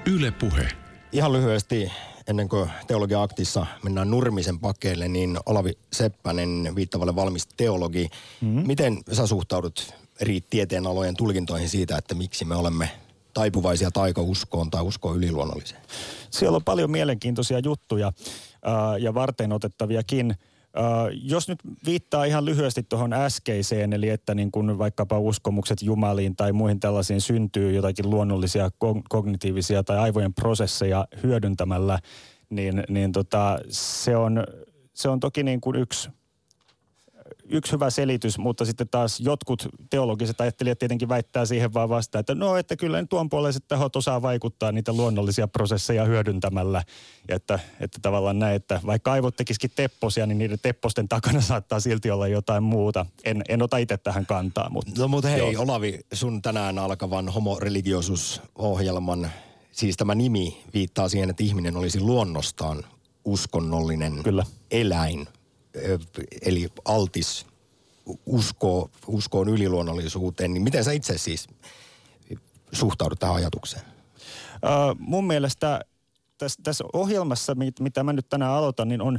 Yle 0.07 0.31
Puhe. 0.31 0.69
Ihan 1.13 1.33
lyhyesti 1.33 1.93
ennen 2.27 2.49
kuin 2.49 2.71
teologia 2.87 3.23
aktissa 3.23 3.67
mennään 3.83 4.11
Nurmisen 4.11 4.59
pakeille, 4.59 5.09
niin 5.09 5.39
Olavi 5.47 5.73
Seppänen, 5.93 6.73
viittavalle 6.77 7.17
valmis 7.17 7.47
teologi. 7.57 8.09
Mm-hmm. 8.41 8.67
Miten 8.67 8.99
sä 9.13 9.27
suhtaudut 9.27 9.95
eri 10.21 10.41
tieteenalojen 10.51 11.17
tulkintoihin 11.17 11.69
siitä, 11.69 11.97
että 11.97 12.15
miksi 12.15 12.45
me 12.45 12.55
olemme 12.55 12.91
taipuvaisia 13.35 13.91
taikauskoon 13.91 14.71
tai 14.71 14.83
uskoon 14.83 15.17
yliluonnolliseen? 15.17 15.83
Siellä 16.31 16.57
on 16.57 16.65
paljon 16.65 16.91
mielenkiintoisia 16.91 17.59
juttuja 17.59 18.07
äh, 18.07 19.03
ja 19.03 19.15
varten 19.15 19.53
otettaviakin. 19.53 20.35
Jos 21.23 21.49
nyt 21.49 21.59
viittaa 21.87 22.25
ihan 22.25 22.45
lyhyesti 22.45 22.83
tuohon 22.83 23.13
äskeiseen, 23.13 23.93
eli 23.93 24.09
että 24.09 24.35
niin 24.35 24.51
kun 24.51 24.79
vaikkapa 24.79 25.19
uskomukset 25.19 25.83
jumaliin 25.83 26.37
tai 26.37 26.53
muihin 26.53 26.81
tällaisiin 26.81 27.21
syntyy 27.21 27.73
jotakin 27.73 28.11
luonnollisia 28.11 28.71
kognitiivisia 29.09 29.85
tai 29.85 29.99
aivojen 29.99 30.35
prosesseja 30.35 31.07
hyödyntämällä, 31.23 31.99
niin, 32.51 32.85
niin 32.89 33.13
tota, 33.13 33.59
se, 33.69 34.17
on, 34.17 34.45
se 34.95 35.09
on 35.09 35.21
toki 35.21 35.43
niin 35.43 35.61
kuin 35.61 35.77
yksi 35.77 36.11
yksi 37.49 37.73
hyvä 37.73 37.91
selitys, 37.91 38.39
mutta 38.39 38.65
sitten 38.65 38.89
taas 38.89 39.21
jotkut 39.21 39.69
teologiset 39.91 40.41
ajattelijat 40.41 40.79
tietenkin 40.79 41.09
väittää 41.09 41.47
siihen 41.47 41.75
vaan 41.75 41.89
vastaan, 41.89 42.21
että 42.21 42.35
no, 42.35 42.57
että 42.57 42.77
kyllä 42.77 43.01
ne 43.01 43.07
tuonpuoleiset 43.11 43.65
tahot 43.69 43.97
osaa 43.97 44.23
vaikuttaa 44.23 44.73
niitä 44.73 44.93
luonnollisia 44.93 45.49
prosesseja 45.49 46.05
hyödyntämällä. 46.05 46.83
Ja 47.29 47.37
että, 47.37 47.59
että 47.81 47.99
tavallaan 48.03 48.39
näin, 48.39 48.57
että 48.57 48.81
vaikka 48.87 49.13
aivot 49.13 49.37
tekisikin 49.37 49.71
tepposia, 49.77 50.27
niin 50.27 50.39
niiden 50.39 50.59
tepposten 50.63 51.09
takana 51.09 51.41
saattaa 51.55 51.81
silti 51.81 52.11
olla 52.11 52.29
jotain 52.29 52.63
muuta. 52.63 53.07
En, 53.25 53.43
en 53.49 53.63
ota 53.63 53.77
itse 53.77 53.97
tähän 53.97 54.27
kantaa. 54.27 54.71
Mutta, 54.71 54.93
no 54.99 55.09
mutta 55.09 55.29
hei 55.29 55.53
joo. 55.53 55.63
Olavi, 55.63 56.01
sun 56.13 56.43
tänään 56.43 56.79
alkavan 56.79 57.29
homoreligiosuusohjelman, 57.29 59.31
siis 59.73 59.97
tämä 59.97 60.15
nimi 60.15 60.65
viittaa 60.75 61.09
siihen, 61.09 61.31
että 61.31 61.43
ihminen 61.43 61.77
olisi 61.77 62.01
luonnostaan 62.01 62.85
uskonnollinen 63.25 64.23
Kyllä. 64.23 64.45
eläin 64.71 65.29
eli 66.43 66.69
altis 66.85 67.47
uskoo, 68.27 68.91
uskoon 69.07 69.49
yliluonnollisuuteen, 69.49 70.55
niin 70.55 70.63
miten 70.63 70.85
sä 70.85 70.93
itse 70.93 71.19
siis 71.19 71.47
suhtaudut 72.73 73.19
tähän 73.19 73.37
ajatukseen? 73.37 73.83
Uh, 74.55 74.97
mun 74.99 75.27
mielestä 75.27 75.81
tässä, 76.39 76.61
tässä 76.63 76.85
ohjelmassa, 76.93 77.57
mitä 77.81 78.03
mä 78.05 78.13
nyt 78.13 78.29
tänään 78.29 78.53
aloitan, 78.53 78.89
niin 78.89 79.03
on 79.03 79.19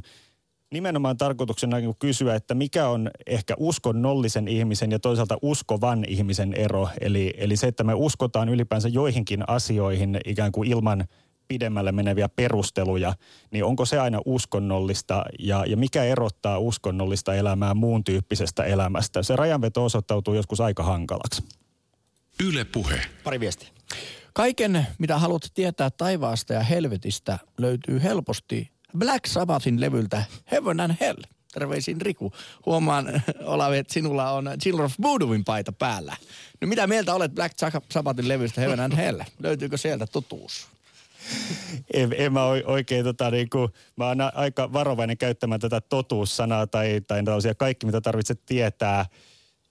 nimenomaan 0.71 1.17
tarkoituksena 1.17 1.77
niin 1.77 1.95
kysyä, 1.99 2.35
että 2.35 2.55
mikä 2.55 2.87
on 2.87 3.11
ehkä 3.27 3.53
uskonnollisen 3.57 4.47
ihmisen 4.47 4.91
ja 4.91 4.99
toisaalta 4.99 5.37
uskovan 5.41 6.05
ihmisen 6.07 6.53
ero. 6.53 6.89
Eli, 7.01 7.33
eli 7.37 7.57
se, 7.57 7.67
että 7.67 7.83
me 7.83 7.93
uskotaan 7.93 8.49
ylipäänsä 8.49 8.87
joihinkin 8.87 9.49
asioihin 9.49 10.19
ikään 10.25 10.51
kuin 10.51 10.71
ilman– 10.71 11.05
pidemmälle 11.47 11.91
meneviä 11.91 12.29
perusteluja, 12.29 13.13
niin 13.51 13.63
onko 13.63 13.85
se 13.85 13.99
aina 13.99 14.19
uskonnollista 14.25 15.25
ja, 15.39 15.63
ja 15.67 15.77
mikä 15.77 16.03
erottaa 16.03 16.59
uskonnollista 16.59 17.35
elämää 17.35 17.73
muun 17.73 18.03
tyyppisestä 18.03 18.63
elämästä? 18.63 19.23
Se 19.23 19.35
rajanveto 19.35 19.85
osoittautuu 19.85 20.33
joskus 20.33 20.61
aika 20.61 20.83
hankalaksi. 20.83 21.43
Yle 22.43 22.65
puhe. 22.65 23.01
Pari 23.23 23.39
viestiä. 23.39 23.69
Kaiken, 24.33 24.87
mitä 24.99 25.17
haluat 25.17 25.51
tietää 25.53 25.89
taivaasta 25.89 26.53
ja 26.53 26.63
helvetistä, 26.63 27.39
löytyy 27.57 28.03
helposti 28.03 28.71
Black 28.97 29.25
Sabbathin 29.25 29.81
levyltä 29.81 30.23
Heaven 30.51 30.79
and 30.79 30.93
Hell. 30.99 31.17
Terveisin 31.53 32.01
Riku. 32.01 32.33
Huomaan, 32.65 33.23
Olavi, 33.43 33.77
että 33.77 33.93
sinulla 33.93 34.31
on 34.31 34.49
Children 34.61 34.85
of 34.85 34.93
Voodooin 35.01 35.45
paita 35.45 35.71
päällä. 35.71 36.17
No 36.61 36.67
mitä 36.67 36.87
mieltä 36.87 37.13
olet 37.13 37.31
Black 37.31 37.55
Sabbathin 37.91 38.27
levystä 38.27 38.61
Heaven 38.61 38.79
and 38.79 38.95
Hell? 38.95 39.21
Löytyykö 39.39 39.77
sieltä 39.77 40.07
totuus? 40.07 40.67
En, 41.93 42.15
en 42.17 42.33
mä 42.33 42.45
oikein 42.45 43.03
tota 43.03 43.31
niinku, 43.31 43.69
mä 43.95 44.07
oon 44.07 44.17
aika 44.33 44.73
varovainen 44.73 45.17
käyttämään 45.17 45.61
tätä 45.61 45.81
totuussanaa 45.81 46.67
tai, 46.67 47.01
tai 47.07 47.23
kaikki 47.57 47.85
mitä 47.85 48.01
tarvitset 48.01 48.41
tietää, 48.45 49.05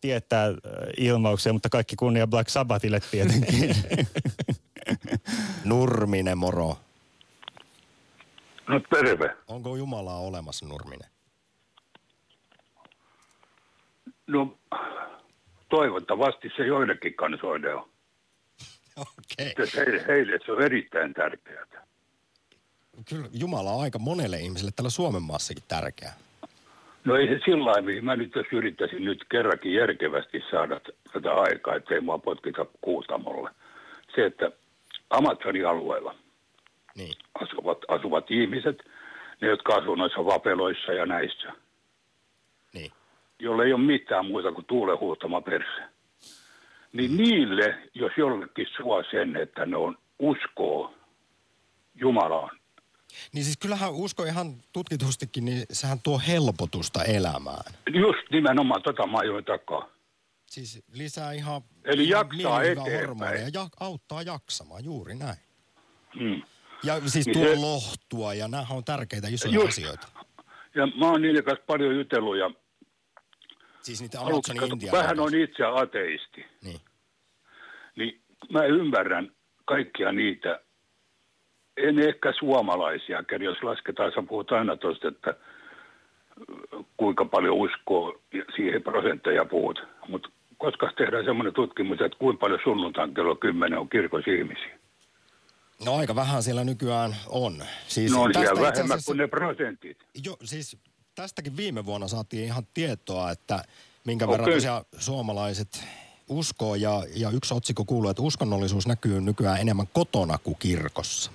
tietää 0.00 0.46
äh, 0.46 0.54
ilmauksia, 0.96 1.52
mutta 1.52 1.68
kaikki 1.68 1.96
kunnia 1.96 2.26
Black 2.26 2.48
Sabbathille 2.48 3.00
tietenkin. 3.10 3.76
Nurminen 5.64 6.38
moro. 6.38 6.76
No 8.68 8.80
terve. 8.80 9.36
Onko 9.48 9.76
Jumalaa 9.76 10.18
olemassa 10.18 10.66
Nurminen? 10.66 11.08
No 14.26 14.58
toivottavasti 15.68 16.50
se 16.56 16.66
joillekin 16.66 17.14
kansoille 17.14 17.74
on. 17.74 17.93
Okei. 18.96 19.52
Okay. 19.52 19.66
Heille, 19.76 20.04
heille 20.08 20.38
se 20.46 20.52
on 20.52 20.62
erittäin 20.62 21.14
tärkeää. 21.14 21.64
Kyllä 23.08 23.28
Jumala 23.32 23.70
on 23.70 23.82
aika 23.82 23.98
monelle 23.98 24.36
ihmiselle 24.36 24.72
täällä 24.76 24.90
Suomen 24.90 25.22
maassakin 25.22 25.64
tärkeää. 25.68 26.14
No 27.04 27.16
ei 27.16 27.28
se 27.28 27.40
sillä 27.44 27.64
lailla, 27.64 28.02
mä 28.02 28.16
nyt 28.16 28.34
jos 28.34 28.46
yrittäisin 28.52 29.04
nyt 29.04 29.24
kerrankin 29.30 29.74
järkevästi 29.74 30.42
saada 30.50 30.80
tätä 31.12 31.34
aikaa, 31.34 31.74
ettei 31.74 32.00
mua 32.00 32.18
potkita 32.18 32.66
kuutamolle. 32.80 33.50
Se, 34.14 34.26
että 34.26 34.50
Amazonialueella 35.10 36.14
niin. 36.96 37.14
asuvat, 37.42 37.78
asuvat 37.88 38.30
ihmiset, 38.30 38.78
ne 39.40 39.48
jotka 39.48 39.74
asuvat 39.74 39.98
noissa 39.98 40.24
vapeloissa 40.24 40.92
ja 40.92 41.06
näissä, 41.06 41.52
niin. 42.74 42.92
jolle 43.38 43.64
ei 43.64 43.72
ole 43.72 43.80
mitään 43.80 44.26
muuta 44.26 44.52
kuin 44.52 44.64
tuulen 44.64 45.00
huutama 45.00 45.40
perse 45.40 45.93
niin 46.94 47.16
niille, 47.16 47.90
jos 47.94 48.12
jollekin 48.16 48.66
suo 48.76 49.04
sen, 49.10 49.36
että 49.36 49.66
ne 49.66 49.76
on 49.76 49.98
uskoo 50.18 50.94
Jumalaan. 51.94 52.58
Niin 53.32 53.44
siis 53.44 53.56
kyllähän 53.56 53.92
usko 53.92 54.24
ihan 54.24 54.54
tutkitustikin, 54.72 55.44
niin 55.44 55.62
sehän 55.72 55.98
tuo 56.02 56.20
helpotusta 56.28 57.04
elämään. 57.04 57.74
Just 57.94 58.30
nimenomaan 58.30 58.82
tota 58.82 59.06
mä 59.06 59.18
ajoin 59.18 59.44
takaa. 59.44 59.88
Siis 60.46 60.82
lisää 60.92 61.32
ihan... 61.32 61.62
Eli 61.84 62.08
jaksaa 62.08 62.62
eteenpäin. 62.62 63.40
Ja 63.54 63.68
auttaa 63.80 64.22
jaksamaan, 64.22 64.84
juuri 64.84 65.14
näin. 65.14 65.36
Hmm. 66.18 66.42
Ja 66.82 67.00
siis 67.06 67.26
niin 67.26 67.38
tuo 67.38 67.46
se... 67.46 67.56
lohtua, 67.56 68.34
ja 68.34 68.48
nämä 68.48 68.66
on 68.70 68.84
tärkeitä 68.84 69.28
isoja 69.28 69.54
Just. 69.54 69.68
asioita. 69.68 70.08
Ja 70.74 70.86
mä 70.86 71.06
oon 71.06 71.22
niiden 71.22 71.44
kanssa 71.44 71.64
paljon 71.66 71.96
jutellut, 71.96 72.38
ja 72.38 72.50
Siis 73.84 74.00
niitä 74.00 74.20
Amazonin 74.20 74.72
India. 74.72 74.92
Vähän 74.92 75.20
on 75.20 75.34
itse 75.34 75.64
ateisti. 75.64 76.44
Niin. 76.62 76.80
Niin 77.96 78.20
mä 78.52 78.64
ymmärrän 78.64 79.32
kaikkia 79.64 80.12
niitä, 80.12 80.60
en 81.76 81.98
ehkä 81.98 82.32
suomalaisia, 82.38 83.24
jos 83.40 83.62
lasketaan, 83.62 84.12
sä 84.14 84.22
puhut 84.28 84.52
aina 84.52 84.76
tuosta, 84.76 85.08
että 85.08 85.34
kuinka 86.96 87.24
paljon 87.24 87.56
uskoo 87.56 88.20
siihen 88.56 88.82
prosentteja 88.82 89.44
puhut. 89.44 89.82
Mutta 90.08 90.28
koska 90.58 90.92
tehdään 90.96 91.24
semmoinen 91.24 91.54
tutkimus, 91.54 92.00
että 92.00 92.18
kuinka 92.18 92.40
paljon 92.40 92.60
sunnuntain 92.64 93.14
kello 93.14 93.36
10 93.36 93.78
on 93.78 93.88
kirkossa 93.88 94.30
ihmisiä? 94.30 94.78
No 95.84 95.96
aika 95.96 96.14
vähän 96.14 96.42
siellä 96.42 96.64
nykyään 96.64 97.16
on. 97.28 97.62
Siis 97.86 98.12
no 98.12 98.22
on 98.22 98.34
siellä 98.34 98.60
vähemmän 98.60 98.84
asiassa, 98.84 99.06
kuin 99.06 99.18
ne 99.18 99.26
prosentit. 99.26 99.98
Jo, 100.26 100.36
siis 100.44 100.78
tästäkin 101.14 101.56
viime 101.56 101.86
vuonna 101.86 102.08
saatiin 102.08 102.44
ihan 102.44 102.66
tietoa, 102.74 103.30
että 103.30 103.64
minkä 104.04 104.24
okay. 104.24 104.32
verran 104.32 104.54
tosiaan 104.54 104.84
suomalaiset 104.98 105.84
uskoo 106.28 106.74
ja, 106.74 107.02
ja 107.16 107.30
yksi 107.30 107.54
otsikko 107.54 107.84
kuuluu, 107.84 108.10
että 108.10 108.22
uskonnollisuus 108.22 108.86
näkyy 108.86 109.20
nykyään 109.20 109.60
enemmän 109.60 109.86
kotona 109.92 110.38
kuin 110.38 110.56
kirkossa. 110.58 111.30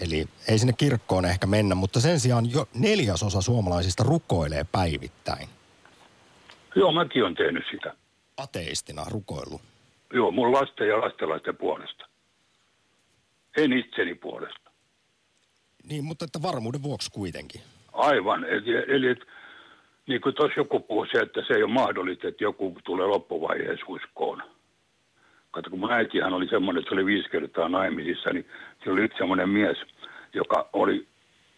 Eli 0.00 0.28
ei 0.48 0.58
sinne 0.58 0.72
kirkkoon 0.72 1.24
ehkä 1.24 1.46
mennä, 1.46 1.74
mutta 1.74 2.00
sen 2.00 2.20
sijaan 2.20 2.50
jo 2.50 2.68
neljäsosa 2.74 3.40
suomalaisista 3.40 4.02
rukoilee 4.02 4.64
päivittäin. 4.72 5.48
Joo, 6.76 6.92
mäkin 6.92 7.24
on 7.24 7.34
tehnyt 7.34 7.64
sitä. 7.70 7.94
Ateistina 8.36 9.04
rukoillut? 9.10 9.62
Joo, 10.12 10.30
mun 10.30 10.52
lasten 10.52 10.88
ja 10.88 11.00
lastenlaisten 11.00 11.56
puolesta. 11.56 12.08
En 13.56 13.72
itseni 13.72 14.14
puolesta. 14.14 14.70
Niin, 15.84 16.04
mutta 16.04 16.24
että 16.24 16.42
varmuuden 16.42 16.82
vuoksi 16.82 17.10
kuitenkin. 17.10 17.60
Aivan. 17.98 18.44
Eli, 18.44 18.76
eli 18.88 19.16
niin 20.06 20.20
kuin 20.20 20.34
tuossa 20.34 20.60
joku 20.60 20.80
puhuu 20.80 21.06
se, 21.12 21.18
että 21.18 21.40
se 21.46 21.54
ei 21.54 21.62
ole 21.62 21.72
mahdollista, 21.72 22.28
että 22.28 22.44
joku 22.44 22.76
tulee 22.84 23.06
loppuvaiheessa 23.06 23.86
uskoon. 23.88 24.42
Kato, 25.50 25.70
kun 25.70 25.78
mun 25.78 25.92
äitihän 25.92 26.32
oli 26.32 26.48
semmoinen, 26.48 26.80
että 26.80 26.88
se 26.88 26.94
oli 26.94 27.06
viisi 27.06 27.30
kertaa 27.30 27.68
naimisissa, 27.68 28.30
niin 28.30 28.46
se 28.84 28.90
oli 28.90 29.00
yksi 29.00 29.18
semmoinen 29.18 29.48
mies, 29.48 29.76
joka 30.34 30.68
oli 30.72 31.06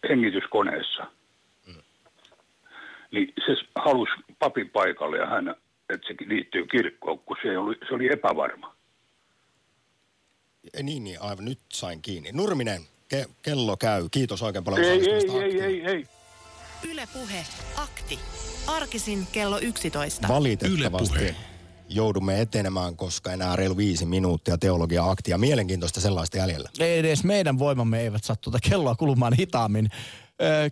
hengityskoneessa. 0.09 1.03
Mm. 1.67 1.81
Niin 3.11 3.33
se 3.45 3.55
halusi 3.75 4.11
papin 4.39 4.69
paikalle 4.69 5.17
ja 5.17 5.25
hän, 5.25 5.55
että 5.89 6.07
se 6.07 6.15
liittyy 6.25 6.65
kirkkoon, 6.67 7.19
kun 7.19 7.37
se 7.43 7.57
oli, 7.57 7.75
se 7.87 7.95
oli 7.95 8.09
epävarma. 8.11 8.75
Niin, 10.81 11.03
niin, 11.03 11.21
aivan 11.21 11.45
nyt 11.45 11.59
sain 11.73 12.01
kiinni. 12.01 12.31
Nurminen, 12.31 12.81
ke- 13.13 13.29
kello 13.41 13.77
käy. 13.77 14.07
Kiitos 14.11 14.43
oikein 14.43 14.63
paljon 14.63 14.81
ei, 14.81 15.09
ei, 15.09 15.41
ei, 15.41 15.61
ei, 15.61 15.85
ei. 15.85 15.95
Yle 15.95 16.20
Puhe, 17.13 17.45
akti. 17.75 18.19
Arkisin 18.67 19.27
kello 19.31 19.59
11. 19.59 20.27
Valitettavasti 20.27 21.19
Yle 21.19 21.31
Puhe. 21.31 21.35
joudumme 21.89 22.41
etenemään, 22.41 22.95
koska 22.95 23.33
enää 23.33 23.55
reilu 23.55 23.77
viisi 23.77 24.05
minuuttia 24.05 24.57
teologia-aktia. 24.57 25.37
Mielenkiintoista 25.37 26.01
sellaista 26.01 26.37
jäljellä. 26.37 26.69
Ei 26.79 26.99
edes 26.99 27.23
meidän 27.23 27.59
voimamme 27.59 28.01
eivät 28.01 28.23
saa 28.23 28.35
tuota 28.35 28.59
kelloa 28.69 28.95
kulumaan 28.95 29.33
hitaammin. 29.33 29.89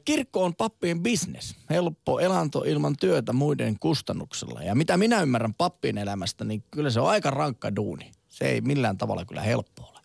Kirkko 0.06 0.44
on 0.44 0.56
pappien 0.56 1.04
bisnes. 1.04 1.56
Helppo 1.70 2.20
elanto 2.20 2.64
ilman 2.66 2.96
työtä 3.00 3.34
muiden 3.34 3.80
kustannuksella. 3.80 4.64
Ja 4.64 4.76
mitä 4.76 4.98
minä 4.98 5.22
ymmärrän 5.22 5.54
pappien 5.54 5.98
elämästä, 5.98 6.44
niin 6.44 6.64
kyllä 6.72 6.90
se 6.90 7.00
on 7.00 7.10
aika 7.10 7.30
rankka 7.30 7.76
duuni. 7.76 8.12
Se 8.30 8.46
ei 8.46 8.62
millään 8.62 8.98
tavalla 8.98 9.26
kyllä 9.26 9.42
helppo 9.42 9.84
ole. 9.92 10.00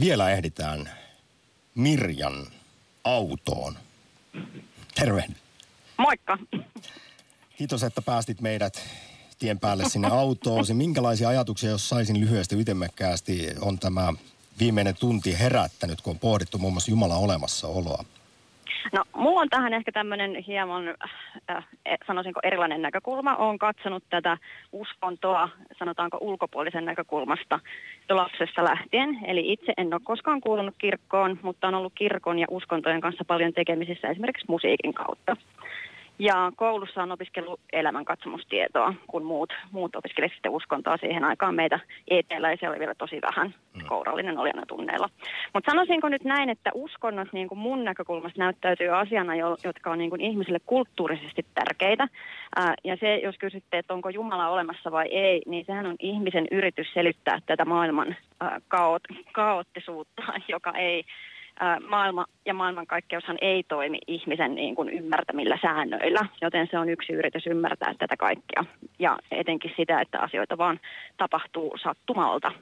Vielä 0.00 0.30
ehditään 0.30 0.90
Mirjan 1.74 2.46
autoon. 3.04 3.78
Terve. 4.94 5.24
Moikka. 5.98 6.38
Kiitos, 7.56 7.82
että 7.82 8.02
päästit 8.02 8.40
meidät 8.40 8.82
tien 9.38 9.60
päälle 9.60 9.88
sinne 9.88 10.08
autoon. 10.08 10.64
Minkälaisia 10.72 11.28
ajatuksia, 11.28 11.70
jos 11.70 11.88
saisin 11.88 12.20
lyhyesti 12.20 12.60
ytimekkäästi, 12.60 13.54
on 13.60 13.78
tämä 13.78 14.12
viimeinen 14.58 14.96
tunti 14.96 15.38
herättänyt, 15.38 16.00
kun 16.00 16.10
on 16.10 16.18
pohdittu 16.18 16.58
muun 16.58 16.72
muassa 16.72 16.90
Jumalan 16.90 17.18
olemassaoloa? 17.18 18.04
No, 18.92 19.04
mulla 19.16 19.40
on 19.40 19.48
tähän 19.48 19.74
ehkä 19.74 19.92
tämmöinen 19.92 20.36
hieman, 20.36 20.94
äh, 21.50 21.66
e, 21.86 21.96
sanoisinko 22.06 22.40
erilainen 22.42 22.82
näkökulma. 22.82 23.36
Olen 23.36 23.58
katsonut 23.58 24.04
tätä 24.10 24.38
uskontoa, 24.72 25.48
sanotaanko 25.78 26.18
ulkopuolisen 26.20 26.84
näkökulmasta 26.84 27.60
lapsesta 28.10 28.64
lähtien. 28.64 29.18
Eli 29.24 29.52
itse 29.52 29.72
en 29.76 29.94
ole 29.94 30.00
koskaan 30.04 30.40
kuulunut 30.40 30.74
kirkkoon, 30.78 31.38
mutta 31.42 31.68
on 31.68 31.74
ollut 31.74 31.92
kirkon 31.94 32.38
ja 32.38 32.46
uskontojen 32.50 33.00
kanssa 33.00 33.24
paljon 33.24 33.52
tekemisissä 33.52 34.08
esimerkiksi 34.08 34.46
musiikin 34.48 34.94
kautta. 34.94 35.36
Ja 36.22 36.52
koulussa 36.56 37.02
on 37.02 37.12
opiskellut 37.12 37.60
elämänkatsomustietoa, 37.72 38.94
kun 39.06 39.24
muut, 39.24 39.52
muut 39.72 39.96
opiskelivat 39.96 40.32
sitten 40.32 40.52
uskontoa. 40.52 40.96
Siihen 40.96 41.24
aikaan 41.24 41.54
meitä 41.54 41.80
eteläisiä 42.08 42.70
oli 42.70 42.78
vielä 42.78 42.94
tosi 42.94 43.20
vähän. 43.22 43.54
Mm. 43.74 43.86
Kourallinen 43.88 44.38
oli 44.38 44.48
aina 44.48 44.66
tunneilla. 44.66 45.08
Mutta 45.54 45.70
sanoisinko 45.70 46.08
nyt 46.08 46.24
näin, 46.24 46.50
että 46.50 46.70
uskonnot 46.74 47.28
niin 47.32 47.48
kuin 47.48 47.58
mun 47.58 47.84
näkökulmasta 47.84 48.38
näyttäytyy 48.38 48.88
asiana, 48.88 49.32
jotka 49.64 49.90
on 49.90 49.98
niin 49.98 50.10
kuin 50.10 50.20
ihmisille 50.20 50.58
kulttuurisesti 50.66 51.46
tärkeitä. 51.54 52.08
Ää, 52.56 52.74
ja 52.84 52.96
se, 52.96 53.16
jos 53.16 53.38
kysytte, 53.38 53.78
että 53.78 53.94
onko 53.94 54.08
Jumala 54.08 54.48
olemassa 54.48 54.92
vai 54.92 55.06
ei, 55.06 55.42
niin 55.46 55.64
sehän 55.64 55.86
on 55.86 55.96
ihmisen 55.98 56.46
yritys 56.50 56.92
selittää 56.94 57.38
tätä 57.46 57.64
maailman 57.64 58.16
ää, 58.40 58.60
kaot, 58.68 59.02
kaoottisuutta, 59.32 60.22
joka 60.54 60.72
ei 60.72 61.04
maailma 61.88 62.24
ja 62.46 62.54
maailmankaikkeushan 62.54 63.38
ei 63.40 63.62
toimi 63.62 63.98
ihmisen 64.06 64.54
niin 64.54 64.74
kuin 64.74 64.88
ymmärtämillä 64.88 65.58
säännöillä, 65.62 66.26
joten 66.40 66.68
se 66.70 66.78
on 66.78 66.88
yksi 66.88 67.12
yritys 67.12 67.46
ymmärtää 67.46 67.94
tätä 67.98 68.16
kaikkea. 68.16 68.64
Ja 68.98 69.18
etenkin 69.30 69.72
sitä, 69.76 70.00
että 70.00 70.18
asioita 70.18 70.58
vaan 70.58 70.80
tapahtuu 71.16 71.76
sattumalta. 71.82 72.52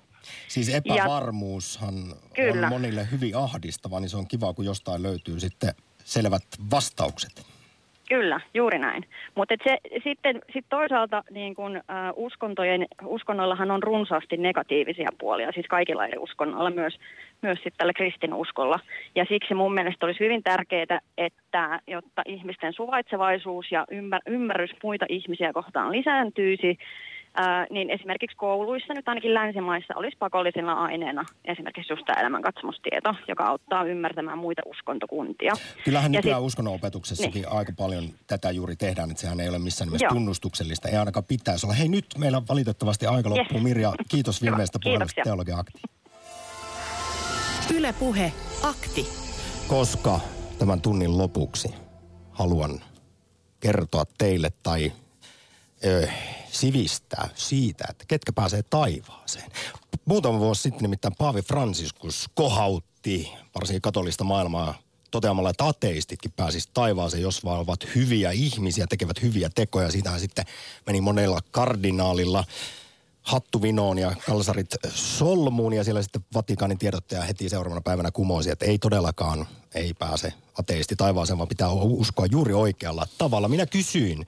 Siis 0.48 0.74
epävarmuushan 0.74 1.94
ja, 2.36 2.52
on 2.52 2.68
monille 2.68 3.08
hyvin 3.10 3.36
ahdistava, 3.36 4.00
niin 4.00 4.10
se 4.10 4.16
on 4.16 4.28
kiva, 4.28 4.54
kun 4.54 4.64
jostain 4.64 5.02
löytyy 5.02 5.40
sitten 5.40 5.74
selvät 6.04 6.42
vastaukset. 6.70 7.49
Kyllä, 8.10 8.40
juuri 8.54 8.78
näin. 8.78 9.04
Mutta 9.34 9.54
se, 9.64 9.78
sitten 10.04 10.40
sit 10.52 10.64
toisaalta 10.68 11.24
niin 11.30 11.54
kun, 11.54 11.76
ä, 11.76 11.80
uskontojen, 12.16 12.86
uskonnollahan 13.04 13.70
on 13.70 13.82
runsaasti 13.82 14.36
negatiivisia 14.36 15.08
puolia, 15.18 15.52
siis 15.52 15.66
kaikilla 15.66 16.06
eri 16.06 16.18
uskonnoilla, 16.18 16.70
myös, 16.70 16.98
myös 17.42 17.56
sitten 17.56 17.78
tällä 17.78 17.92
kristinuskolla. 17.92 18.80
Ja 19.14 19.24
siksi 19.28 19.54
mun 19.54 19.74
mielestä 19.74 20.06
olisi 20.06 20.20
hyvin 20.20 20.42
tärkeää, 20.42 21.00
että 21.18 21.80
jotta 21.86 22.22
ihmisten 22.26 22.72
suvaitsevaisuus 22.72 23.72
ja 23.72 23.84
ymmär, 23.90 24.20
ymmärrys 24.26 24.70
muita 24.82 25.06
ihmisiä 25.08 25.52
kohtaan 25.52 25.92
lisääntyisi, 25.92 26.78
Niin 27.70 27.90
esimerkiksi 27.90 28.36
kouluissa 28.36 28.94
nyt 28.94 29.08
ainakin 29.08 29.34
länsimaissa 29.34 29.94
olisi 29.96 30.16
pakollisena 30.18 30.72
aineena 30.72 31.24
esimerkiksi 31.44 31.92
just 31.92 32.02
tämä 32.06 32.20
elämänkatsomustieto, 32.20 33.14
joka 33.28 33.44
auttaa 33.44 33.84
ymmärtämään 33.84 34.38
muita 34.38 34.62
uskontokuntia. 34.66 35.52
Kyllähän 35.84 36.14
ja 36.14 36.18
nykyään 36.18 36.40
sit, 36.40 36.46
uskonnonopetuksessakin 36.46 37.42
niin. 37.42 37.52
aika 37.52 37.72
paljon 37.76 38.04
tätä 38.26 38.50
juuri 38.50 38.76
tehdään, 38.76 39.10
että 39.10 39.20
sehän 39.20 39.40
ei 39.40 39.48
ole 39.48 39.58
missään 39.58 39.88
nimessä 39.88 40.04
Joo. 40.04 40.14
tunnustuksellista, 40.14 40.88
ei 40.88 40.96
ainakaan 40.96 41.24
pitäisi 41.24 41.66
olla. 41.66 41.74
Hei 41.74 41.88
nyt 41.88 42.06
meillä 42.18 42.38
on 42.38 42.48
valitettavasti 42.48 43.06
aika 43.06 43.30
loppuu. 43.30 43.58
Yes. 43.58 43.62
Mirja, 43.62 43.92
kiitos 44.12 44.42
viimeistä 44.42 44.78
puhelusta 44.82 45.20
Teologia 45.24 45.58
Akti. 45.58 45.82
Yle 47.74 47.92
Puhe, 47.92 48.32
Akti. 48.62 49.06
Koska 49.68 50.20
tämän 50.58 50.80
tunnin 50.80 51.18
lopuksi 51.18 51.74
haluan 52.30 52.80
kertoa 53.60 54.04
teille 54.18 54.50
tai 54.62 54.92
ö, 55.84 56.08
sivistää 56.52 57.28
siitä, 57.34 57.84
että 57.90 58.04
ketkä 58.08 58.32
pääsee 58.32 58.62
taivaaseen. 58.62 59.50
Muutama 60.04 60.38
vuosi 60.38 60.62
sitten 60.62 60.82
nimittäin 60.82 61.14
Paavi 61.18 61.42
Franciscus 61.42 62.26
kohautti 62.34 63.32
varsinkin 63.54 63.82
katolista 63.82 64.24
maailmaa 64.24 64.74
toteamalla, 65.10 65.50
että 65.50 65.66
ateistitkin 65.66 66.32
pääsisivät 66.32 66.74
taivaaseen, 66.74 67.22
jos 67.22 67.44
vaan 67.44 67.60
ovat 67.60 67.94
hyviä 67.94 68.30
ihmisiä, 68.30 68.86
tekevät 68.86 69.22
hyviä 69.22 69.50
tekoja. 69.54 69.90
Siitähän 69.90 70.20
sitten 70.20 70.44
meni 70.86 71.00
monella 71.00 71.40
kardinaalilla 71.50 72.44
hattuvinoon 73.22 73.98
ja 73.98 74.14
kalsarit 74.26 74.74
solmuun 74.94 75.72
ja 75.72 75.84
siellä 75.84 76.02
sitten 76.02 76.24
Vatikaanin 76.34 76.78
tiedottaja 76.78 77.22
heti 77.22 77.48
seuraavana 77.48 77.80
päivänä 77.80 78.10
kumoisi, 78.10 78.50
että 78.50 78.64
ei 78.64 78.78
todellakaan 78.78 79.46
ei 79.74 79.94
pääse 79.94 80.32
ateisti 80.58 80.96
taivaaseen, 80.96 81.38
vaan 81.38 81.48
pitää 81.48 81.72
uskoa 81.72 82.26
juuri 82.26 82.54
oikealla 82.54 83.06
tavalla. 83.18 83.48
Minä 83.48 83.66
kysyin 83.66 84.26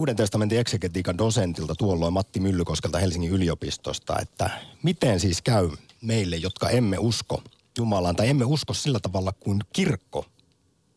Uuden 0.00 0.16
testamentin 0.16 0.58
eksegetiikan 0.58 1.18
dosentilta 1.18 1.74
tuolloin 1.74 2.12
Matti 2.12 2.40
Myllykoskelta 2.40 2.98
Helsingin 2.98 3.30
yliopistosta, 3.30 4.18
että 4.18 4.50
miten 4.82 5.20
siis 5.20 5.42
käy 5.42 5.70
meille, 6.02 6.36
jotka 6.36 6.70
emme 6.70 6.98
usko 6.98 7.42
Jumalaan 7.78 8.16
tai 8.16 8.28
emme 8.28 8.44
usko 8.44 8.74
sillä 8.74 9.00
tavalla 9.00 9.32
kuin 9.32 9.60
kirkko 9.72 10.26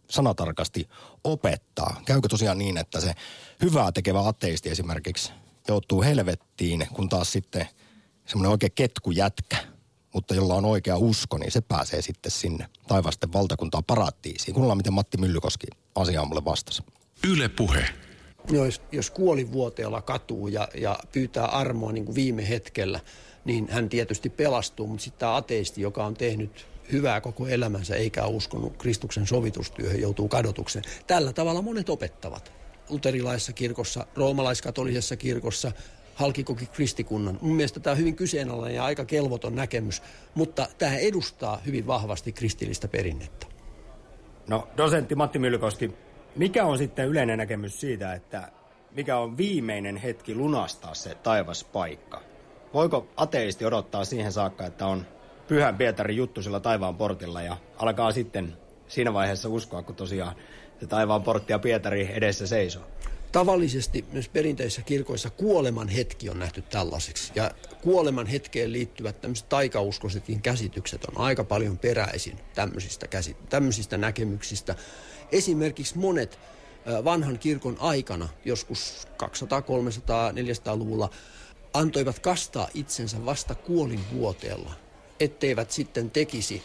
sanatarkasti 0.10 0.90
opettaa. 1.24 2.02
Käykö 2.06 2.28
tosiaan 2.28 2.58
niin, 2.58 2.78
että 2.78 3.02
se 3.02 3.14
hyvää 3.62 3.92
tekevä 3.92 4.28
ateisti 4.28 4.70
esimerkiksi 4.70 5.32
joutuu 5.68 6.02
helvettiin, 6.02 6.88
kun 6.94 7.10
taas 7.10 7.32
sitten 7.32 7.68
semmoinen 8.26 8.52
oikein 8.52 8.72
ketkujätkä, 8.76 9.58
mutta 10.14 10.36
jolla 10.36 10.56
on 10.56 10.66
oikea 10.66 10.98
usko, 10.98 11.38
niin 11.38 11.52
se 11.52 11.62
pääsee 11.62 12.02
sitten 12.02 12.32
sinne 12.32 12.70
taivasten 12.88 13.34
valtakuntaa 13.34 13.82
paraattiisiin. 13.82 14.54
Kuunnellaan, 14.54 14.78
miten 14.78 14.94
Matti 14.94 15.18
Myllykoski 15.18 15.68
asiaa 15.96 16.26
mulle 16.26 16.46
vastasi. 16.46 16.84
Yle 17.24 17.50
Puhe 17.50 18.03
jos, 18.52 18.82
jos 18.92 19.12
kuolivuoteella 19.12 20.02
katuu 20.02 20.48
ja, 20.48 20.68
ja 20.76 21.00
pyytää 21.12 21.46
armoa 21.46 21.92
niin 21.92 22.06
kuin 22.06 22.16
viime 22.16 22.50
hetkellä, 22.50 23.00
niin 23.46 23.68
hän 23.70 23.90
tietysti 23.90 24.30
pelastuu, 24.30 24.88
mutta 24.88 25.04
sitten 25.04 25.20
tämä 25.20 25.36
ateisti, 25.36 25.82
joka 25.82 26.06
on 26.06 26.14
tehnyt 26.14 26.68
hyvää 26.92 27.22
koko 27.22 27.48
elämänsä 27.48 27.96
eikä 27.96 28.26
uskonut 28.26 28.78
Kristuksen 28.78 29.28
sovitustyöhön, 29.28 30.02
joutuu 30.02 30.28
kadotukseen. 30.28 30.86
Tällä 31.08 31.34
tavalla 31.34 31.62
monet 31.62 31.90
opettavat. 31.90 32.54
Luterilaisessa 32.90 33.54
kirkossa, 33.54 34.08
roomalaiskatolisessa 34.16 35.16
kirkossa, 35.16 35.72
halki 36.16 36.44
koki 36.44 36.66
kristikunnan. 36.66 37.40
Mun 37.42 37.56
mielestä 37.56 37.80
tämä 37.80 37.92
on 37.92 37.98
hyvin 37.98 38.16
kyseenalainen 38.16 38.76
ja 38.76 38.86
aika 38.86 39.06
kelvoton 39.06 39.56
näkemys, 39.56 40.02
mutta 40.36 40.68
tämä 40.78 40.98
edustaa 40.98 41.62
hyvin 41.66 41.88
vahvasti 41.88 42.32
kristillistä 42.32 42.88
perinnettä. 42.88 43.48
No, 44.48 44.68
dosentti 44.78 45.16
Matti 45.16 45.40
Myllykoski, 45.40 45.92
mikä 46.36 46.66
on 46.66 46.78
sitten 46.78 47.08
yleinen 47.08 47.38
näkemys 47.38 47.80
siitä, 47.80 48.14
että 48.14 48.52
mikä 48.92 49.18
on 49.18 49.38
viimeinen 49.38 49.98
hetki 49.98 50.36
lunastaa 50.36 50.94
se 50.94 51.16
taivaspaikka? 51.16 52.22
Voiko 52.74 53.08
ateisti 53.18 53.66
odottaa 53.66 54.06
siihen 54.06 54.32
saakka, 54.32 54.66
että 54.66 54.88
on 54.88 55.06
pyhän 55.48 55.78
Pietarin 55.78 56.18
juttu 56.18 56.42
sillä 56.42 56.60
taivaan 56.60 56.96
portilla 56.96 57.42
ja 57.42 57.58
alkaa 57.78 58.12
sitten 58.12 58.58
siinä 58.88 59.14
vaiheessa 59.14 59.50
uskoa, 59.50 59.84
kun 59.84 59.96
tosiaan 59.96 60.36
se 60.80 60.88
taivaan 60.88 61.24
portti 61.24 61.54
ja 61.54 61.60
Pietari 61.60 62.10
edessä 62.14 62.48
seisoo? 62.48 62.84
Tavallisesti 63.32 64.06
myös 64.12 64.30
perinteisissä 64.30 64.82
kirkoissa 64.82 65.30
kuoleman 65.30 65.88
hetki 65.88 66.30
on 66.30 66.40
nähty 66.40 66.62
tällaiseksi. 66.62 67.32
Ja 67.36 67.52
kuoleman 67.82 68.28
hetkeen 68.28 68.74
liittyvät 68.74 69.22
tämmöiset 69.22 69.50
taikauskoisetkin 69.50 70.42
käsitykset 70.42 71.06
on 71.06 71.18
aika 71.18 71.44
paljon 71.44 71.78
peräisin 71.78 72.40
tämmöisistä, 72.56 73.08
käsit- 73.08 73.50
tämmöisistä 73.50 73.98
näkemyksistä. 73.98 74.76
Esimerkiksi 75.34 75.98
monet 75.98 76.40
vanhan 77.04 77.40
kirkon 77.40 77.78
aikana, 77.80 78.30
joskus 78.46 79.08
200, 79.18 79.62
300, 79.62 80.32
400-luvulla, 80.32 81.10
antoivat 81.74 82.20
kastaa 82.20 82.68
itsensä 82.74 83.26
vasta 83.26 83.56
kuolinvuoteella, 83.56 84.74
etteivät 85.20 85.72
sitten 85.72 86.12
tekisi 86.12 86.64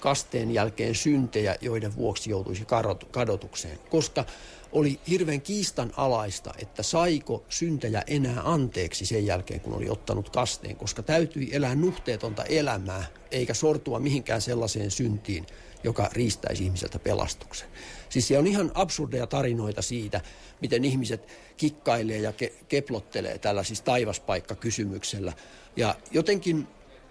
kasteen 0.00 0.50
jälkeen 0.50 0.94
syntejä, 0.94 1.56
joiden 1.60 1.96
vuoksi 1.96 2.30
joutuisi 2.30 2.64
kadotukseen. 3.10 3.78
Koska 3.90 4.24
oli 4.72 5.00
hirveän 5.08 5.40
kiistanalaista, 5.40 6.54
että 6.58 6.82
saiko 6.82 7.44
syntejä 7.48 8.02
enää 8.06 8.40
anteeksi 8.44 9.06
sen 9.06 9.26
jälkeen, 9.26 9.60
kun 9.60 9.74
oli 9.74 9.90
ottanut 9.90 10.30
kasteen, 10.30 10.76
koska 10.76 11.02
täytyi 11.02 11.48
elää 11.52 11.74
nuhteetonta 11.74 12.44
elämää, 12.44 13.06
eikä 13.30 13.54
sortua 13.54 13.98
mihinkään 13.98 14.40
sellaiseen 14.40 14.90
syntiin, 14.90 15.46
joka 15.84 16.10
riistäisi 16.12 16.64
ihmiseltä 16.64 16.98
pelastuksen. 16.98 17.68
Siis 18.08 18.28
se 18.28 18.38
on 18.38 18.46
ihan 18.46 18.72
absurdeja 18.74 19.26
tarinoita 19.26 19.82
siitä, 19.82 20.20
miten 20.60 20.84
ihmiset 20.84 21.28
kikkailee 21.56 22.18
ja 22.18 22.30
ke- 22.30 22.64
keplottelee 22.68 23.38
tällaisissa 23.38 23.84
taivaspaikkakysymyksellä. 23.84 25.32
Ja 25.76 25.94
jotenkin 26.10 26.66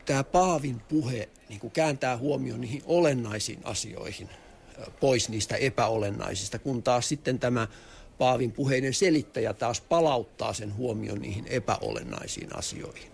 tämä 0.05 0.24
Paavin 0.24 0.80
puhe 0.80 1.30
niin 1.49 1.59
kuin 1.59 1.72
kääntää 1.72 2.18
huomioon 2.18 2.61
niihin 2.61 2.84
olennaisiin 2.86 3.59
asioihin 3.63 4.30
pois 4.99 5.30
niistä 5.30 5.55
epäolennaisista, 5.55 6.59
kun 6.59 6.84
taas 6.84 7.09
sitten 7.09 7.39
tämä 7.39 7.68
Paavin 8.18 8.51
puheiden 8.51 8.93
selittäjä 8.93 9.53
taas 9.53 9.82
palauttaa 9.82 10.53
sen 10.53 10.76
huomioon 10.76 11.20
niihin 11.20 11.45
epäolennaisiin 11.47 12.55
asioihin. 12.55 13.11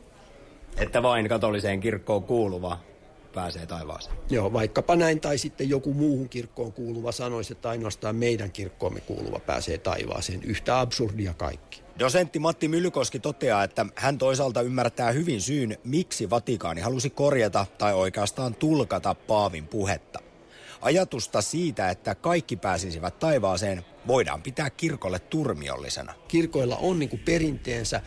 Että 0.78 1.04
vain 1.04 1.30
katoliseen 1.30 1.80
kirkkoon 1.80 2.24
kuuluva 2.24 2.80
pääsee 3.34 3.66
taivaaseen. 3.66 4.16
Joo, 4.30 4.54
vaikkapa 4.54 4.96
näin, 4.96 5.20
tai 5.20 5.38
sitten 5.38 5.70
joku 5.70 5.94
muuhun 5.94 6.30
kirkkoon 6.30 6.74
kuuluva 6.74 7.12
sanoisi, 7.12 7.54
että 7.54 7.70
ainoastaan 7.70 8.16
meidän 8.16 8.52
kirkkoomme 8.52 9.02
kuuluva 9.02 9.40
pääsee 9.40 9.78
taivaaseen. 9.78 10.44
Yhtä 10.44 10.80
absurdia 10.80 11.34
kaikki. 11.34 11.84
Dosentti 12.00 12.40
Matti 12.40 12.68
Myllykoski 12.68 13.20
toteaa, 13.20 13.64
että 13.64 13.86
hän 13.96 14.18
toisaalta 14.18 14.62
ymmärtää 14.62 15.12
hyvin 15.12 15.42
syyn, 15.42 15.78
miksi 15.84 16.30
Vatikaani 16.30 16.82
halusi 16.82 17.10
korjata 17.10 17.66
tai 17.78 17.94
oikeastaan 17.94 18.56
tulkata 18.56 19.16
Paavin 19.16 19.68
puhetta. 19.68 20.20
Ajatusta 20.82 21.42
siitä, 21.42 21.90
että 21.90 22.16
kaikki 22.16 22.56
pääsisivät 22.56 23.20
taivaaseen, 23.20 23.86
voidaan 24.08 24.42
pitää 24.42 24.70
kirkolle 24.70 25.20
turmiollisena. 25.20 26.14
Kirkoilla 26.28 26.78
on 26.78 27.00
niin 27.00 27.10
kuin 27.10 27.22
perinteensä, 27.26 28.02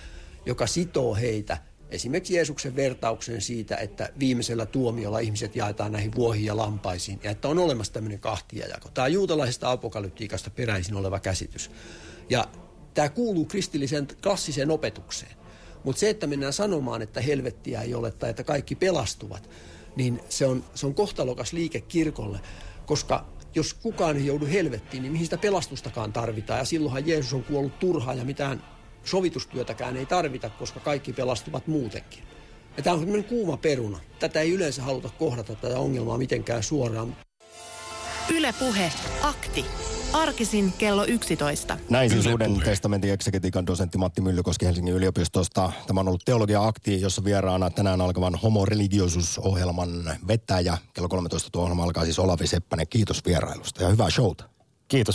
joka 0.46 0.66
sitoo 0.66 1.14
heitä 1.14 1.58
esimerkiksi 1.90 2.34
Jeesuksen 2.34 2.76
vertauksen 2.76 3.40
siitä, 3.40 3.76
että 3.76 4.08
viimeisellä 4.18 4.66
tuomiolla 4.66 5.18
ihmiset 5.18 5.56
jaetaan 5.56 5.92
näihin 5.92 6.14
vuohiin 6.14 6.44
ja 6.44 6.56
lampaisiin, 6.56 7.20
ja 7.22 7.30
että 7.30 7.48
on 7.48 7.58
olemassa 7.58 7.92
tämmöinen 7.92 8.20
kahtiajako. 8.20 8.88
Tämä 8.94 9.04
on 9.04 9.12
juutalaisesta 9.12 9.70
apokalyptiikasta 9.70 10.50
peräisin 10.50 10.96
oleva 10.96 11.20
käsitys. 11.20 11.70
Ja 12.30 12.48
tämä 12.94 13.08
kuuluu 13.08 13.44
kristilliseen 13.44 14.06
klassiseen 14.22 14.70
opetukseen. 14.70 15.36
Mutta 15.84 16.00
se, 16.00 16.10
että 16.10 16.26
mennään 16.26 16.52
sanomaan, 16.52 17.02
että 17.02 17.20
helvettiä 17.20 17.82
ei 17.82 17.94
ole 17.94 18.10
tai 18.10 18.30
että 18.30 18.44
kaikki 18.44 18.74
pelastuvat, 18.74 19.50
niin 19.96 20.20
se 20.28 20.46
on, 20.46 20.64
se 20.74 20.86
on 20.86 20.94
kohtalokas 20.94 21.52
liike 21.52 21.80
kirkolle, 21.80 22.40
koska 22.86 23.26
jos 23.54 23.74
kukaan 23.74 24.16
ei 24.16 24.26
joudu 24.26 24.46
helvettiin, 24.46 25.02
niin 25.02 25.12
mihin 25.12 25.26
sitä 25.26 25.38
pelastustakaan 25.38 26.12
tarvitaan. 26.12 26.58
Ja 26.58 26.64
silloinhan 26.64 27.06
Jeesus 27.06 27.32
on 27.32 27.44
kuollut 27.44 27.78
turhaan 27.78 28.18
ja 28.18 28.24
mitään 28.24 28.62
sovitustyötäkään 29.06 29.96
ei 29.96 30.06
tarvita, 30.06 30.50
koska 30.50 30.80
kaikki 30.80 31.12
pelastuvat 31.12 31.66
muutenkin. 31.66 32.22
Ja 32.76 32.82
tämä 32.82 32.96
on 32.96 33.24
kuuma 33.24 33.56
peruna. 33.56 33.98
Tätä 34.18 34.40
ei 34.40 34.52
yleensä 34.52 34.82
haluta 34.82 35.10
kohdata 35.18 35.54
tätä 35.54 35.78
ongelmaa 35.78 36.18
mitenkään 36.18 36.62
suoraan. 36.62 37.16
Ylepuhe 38.30 38.92
akti. 39.22 39.64
Arkisin 40.12 40.72
kello 40.78 41.04
11. 41.04 41.78
Näin 41.90 42.10
siis 42.10 42.26
Uuden 42.26 42.60
testamentin 42.64 43.12
eksegetiikan 43.12 43.66
dosentti 43.66 43.98
Matti 43.98 44.20
Myllykoski 44.20 44.66
Helsingin 44.66 44.94
yliopistosta. 44.94 45.72
Tämä 45.86 46.00
on 46.00 46.08
ollut 46.08 46.24
Teologia-akti, 46.24 47.00
jossa 47.00 47.24
vieraana 47.24 47.70
tänään 47.70 48.00
alkavan 48.00 48.34
Homo 48.34 48.64
Religiosus-ohjelman 48.64 50.18
vetäjä. 50.28 50.78
Kello 50.94 51.08
13 51.08 51.50
tuo 51.50 51.62
ohjelma 51.62 51.84
alkaa 51.84 52.04
siis 52.04 52.18
Olavi 52.18 52.46
Seppänen. 52.46 52.88
Kiitos 52.88 53.24
vierailusta 53.26 53.82
ja 53.82 53.88
hyvää 53.88 54.10
showta. 54.10 54.44
Kiitos 54.88 55.14